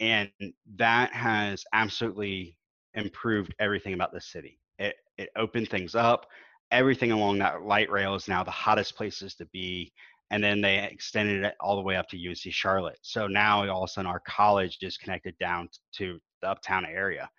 and 0.00 0.30
that 0.76 1.12
has 1.12 1.64
absolutely 1.72 2.56
improved 2.94 3.54
everything 3.58 3.94
about 3.94 4.12
the 4.12 4.20
city. 4.20 4.58
It 4.78 4.96
it 5.18 5.30
opened 5.36 5.68
things 5.68 5.94
up. 5.94 6.26
Everything 6.70 7.12
along 7.12 7.38
that 7.38 7.62
light 7.62 7.90
rail 7.90 8.14
is 8.14 8.28
now 8.28 8.42
the 8.42 8.50
hottest 8.50 8.96
places 8.96 9.34
to 9.36 9.46
be. 9.46 9.92
And 10.30 10.42
then 10.42 10.60
they 10.60 10.82
extended 10.84 11.44
it 11.44 11.54
all 11.60 11.76
the 11.76 11.82
way 11.82 11.96
up 11.96 12.08
to 12.08 12.28
UNC 12.28 12.52
Charlotte. 12.52 12.98
So 13.02 13.26
now 13.26 13.68
all 13.68 13.84
of 13.84 13.90
a 13.90 13.92
sudden 13.92 14.10
our 14.10 14.22
college 14.26 14.78
is 14.82 14.96
connected 14.96 15.36
down 15.38 15.68
to 15.96 16.18
the 16.42 16.48
uptown 16.48 16.84
area. 16.84 17.30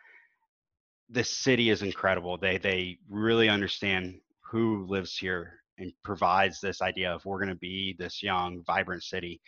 The 1.09 1.23
city 1.23 1.69
is 1.69 1.81
incredible. 1.81 2.37
They 2.37 2.57
they 2.57 2.97
really 3.09 3.49
understand 3.49 4.19
who 4.41 4.85
lives 4.87 5.17
here 5.17 5.53
and 5.77 5.91
provides 6.03 6.59
this 6.59 6.81
idea 6.81 7.13
of 7.13 7.25
we're 7.25 7.39
going 7.39 7.49
to 7.49 7.55
be 7.55 7.95
this 7.99 8.23
young, 8.23 8.63
vibrant 8.65 9.03
city. 9.03 9.41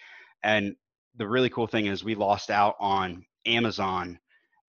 And 0.43 0.75
the 1.17 1.27
really 1.27 1.49
cool 1.49 1.67
thing 1.67 1.87
is 1.87 2.03
we 2.03 2.15
lost 2.15 2.49
out 2.49 2.75
on 2.79 3.25
Amazon 3.45 4.19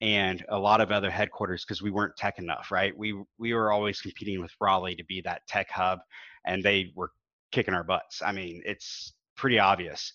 and 0.00 0.44
a 0.48 0.58
lot 0.58 0.80
of 0.80 0.90
other 0.90 1.10
headquarters 1.10 1.64
because 1.64 1.82
we 1.82 1.90
weren't 1.90 2.16
tech 2.16 2.38
enough, 2.38 2.70
right? 2.70 2.96
We 2.96 3.14
we 3.38 3.52
were 3.52 3.70
always 3.70 4.00
competing 4.00 4.40
with 4.40 4.52
Raleigh 4.60 4.96
to 4.96 5.04
be 5.04 5.20
that 5.22 5.46
tech 5.46 5.70
hub, 5.70 5.98
and 6.46 6.62
they 6.62 6.92
were 6.96 7.10
kicking 7.52 7.74
our 7.74 7.84
butts. 7.84 8.22
I 8.24 8.32
mean, 8.32 8.62
it's 8.64 9.14
pretty 9.36 9.58
obvious. 9.58 10.12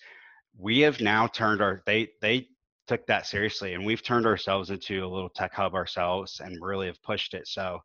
We 0.58 0.80
have 0.82 1.02
now 1.02 1.28
turned 1.28 1.62
our 1.62 1.82
they 1.86 2.10
they 2.22 2.48
took 2.88 3.06
that 3.08 3.26
seriously, 3.26 3.74
and 3.74 3.86
we've 3.86 4.04
turned 4.04 4.26
ourselves 4.26 4.70
into 4.70 5.06
a 5.06 5.08
little 5.08 5.30
tech 5.30 5.54
hub 5.54 5.74
ourselves, 5.74 6.40
and 6.44 6.62
really 6.62 6.88
have 6.88 7.02
pushed 7.04 7.34
it. 7.34 7.48
So 7.48 7.80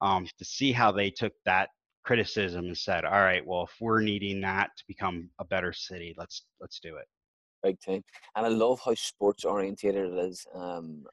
um, 0.00 0.26
to 0.38 0.44
see 0.44 0.72
how 0.72 0.92
they 0.92 1.10
took 1.10 1.32
that 1.44 1.70
criticism 2.04 2.66
and 2.66 2.76
said, 2.76 3.04
"All 3.04 3.20
right, 3.20 3.46
well, 3.46 3.64
if 3.64 3.74
we're 3.80 4.00
needing 4.00 4.40
that 4.42 4.70
to 4.76 4.84
become 4.88 5.30
a 5.38 5.44
better 5.44 5.72
city, 5.72 6.14
let's 6.16 6.46
let's 6.60 6.80
do 6.80 6.96
it." 6.96 7.06
big 7.66 7.80
time. 7.80 8.04
And 8.36 8.46
I 8.46 8.48
love 8.48 8.80
how 8.84 8.94
sports 8.94 9.44
orientated 9.44 10.12
it 10.12 10.18
is. 10.18 10.46
Um, 10.54 11.04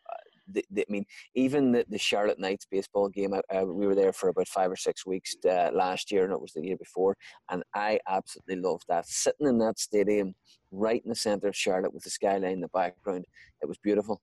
the, 0.52 0.64
the, 0.72 0.82
I 0.82 0.92
mean, 0.92 1.06
even 1.36 1.72
the, 1.72 1.86
the 1.90 1.98
Charlotte 1.98 2.40
Knights 2.40 2.68
baseball 2.70 3.10
game, 3.10 3.34
we 3.52 3.88
were 3.88 3.96
there 3.96 4.14
for 4.14 4.30
about 4.30 4.48
five 4.48 4.72
or 4.72 4.76
six 4.76 5.06
weeks 5.06 5.36
uh, 5.46 5.70
last 5.74 6.12
year, 6.12 6.24
and 6.24 6.34
it 6.34 6.42
was 6.42 6.54
the 6.54 6.64
year 6.64 6.78
before. 6.78 7.16
And 7.50 7.64
I 7.74 8.00
absolutely 8.08 8.58
loved 8.58 8.86
that. 8.90 9.08
Sitting 9.08 9.48
in 9.48 9.58
that 9.60 9.80
stadium, 9.80 10.36
right 10.72 11.02
in 11.04 11.10
the 11.10 11.16
center 11.16 11.48
of 11.48 11.56
Charlotte 11.56 11.94
with 11.94 12.04
the 12.04 12.10
skyline 12.10 12.54
in 12.54 12.62
the 12.62 12.68
background, 12.70 13.26
it 13.62 13.68
was 13.68 13.78
beautiful. 13.78 14.20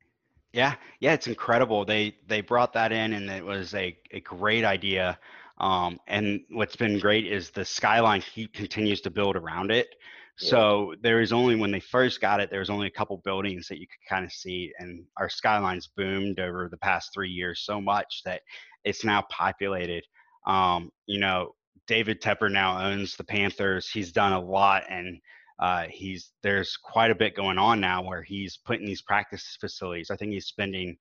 Yeah, 0.52 0.74
yeah, 0.98 1.12
it's 1.12 1.28
incredible. 1.28 1.84
They 1.84 2.16
they 2.26 2.40
brought 2.40 2.72
that 2.72 2.90
in, 2.90 3.12
and 3.12 3.30
it 3.30 3.44
was 3.44 3.72
a, 3.74 3.96
a 4.10 4.20
great 4.20 4.64
idea. 4.64 5.16
Um, 5.58 6.00
and 6.08 6.40
what's 6.50 6.74
been 6.74 6.98
great 6.98 7.26
is 7.26 7.50
the 7.50 7.64
skyline 7.64 8.22
heat 8.22 8.52
continues 8.52 9.00
to 9.02 9.10
build 9.10 9.36
around 9.36 9.70
it. 9.70 9.94
So 10.40 10.94
there 11.02 11.20
is 11.20 11.32
only 11.32 11.54
when 11.56 11.70
they 11.70 11.80
first 11.80 12.20
got 12.20 12.40
it, 12.40 12.50
there 12.50 12.60
was 12.60 12.70
only 12.70 12.86
a 12.86 12.92
couple 12.92 13.20
buildings 13.24 13.68
that 13.68 13.78
you 13.78 13.86
could 13.86 14.08
kind 14.08 14.24
of 14.24 14.32
see, 14.32 14.72
and 14.78 15.04
our 15.18 15.28
skylines 15.28 15.90
boomed 15.96 16.40
over 16.40 16.68
the 16.68 16.78
past 16.78 17.10
three 17.12 17.30
years 17.30 17.60
so 17.60 17.80
much 17.80 18.22
that 18.24 18.42
it's 18.84 19.04
now 19.04 19.22
populated. 19.30 20.04
Um, 20.46 20.90
you 21.06 21.20
know, 21.20 21.54
David 21.86 22.22
Tepper 22.22 22.50
now 22.50 22.80
owns 22.80 23.16
the 23.16 23.24
Panthers. 23.24 23.90
He's 23.90 24.12
done 24.12 24.32
a 24.32 24.40
lot, 24.40 24.84
and 24.88 25.20
uh, 25.58 25.84
he's 25.90 26.32
there's 26.42 26.76
quite 26.76 27.10
a 27.10 27.14
bit 27.14 27.36
going 27.36 27.58
on 27.58 27.80
now 27.80 28.02
where 28.02 28.22
he's 28.22 28.58
putting 28.64 28.86
these 28.86 29.02
practice 29.02 29.58
facilities. 29.60 30.10
I 30.10 30.16
think 30.16 30.32
he's 30.32 30.46
spending 30.46 30.96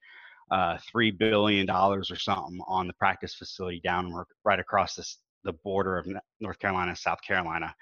uh, 0.52 0.78
three 0.92 1.12
billion 1.12 1.66
dollars 1.66 2.12
or 2.12 2.18
something 2.18 2.60
on 2.68 2.88
the 2.88 2.94
practice 2.94 3.36
facility 3.36 3.80
down 3.84 4.14
right 4.44 4.60
across 4.60 4.96
this, 4.96 5.20
the 5.44 5.54
border 5.64 5.98
of 5.98 6.08
North 6.42 6.60
Carolina, 6.60 6.96
South 6.96 7.22
Carolina. 7.26 7.74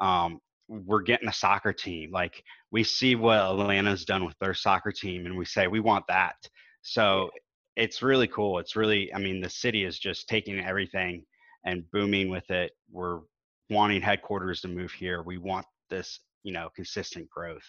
Um, 0.00 0.40
we're 0.70 1.02
getting 1.02 1.28
a 1.28 1.32
soccer 1.32 1.72
team. 1.72 2.12
Like 2.12 2.44
we 2.70 2.84
see 2.84 3.16
what 3.16 3.40
Atlanta's 3.40 4.04
done 4.04 4.24
with 4.24 4.38
their 4.40 4.54
soccer 4.54 4.92
team, 4.92 5.26
and 5.26 5.36
we 5.36 5.44
say 5.44 5.66
we 5.66 5.80
want 5.80 6.04
that. 6.08 6.36
So 6.82 7.30
it's 7.76 8.02
really 8.02 8.28
cool. 8.28 8.58
It's 8.58 8.76
really, 8.76 9.12
I 9.12 9.18
mean, 9.18 9.40
the 9.40 9.50
city 9.50 9.84
is 9.84 9.98
just 9.98 10.28
taking 10.28 10.60
everything 10.60 11.24
and 11.64 11.90
booming 11.92 12.30
with 12.30 12.48
it. 12.50 12.72
We're 12.90 13.20
wanting 13.68 14.00
headquarters 14.00 14.60
to 14.60 14.68
move 14.68 14.92
here. 14.92 15.22
We 15.22 15.38
want 15.38 15.66
this, 15.88 16.20
you 16.44 16.52
know, 16.52 16.68
consistent 16.74 17.28
growth. 17.28 17.66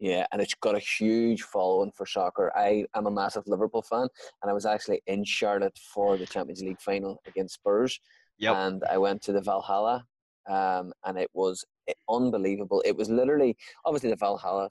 Yeah, 0.00 0.26
and 0.32 0.42
it's 0.42 0.54
got 0.54 0.74
a 0.74 0.80
huge 0.80 1.42
following 1.42 1.92
for 1.96 2.04
soccer. 2.04 2.52
I 2.56 2.84
am 2.96 3.06
a 3.06 3.10
massive 3.10 3.44
Liverpool 3.46 3.82
fan, 3.82 4.08
and 4.42 4.50
I 4.50 4.52
was 4.52 4.66
actually 4.66 5.02
in 5.06 5.24
Charlotte 5.24 5.78
for 5.94 6.16
the 6.16 6.26
Champions 6.26 6.62
League 6.62 6.80
final 6.80 7.22
against 7.28 7.54
Spurs. 7.54 8.00
Yep. 8.38 8.56
And 8.56 8.84
I 8.90 8.98
went 8.98 9.22
to 9.22 9.32
the 9.32 9.40
Valhalla, 9.40 10.04
um, 10.48 10.92
and 11.04 11.18
it 11.18 11.30
was 11.34 11.64
unbelievable. 12.08 12.82
It 12.84 12.96
was 12.96 13.08
literally, 13.08 13.56
obviously, 13.84 14.10
the 14.10 14.16
Valhalla 14.16 14.68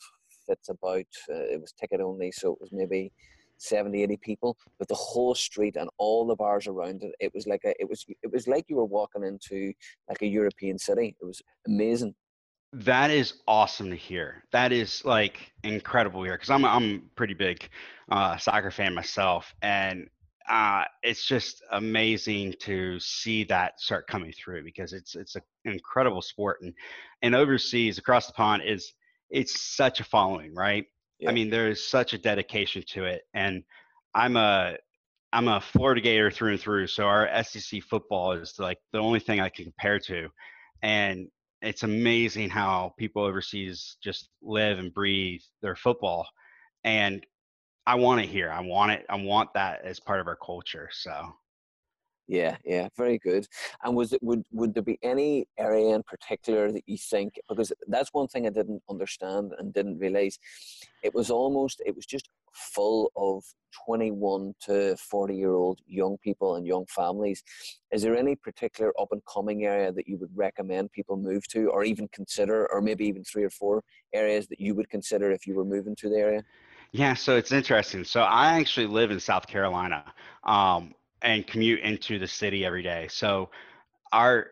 fits 0.47 0.69
about, 0.69 1.05
uh, 1.30 1.45
it 1.53 1.59
was 1.61 1.74
ticket 1.74 2.01
only, 2.01 2.32
so 2.32 2.53
it 2.53 2.61
was 2.61 2.71
maybe 2.71 3.11
70 3.59 4.03
80 4.03 4.17
people 4.17 4.57
but 4.78 4.88
the 4.88 4.95
whole 4.95 5.34
street 5.34 5.76
and 5.78 5.89
all 5.97 6.26
the 6.28 6.36
bars 6.36 6.67
around 6.67 7.01
it 7.01 7.13
it 7.19 7.34
was 7.34 7.47
like 7.47 7.61
a 7.65 7.74
it 7.80 7.88
was 7.88 8.05
it 8.21 8.32
was 8.32 8.47
like 8.47 8.65
you 8.67 8.76
were 8.76 8.86
walking 8.86 9.24
into 9.24 9.71
like 10.09 10.21
a 10.21 10.28
european 10.28 10.78
city. 10.78 11.15
It 11.21 11.26
was 11.26 11.41
amazing. 11.67 12.13
That 12.74 13.11
is 13.11 13.36
awesome 13.47 13.91
to 13.91 13.95
hear. 13.95 14.43
That 14.51 14.71
is 14.71 15.05
like 15.05 15.51
incredible 15.63 16.24
here 16.24 16.34
because 16.34 16.49
i'm 16.49 16.65
i'm 16.65 17.09
pretty 17.15 17.36
big 17.36 17.69
uh, 18.11 18.36
soccer 18.38 18.71
fan 18.71 18.93
myself 18.93 19.53
and 19.61 20.07
uh, 20.50 20.84
it's 21.04 21.26
just 21.26 21.64
amazing 21.72 22.54
to 22.60 23.00
see 23.00 23.44
that 23.46 23.80
start 23.80 24.08
coming 24.08 24.34
through 24.34 24.64
because 24.64 24.94
it's 24.94 25.16
it's 25.16 25.36
an 25.36 25.41
incredible 25.66 26.22
sport 26.22 26.62
and 26.62 26.74
and 27.22 27.36
overseas 27.36 27.98
across 27.98 28.28
the 28.28 28.34
pond 28.34 28.64
is 28.66 28.94
it's 29.30 29.62
such 29.76 30.00
a 30.00 30.04
following 30.04 30.54
right 30.54 30.86
yeah. 31.24 31.30
I 31.30 31.34
mean, 31.34 31.50
there 31.50 31.70
is 31.70 31.86
such 31.86 32.14
a 32.14 32.18
dedication 32.18 32.84
to 32.89 33.06
it, 33.06 33.24
and 33.34 33.64
I'm 34.14 34.36
a 34.36 34.76
I'm 35.32 35.48
a 35.48 35.62
Florida 35.62 36.02
Gator 36.02 36.30
through 36.30 36.52
and 36.52 36.60
through. 36.60 36.88
So 36.88 37.06
our 37.06 37.44
SEC 37.44 37.82
football 37.84 38.34
is 38.34 38.56
like 38.60 38.78
the 38.91 39.00
only 39.00 39.20
thing 39.20 39.39
I 39.39 39.50
can 39.50 39.66
compare 39.66 40.00
to, 40.00 40.28
and 40.82 41.28
it's 41.62 41.84
amazing 41.84 42.50
how 42.50 42.94
people 43.00 43.24
overseas 43.24 43.98
just 44.04 44.30
live 44.41 44.80
and 44.80 44.94
breathe 44.94 45.41
their 45.62 45.76
football, 45.76 46.28
and 46.84 47.26
I 47.86 47.95
want 47.95 48.21
it 48.21 48.29
here. 48.29 48.51
I 48.51 48.61
want 48.61 48.91
it. 48.91 49.05
I 49.09 49.15
want 49.15 49.53
that 49.53 49.84
as 49.84 49.99
part 49.99 50.21
of 50.21 50.27
our 50.27 50.38
culture. 50.38 50.89
So 50.91 51.34
yeah, 52.27 52.55
yeah, 52.63 52.88
very 52.95 53.19
good. 53.19 53.45
And 53.84 53.95
was 53.95 54.13
it 54.13 54.23
would 54.23 54.45
would 54.51 54.73
there 54.73 54.84
be 54.84 54.97
any 55.03 55.45
area 55.57 55.93
in 55.93 56.03
particular 56.03 56.71
that 56.71 56.84
you 56.88 56.97
think 56.97 57.34
because 57.49 57.73
that's 57.88 58.13
one 58.13 58.27
thing 58.27 58.47
I 58.47 58.49
didn't 58.49 58.81
understand 58.89 59.51
and 59.59 59.73
didn't 59.73 59.99
realize. 59.99 60.39
It 61.03 61.13
was 61.13 61.29
almost 61.29 61.81
it 61.86 61.95
was 61.95 62.05
just 62.05 62.29
full 62.53 63.11
of 63.17 63.43
21 63.86 64.53
to 64.61 64.95
40 64.95 65.36
year 65.36 65.53
old 65.53 65.79
young 65.86 66.17
people 66.23 66.55
and 66.55 66.65
young 66.65 66.86
families. 66.86 67.43
Is 67.91 68.03
there 68.03 68.15
any 68.15 68.36
particular 68.38 68.93
up 69.01 69.09
and 69.11 69.21
coming 69.25 69.65
area 69.65 69.91
that 69.91 70.07
you 70.07 70.17
would 70.19 70.31
recommend 70.34 70.91
people 70.91 71.17
move 71.17 71.45
to 71.49 71.69
or 71.71 71.84
even 71.84 72.07
consider 72.13 72.71
or 72.71 72.81
maybe 72.81 73.05
even 73.05 73.23
three 73.25 73.43
or 73.43 73.49
four 73.49 73.84
areas 74.13 74.47
that 74.47 74.61
you 74.61 74.75
would 74.75 74.89
consider 74.89 75.31
if 75.31 75.45
you 75.45 75.55
were 75.55 75.65
moving 75.65 75.95
to 75.97 76.09
the 76.09 76.17
area? 76.17 76.43
Yeah, 76.94 77.16
so 77.16 77.36
it's 77.36 77.52
interesting. 77.52 78.06
So 78.06 78.22
I 78.22 78.60
actually 78.60 78.88
live 78.88 79.12
in 79.12 79.20
South 79.20 79.48
Carolina. 79.48 80.14
Um, 80.46 80.94
and 81.24 81.48
commute 81.48 81.80
into 81.80 82.20
the 82.20 82.28
city 82.28 82.66
every 82.66 82.84
day. 82.84 83.08
So 83.10 83.50
our 84.12 84.48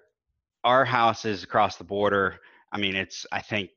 our 0.64 0.86
house 0.86 1.26
is 1.26 1.44
across 1.44 1.76
the 1.78 1.84
border. 1.84 2.40
I 2.72 2.78
mean, 2.80 2.96
it's 2.96 3.26
I 3.32 3.42
think 3.42 3.72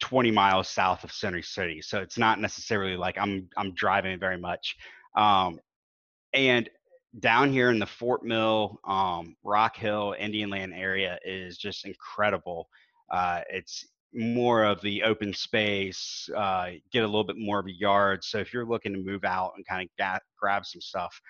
20 0.00 0.30
miles 0.30 0.68
south 0.68 1.04
of 1.04 1.12
Center 1.12 1.42
City, 1.42 1.82
so 1.82 2.00
it's 2.00 2.18
not 2.18 2.40
necessarily 2.40 2.96
like 2.96 3.18
I'm 3.18 3.48
I'm 3.56 3.74
driving 3.74 4.18
very 4.18 4.38
much. 4.38 4.76
Um, 5.14 5.60
and 6.32 6.68
down 7.20 7.52
here 7.52 7.70
in 7.70 7.78
the 7.78 7.86
Fort 7.86 8.24
Mill, 8.24 8.78
um, 8.86 9.36
Rock 9.44 9.76
Hill, 9.76 10.14
Indian 10.18 10.50
Land 10.50 10.72
area 10.74 11.18
is 11.24 11.58
just 11.58 11.84
incredible. 11.84 12.68
Uh, 13.10 13.40
it's 13.50 13.86
more 14.14 14.64
of 14.64 14.80
the 14.80 15.02
open 15.02 15.34
space, 15.34 16.28
uh, 16.36 16.70
get 16.92 17.04
a 17.04 17.06
little 17.06 17.24
bit 17.24 17.38
more 17.38 17.58
of 17.58 17.66
a 17.66 17.72
yard. 17.72 18.24
So 18.24 18.38
if 18.38 18.52
you're 18.52 18.66
looking 18.66 18.92
to 18.92 18.98
move 18.98 19.24
out 19.24 19.52
and 19.56 19.66
kind 19.66 19.88
of 20.00 20.20
grab 20.38 20.64
some 20.64 20.80
stuff, 20.80 21.20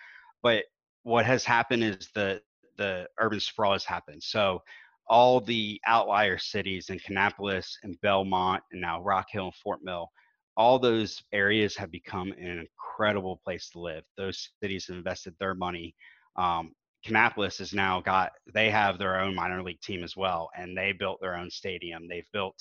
but 0.43 0.65
what 1.03 1.25
has 1.27 1.45
happened 1.45 1.85
is 1.85 2.09
the 2.15 2.41
the 2.77 3.09
urban 3.19 3.41
sprawl 3.41 3.73
has 3.73 3.85
happened. 3.85 4.23
So 4.23 4.63
all 5.09 5.41
the 5.41 5.81
outlier 5.87 6.39
cities 6.39 6.91
in 6.91 6.99
Kannapolis 6.99 7.73
and 7.83 8.01
Belmont 8.03 8.63
and 8.73 8.81
now 8.81 9.03
Rock 9.03 9.27
Hill 9.31 9.47
and 9.47 9.55
Fort 9.55 9.81
Mill, 9.83 10.09
all 10.57 10.79
those 10.79 11.23
areas 11.33 11.77
have 11.77 11.91
become 11.91 12.33
an 12.33 12.67
incredible 12.67 13.41
place 13.45 13.71
to 13.71 13.81
live. 13.81 14.05
Those 14.17 14.51
cities 14.63 14.87
have 14.87 14.97
invested 14.97 15.35
their 15.39 15.55
money. 15.55 15.95
Um, 16.37 16.73
Kannapolis 17.09 17.59
has 17.59 17.73
now 17.73 18.01
got 18.01 18.33
they 18.53 18.71
have 18.71 18.99
their 18.99 19.21
own 19.21 19.35
minor 19.35 19.63
league 19.63 19.81
team 19.81 20.05
as 20.05 20.17
well, 20.17 20.51
and 20.57 20.77
they 20.77 20.93
built 20.93 21.21
their 21.21 21.37
own 21.37 21.51
stadium. 21.51 22.07
They've 22.09 22.29
built, 22.33 22.57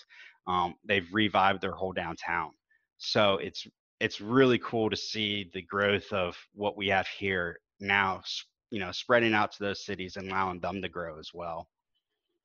um, 0.48 0.76
they've 0.86 1.08
revived 1.12 1.62
their 1.62 1.74
whole 1.74 1.94
downtown. 1.94 2.52
So 2.98 3.36
it's 3.38 3.68
it's 4.00 4.22
really 4.22 4.60
cool 4.60 4.90
to 4.90 4.96
see 4.96 5.50
the 5.54 5.62
growth 5.62 6.12
of 6.14 6.38
what 6.54 6.78
we 6.78 6.88
have 6.88 7.08
here 7.08 7.60
now 7.80 8.22
you 8.72 8.80
know 8.80 8.92
spreading 8.92 9.34
out 9.34 9.52
to 9.52 9.64
those 9.64 9.86
cities 9.86 10.18
and 10.18 10.30
allowing 10.30 10.60
them 10.60 10.82
to 10.82 10.90
grow 10.90 11.20
as 11.20 11.32
well 11.34 11.68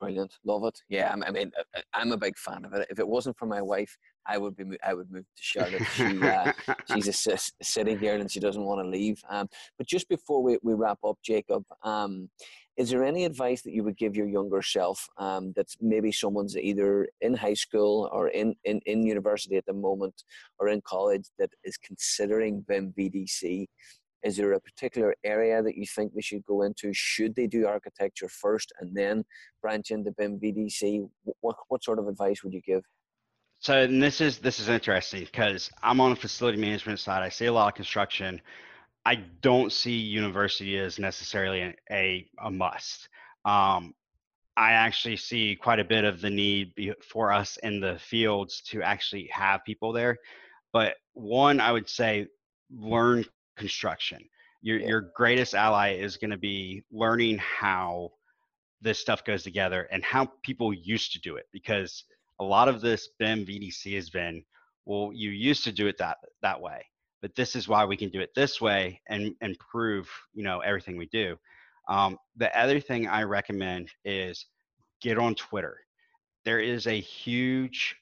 brilliant. 0.03 0.34
Love 0.44 0.64
it. 0.64 0.78
Yeah 0.88 1.14
i 1.26 1.30
mean 1.30 1.53
uh, 1.59 1.62
uh, 1.76 1.80
i'm 1.94 2.12
a 2.12 2.16
big 2.16 2.36
fan 2.36 2.64
of 2.64 2.72
it. 2.74 2.86
If 2.90 2.98
it 2.98 3.07
wasn't 3.07 3.38
for 3.38 3.46
my 3.46 3.62
wife 3.62 3.96
i 4.26 4.36
would 4.36 4.57
be 4.57 4.64
i 4.84 4.92
would 4.94 5.11
move 5.11 5.24
to 5.36 5.42
charlotte. 5.42 5.86
She, 5.94 6.22
uh, 6.22 6.53
she's 6.92 7.26
a, 7.26 7.34
a 7.61 7.64
city 7.64 7.94
girl 7.94 8.20
and 8.20 8.30
she 8.30 8.40
doesn't 8.40 8.64
want 8.64 8.84
to 8.84 8.88
leave. 8.88 9.20
Um, 9.28 9.48
but 9.78 9.86
just 9.86 10.09
before 10.09 10.42
we, 10.42 10.59
we 10.62 10.74
wrap 10.74 10.98
up 11.05 11.18
jacob 11.24 11.62
um, 11.84 12.28
is 12.76 12.88
there 12.90 13.05
any 13.05 13.24
advice 13.24 13.62
that 13.62 13.74
you 13.74 13.84
would 13.84 13.98
give 13.98 14.16
your 14.16 14.26
younger 14.26 14.62
self 14.62 15.07
um, 15.18 15.53
that's 15.55 15.76
maybe 15.80 16.11
someone's 16.11 16.57
either 16.57 17.09
in 17.20 17.34
high 17.34 17.55
school 17.55 18.09
or 18.12 18.28
in, 18.28 18.55
in, 18.64 18.80
in 18.86 19.07
university 19.07 19.57
at 19.57 19.66
the 19.66 19.72
moment 19.72 20.24
or 20.59 20.68
in 20.68 20.80
college 20.84 21.26
that 21.38 21.50
is 21.64 21.76
considering 21.76 22.64
BIM 22.66 22.92
VDC 22.98 23.66
is 24.24 24.36
there 24.36 24.52
a 24.52 24.60
particular 24.60 25.14
area 25.24 25.62
that 25.62 25.76
you 25.76 25.86
think 25.86 26.14
they 26.14 26.20
should 26.20 26.44
go 26.44 26.62
into? 26.62 26.92
Should 26.92 27.34
they 27.34 27.46
do 27.46 27.66
architecture 27.66 28.28
first 28.28 28.72
and 28.80 28.94
then 28.94 29.24
branch 29.60 29.90
into 29.90 30.12
BIM 30.12 30.38
VDC? 30.38 31.08
What, 31.40 31.56
what 31.68 31.82
sort 31.82 31.98
of 31.98 32.08
advice 32.08 32.42
would 32.44 32.52
you 32.52 32.62
give? 32.62 32.82
So 33.60 33.86
this 33.86 34.20
is 34.20 34.38
this 34.38 34.58
is 34.58 34.68
interesting 34.68 35.20
because 35.20 35.70
I'm 35.82 36.00
on 36.00 36.10
the 36.10 36.16
facility 36.16 36.58
management 36.58 36.98
side. 36.98 37.22
I 37.22 37.28
see 37.28 37.46
a 37.46 37.52
lot 37.52 37.68
of 37.68 37.74
construction. 37.74 38.40
I 39.04 39.16
don't 39.40 39.72
see 39.72 39.92
university 39.92 40.76
as 40.78 40.98
necessarily 40.98 41.74
a, 41.90 42.28
a 42.42 42.50
must. 42.50 43.08
Um, 43.44 43.94
I 44.56 44.72
actually 44.72 45.16
see 45.16 45.56
quite 45.56 45.78
a 45.78 45.84
bit 45.84 46.04
of 46.04 46.20
the 46.20 46.30
need 46.30 46.72
for 47.08 47.32
us 47.32 47.56
in 47.62 47.80
the 47.80 47.98
fields 47.98 48.60
to 48.66 48.82
actually 48.82 49.28
have 49.32 49.64
people 49.64 49.92
there. 49.92 50.18
But 50.72 50.96
one, 51.14 51.60
I 51.60 51.72
would 51.72 51.88
say 51.88 52.26
learn 52.70 53.24
construction. 53.57 54.18
Your 54.62 54.78
yeah. 54.78 54.88
your 54.88 55.12
greatest 55.14 55.55
ally 55.55 55.94
is 55.94 56.16
going 56.16 56.30
to 56.30 56.38
be 56.38 56.82
learning 56.90 57.38
how 57.38 58.12
this 58.80 58.98
stuff 58.98 59.24
goes 59.24 59.42
together 59.42 59.88
and 59.92 60.03
how 60.05 60.28
people 60.42 60.72
used 60.72 61.12
to 61.12 61.20
do 61.20 61.36
it 61.36 61.46
because 61.53 62.05
a 62.40 62.44
lot 62.44 62.68
of 62.68 62.80
this 62.80 63.11
BIM 63.18 63.46
VDC 63.46 63.94
has 63.94 64.11
been 64.11 64.44
well 64.84 65.11
you 65.14 65.30
used 65.30 65.64
to 65.64 65.72
do 65.72 65.86
it 65.86 65.96
that 65.98 66.18
that 66.42 66.61
way 66.61 66.84
but 67.20 67.34
this 67.36 67.55
is 67.55 67.68
why 67.68 67.84
we 67.84 67.96
can 67.96 68.11
do 68.11 68.20
it 68.20 68.34
this 68.34 68.61
way 68.61 69.00
and 69.09 69.34
improve 69.40 70.09
you 70.34 70.42
know 70.42 70.61
everything 70.61 70.96
we 70.96 71.07
do 71.07 71.36
um, 71.88 72.18
the 72.36 72.57
other 72.59 72.80
thing 72.80 73.07
i 73.07 73.22
recommend 73.22 73.88
is 74.05 74.46
get 75.00 75.18
on 75.18 75.34
twitter 75.34 75.78
there 76.44 76.61
is 76.61 76.86
a 76.86 77.00
huge 77.00 77.96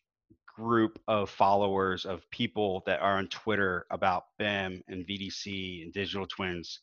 group 0.61 0.99
of 1.09 1.31
followers 1.31 2.05
of 2.05 2.29
people 2.31 2.83
that 2.87 3.01
are 3.01 3.17
on 3.17 3.29
Twitter 3.29 3.87
about 3.91 4.25
BIM 4.39 4.83
and 4.89 5.07
VDC 5.07 5.83
and 5.83 5.93
digital 5.93 6.27
twins, 6.27 6.81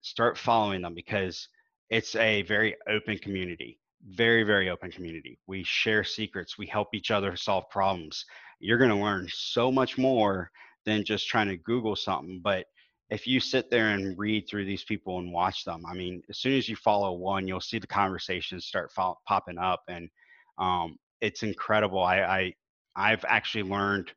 start 0.00 0.38
following 0.38 0.82
them 0.82 0.94
because 0.94 1.48
it's 1.90 2.16
a 2.16 2.42
very 2.42 2.76
open 2.88 3.18
community. 3.18 3.78
Very, 4.10 4.44
very 4.44 4.70
open 4.70 4.90
community. 4.90 5.38
We 5.46 5.64
share 5.64 6.04
secrets, 6.04 6.56
we 6.56 6.66
help 6.66 6.94
each 6.94 7.10
other 7.10 7.36
solve 7.36 7.68
problems. 7.68 8.24
You're 8.60 8.78
going 8.78 8.90
to 8.90 8.96
learn 8.96 9.28
so 9.30 9.72
much 9.72 9.98
more 9.98 10.50
than 10.84 11.04
just 11.04 11.28
trying 11.28 11.48
to 11.48 11.56
Google 11.56 11.96
something, 11.96 12.40
but 12.42 12.66
if 13.10 13.26
you 13.26 13.40
sit 13.40 13.70
there 13.70 13.88
and 13.88 14.18
read 14.18 14.46
through 14.48 14.66
these 14.66 14.84
people 14.84 15.18
and 15.18 15.32
watch 15.32 15.64
them, 15.64 15.82
I 15.86 15.94
mean, 15.94 16.22
as 16.28 16.38
soon 16.38 16.52
as 16.58 16.68
you 16.68 16.76
follow 16.76 17.12
one, 17.12 17.48
you'll 17.48 17.60
see 17.60 17.78
the 17.78 17.86
conversations 17.86 18.66
start 18.66 18.92
fo- 18.92 19.18
popping 19.26 19.58
up, 19.58 19.82
and 19.88 20.10
um, 20.58 20.98
it's 21.20 21.42
incredible. 21.42 22.02
I, 22.02 22.20
I 22.20 22.54
I've 22.98 23.24
actually 23.28 23.62
learned 23.62 24.10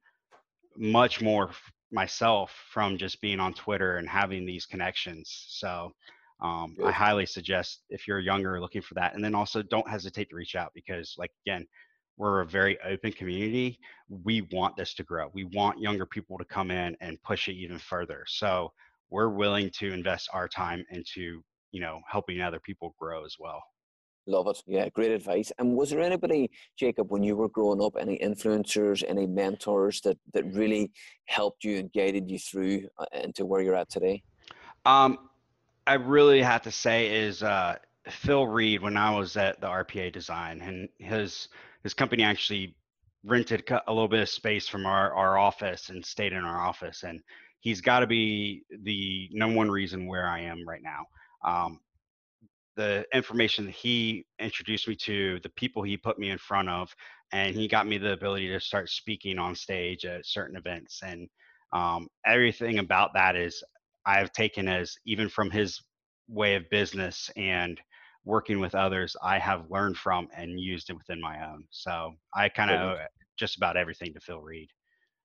much 0.75 1.21
more 1.21 1.51
myself 1.91 2.51
from 2.71 2.97
just 2.97 3.21
being 3.21 3.39
on 3.39 3.53
Twitter 3.53 3.97
and 3.97 4.09
having 4.09 4.45
these 4.45 4.65
connections. 4.65 5.45
So 5.49 5.91
um, 6.41 6.75
I 6.83 6.91
highly 6.91 7.27
suggest 7.27 7.83
if 7.89 8.07
you're 8.07 8.19
younger 8.19 8.59
looking 8.59 8.81
for 8.81 8.95
that, 8.95 9.13
and 9.13 9.23
then 9.23 9.35
also 9.35 9.61
don't 9.61 9.87
hesitate 9.87 10.29
to 10.31 10.35
reach 10.35 10.55
out 10.55 10.71
because, 10.73 11.13
like 11.19 11.31
again, 11.45 11.67
we're 12.17 12.41
a 12.41 12.45
very 12.45 12.79
open 12.81 13.11
community. 13.11 13.79
We 14.09 14.41
want 14.51 14.75
this 14.75 14.95
to 14.95 15.03
grow. 15.03 15.29
We 15.33 15.43
want 15.43 15.79
younger 15.79 16.07
people 16.07 16.39
to 16.39 16.45
come 16.45 16.71
in 16.71 16.97
and 16.99 17.21
push 17.21 17.47
it 17.47 17.53
even 17.53 17.77
further. 17.77 18.23
So 18.27 18.71
we're 19.11 19.29
willing 19.29 19.69
to 19.79 19.93
invest 19.93 20.29
our 20.33 20.47
time 20.47 20.83
into 20.89 21.43
you 21.71 21.81
know 21.81 21.99
helping 22.09 22.41
other 22.41 22.59
people 22.59 22.95
grow 22.99 23.25
as 23.25 23.35
well. 23.39 23.61
Love 24.27 24.47
it. 24.47 24.61
Yeah, 24.67 24.87
great 24.89 25.11
advice. 25.11 25.51
And 25.57 25.75
was 25.75 25.89
there 25.89 26.01
anybody, 26.01 26.51
Jacob, 26.77 27.11
when 27.11 27.23
you 27.23 27.35
were 27.35 27.49
growing 27.49 27.81
up, 27.81 27.95
any 27.99 28.19
influencers, 28.19 29.03
any 29.07 29.25
mentors 29.25 29.99
that 30.01 30.17
that 30.33 30.45
really 30.53 30.91
helped 31.25 31.63
you 31.63 31.79
and 31.79 31.91
guided 31.91 32.29
you 32.29 32.37
through 32.37 32.87
uh, 32.99 33.05
into 33.13 33.45
where 33.45 33.61
you're 33.61 33.75
at 33.75 33.89
today? 33.89 34.21
Um, 34.85 35.29
I 35.87 35.95
really 35.95 36.41
have 36.41 36.61
to 36.63 36.71
say 36.71 37.25
is 37.25 37.41
uh, 37.41 37.77
Phil 38.09 38.45
Read 38.45 38.81
when 38.81 38.95
I 38.95 39.17
was 39.17 39.37
at 39.37 39.59
the 39.59 39.67
RPA 39.67 40.13
Design, 40.13 40.61
and 40.61 40.87
his 40.99 41.49
his 41.83 41.93
company 41.95 42.23
actually 42.23 42.75
rented 43.23 43.63
a 43.87 43.91
little 43.91 44.07
bit 44.07 44.21
of 44.21 44.29
space 44.29 44.67
from 44.67 44.85
our 44.85 45.13
our 45.15 45.37
office 45.39 45.89
and 45.89 46.05
stayed 46.05 46.33
in 46.33 46.43
our 46.43 46.59
office, 46.59 47.03
and 47.03 47.21
he's 47.61 47.81
got 47.81 48.01
to 48.01 48.07
be 48.07 48.63
the 48.83 49.29
number 49.31 49.57
one 49.57 49.71
reason 49.71 50.05
where 50.05 50.27
I 50.27 50.41
am 50.41 50.67
right 50.67 50.81
now. 50.83 51.05
Um, 51.43 51.79
the 52.75 53.05
information 53.13 53.65
that 53.65 53.75
he 53.75 54.25
introduced 54.39 54.87
me 54.87 54.95
to, 54.95 55.39
the 55.43 55.49
people 55.49 55.83
he 55.83 55.97
put 55.97 56.19
me 56.19 56.29
in 56.29 56.37
front 56.37 56.69
of, 56.69 56.93
and 57.31 57.55
he 57.55 57.67
got 57.67 57.87
me 57.87 57.97
the 57.97 58.13
ability 58.13 58.47
to 58.49 58.59
start 58.59 58.89
speaking 58.89 59.37
on 59.37 59.55
stage 59.55 60.05
at 60.05 60.25
certain 60.25 60.57
events. 60.57 61.01
And 61.03 61.27
um, 61.73 62.07
everything 62.25 62.79
about 62.79 63.11
that 63.13 63.35
is 63.35 63.63
I've 64.05 64.31
taken 64.31 64.67
as 64.67 64.95
even 65.05 65.29
from 65.29 65.49
his 65.51 65.81
way 66.27 66.55
of 66.55 66.69
business 66.69 67.29
and 67.35 67.79
working 68.25 68.59
with 68.59 68.75
others, 68.75 69.15
I 69.23 69.39
have 69.39 69.69
learned 69.69 69.97
from 69.97 70.27
and 70.35 70.59
used 70.59 70.89
it 70.89 70.97
within 70.97 71.19
my 71.19 71.45
own. 71.45 71.65
So 71.71 72.13
I 72.33 72.49
kind 72.49 72.71
of 72.71 72.81
owe 72.81 72.97
just 73.37 73.57
about 73.57 73.77
everything 73.77 74.13
to 74.13 74.19
Phil 74.19 74.41
Read. 74.41 74.69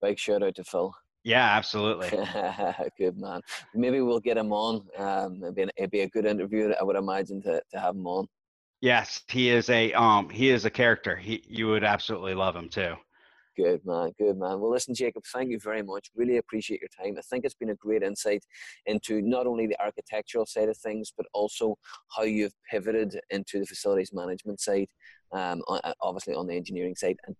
Big 0.03 0.18
shout 0.18 0.42
out 0.42 0.55
to 0.57 0.64
Phil. 0.64 0.94
Yeah, 1.27 1.57
absolutely. 1.57 2.09
good 2.99 3.18
man. 3.18 3.41
Maybe 3.74 4.01
we'll 4.01 4.20
get 4.20 4.37
him 4.37 4.53
on. 4.53 4.87
Um, 4.97 5.43
it'd 5.43 5.57
be, 5.57 5.62
an, 5.62 5.70
it'd 5.77 5.91
be 5.91 6.03
a 6.03 6.09
good 6.09 6.24
interview. 6.24 6.72
I 6.81 6.85
would 6.85 6.95
imagine 6.95 7.43
to, 7.43 7.61
to 7.72 7.81
have 7.81 7.97
him 7.97 8.07
on. 8.07 8.29
Yes, 8.81 9.22
he 9.27 9.51
is 9.51 9.68
a 9.68 9.93
um 9.95 10.29
he 10.29 10.51
is 10.51 10.66
a 10.66 10.70
character. 10.70 11.16
He 11.16 11.43
you 11.49 11.66
would 11.66 11.83
absolutely 11.83 12.35
love 12.35 12.55
him 12.55 12.68
too. 12.68 12.95
Good 13.57 13.81
man, 13.85 14.12
good 14.20 14.39
man. 14.39 14.61
Well, 14.61 14.70
listen, 14.70 14.95
Jacob, 14.95 15.24
thank 15.33 15.51
you 15.51 15.59
very 15.59 15.83
much. 15.83 16.11
Really 16.14 16.37
appreciate 16.37 16.81
your 16.81 16.91
time. 16.97 17.16
I 17.18 17.22
think 17.22 17.45
it's 17.45 17.55
been 17.55 17.70
a 17.70 17.74
great 17.74 18.05
insight 18.05 18.45
into 18.85 19.20
not 19.20 19.49
only 19.49 19.66
the 19.66 19.83
architectural 19.83 20.47
side 20.47 20.68
of 20.68 20.77
things, 20.77 21.12
but 21.16 21.27
also 21.35 21.77
how 22.16 22.22
you've 22.22 22.55
pivoted 22.70 23.18
into 23.31 23.59
the 23.59 23.66
facilities 23.66 24.12
management 24.12 24.61
side, 24.61 24.87
um, 25.33 25.62
obviously 26.01 26.35
on 26.35 26.47
the 26.47 26.55
engineering 26.55 26.95
side, 26.95 27.16
and 27.27 27.35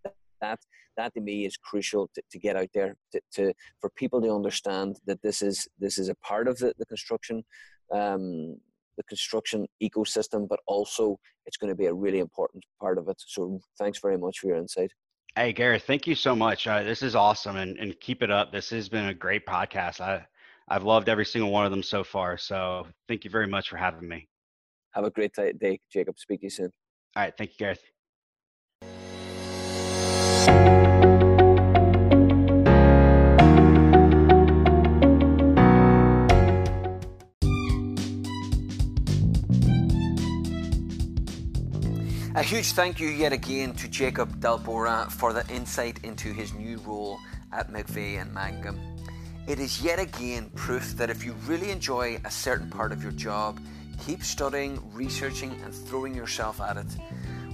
that 0.47 0.61
that 0.97 1.13
to 1.15 1.21
me 1.21 1.45
is 1.45 1.57
crucial 1.57 2.09
to, 2.15 2.23
to 2.31 2.39
get 2.39 2.57
out 2.57 2.69
there 2.75 2.97
to, 3.13 3.21
to, 3.35 3.53
for 3.81 3.91
people 3.97 4.21
to 4.23 4.31
understand 4.31 4.97
that 5.07 5.21
this 5.23 5.43
is 5.43 5.69
this 5.79 5.99
is 5.99 6.09
a 6.09 6.15
part 6.17 6.49
of 6.49 6.59
the, 6.59 6.73
the 6.79 6.87
construction 6.87 7.45
um, 7.93 8.57
the 8.97 9.05
construction 9.09 9.67
ecosystem 9.83 10.49
but 10.49 10.61
also 10.67 11.19
it's 11.47 11.57
going 11.57 11.71
to 11.71 11.77
be 11.77 11.87
a 11.87 11.95
really 11.95 12.19
important 12.19 12.65
part 12.81 12.99
of 12.99 13.09
it. 13.09 13.17
So 13.19 13.61
thanks 13.79 14.01
very 14.01 14.19
much 14.19 14.39
for 14.39 14.49
your 14.49 14.57
insight. 14.57 14.91
Hey 15.35 15.53
gareth 15.53 15.85
thank 15.85 16.07
you 16.07 16.15
so 16.15 16.35
much. 16.35 16.67
Uh, 16.67 16.83
this 16.83 17.03
is 17.03 17.15
awesome 17.15 17.57
and, 17.57 17.77
and 17.79 17.99
keep 18.01 18.23
it 18.23 18.31
up. 18.31 18.53
This 18.53 18.71
has 18.71 18.89
been 18.89 19.07
a 19.07 19.15
great 19.15 19.47
podcast. 19.47 20.01
I 20.01 20.25
i've 20.69 20.83
loved 20.83 21.09
every 21.09 21.27
single 21.27 21.53
one 21.53 21.65
of 21.65 21.71
them 21.71 21.83
so 21.83 22.03
far 22.03 22.37
so 22.37 22.87
thank 23.07 23.23
you 23.25 23.31
very 23.31 23.47
much 23.47 23.69
for 23.69 23.77
having 23.77 24.09
me. 24.09 24.29
Have 24.95 25.05
a 25.05 25.11
great 25.11 25.33
day 25.35 25.79
jacob. 25.93 26.19
Speak 26.19 26.41
to 26.41 26.47
you 26.47 26.51
soon. 26.51 26.71
All 27.15 27.23
right 27.23 27.35
thank 27.37 27.51
you 27.51 27.59
gareth 27.59 27.96
A 42.37 42.43
huge 42.43 42.73
thank 42.73 43.01
you 43.01 43.09
yet 43.09 43.33
again 43.33 43.73
to 43.77 43.89
Jacob 43.89 44.41
D'Albora 44.41 45.11
for 45.11 45.33
the 45.33 45.49
insight 45.49 46.05
into 46.05 46.35
his 46.35 46.53
new 46.53 46.77
role 46.81 47.19
at 47.51 47.73
McVeigh 47.73 48.21
and 48.21 48.31
Mangum. 48.35 48.79
It 49.49 49.59
is 49.59 49.81
yet 49.81 49.99
again 49.99 50.51
proof 50.55 50.99
that 50.99 51.09
if 51.09 51.25
you 51.25 51.33
really 51.47 51.71
enjoy 51.71 52.21
a 52.27 52.31
certain 52.31 52.69
part 52.69 52.93
of 52.93 53.03
your 53.03 53.13
job, 53.13 53.59
keep 54.05 54.23
studying, 54.23 54.83
researching, 54.93 55.59
and 55.65 55.73
throwing 55.73 56.15
yourself 56.15 56.61
at 56.61 56.77
it. 56.77 56.99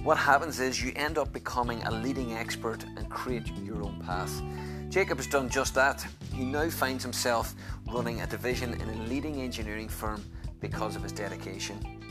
What 0.03 0.17
happens 0.17 0.59
is 0.59 0.83
you 0.83 0.91
end 0.97 1.17
up 1.17 1.31
becoming 1.31 1.81
a 1.83 1.91
leading 1.91 2.33
expert 2.33 2.83
and 2.83 3.09
create 3.09 3.47
your 3.63 3.83
own 3.83 4.03
path. 4.05 4.41
Jacob 4.89 5.15
has 5.15 5.27
done 5.27 5.47
just 5.47 5.75
that. 5.75 6.05
He 6.33 6.43
now 6.43 6.69
finds 6.69 7.03
himself 7.05 7.55
running 7.87 8.19
a 8.19 8.27
division 8.27 8.73
in 8.73 8.89
a 8.89 9.03
leading 9.03 9.43
engineering 9.43 9.87
firm 9.87 10.25
because 10.59 10.97
of 10.97 11.03
his 11.03 11.13
dedication. 11.13 12.02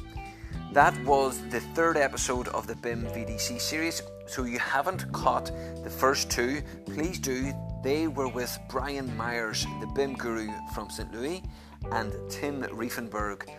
That 0.73 0.97
was 1.05 1.39
the 1.51 1.61
third 1.61 1.99
episode 1.99 2.49
of 2.49 2.67
the 2.67 2.77
BIM 2.77 3.03
VDC 3.09 3.61
series. 3.61 4.01
So 4.27 4.45
you 4.45 4.59
haven't 4.59 5.13
caught 5.13 5.51
the 5.85 5.91
first 5.91 6.31
two, 6.31 6.63
please 6.87 7.19
do. 7.19 7.53
They 7.85 8.09
were 8.09 8.29
with 8.29 8.59
Brian 8.71 9.15
Myers, 9.15 9.67
the 9.83 9.87
BIM 9.89 10.15
guru 10.15 10.49
from 10.75 10.89
St. 10.89 11.13
Louis, 11.13 11.43
and 11.91 12.11
Tim 12.31 12.63
Riefenberg, 12.63 13.51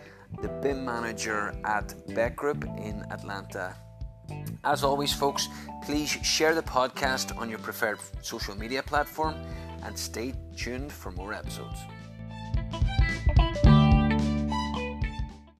the 0.41 0.47
BIM 0.47 0.85
manager 0.85 1.53
at 1.65 1.93
Beck 2.15 2.35
Group 2.35 2.63
in 2.63 3.05
Atlanta. 3.11 3.75
As 4.63 4.83
always, 4.83 5.13
folks, 5.13 5.47
please 5.83 6.09
share 6.09 6.55
the 6.55 6.63
podcast 6.63 7.37
on 7.37 7.47
your 7.47 7.59
preferred 7.59 7.99
social 8.23 8.57
media 8.57 8.81
platform 8.81 9.35
and 9.83 9.95
stay 9.95 10.33
tuned 10.57 10.91
for 10.91 11.11
more 11.11 11.31
episodes. 11.31 11.77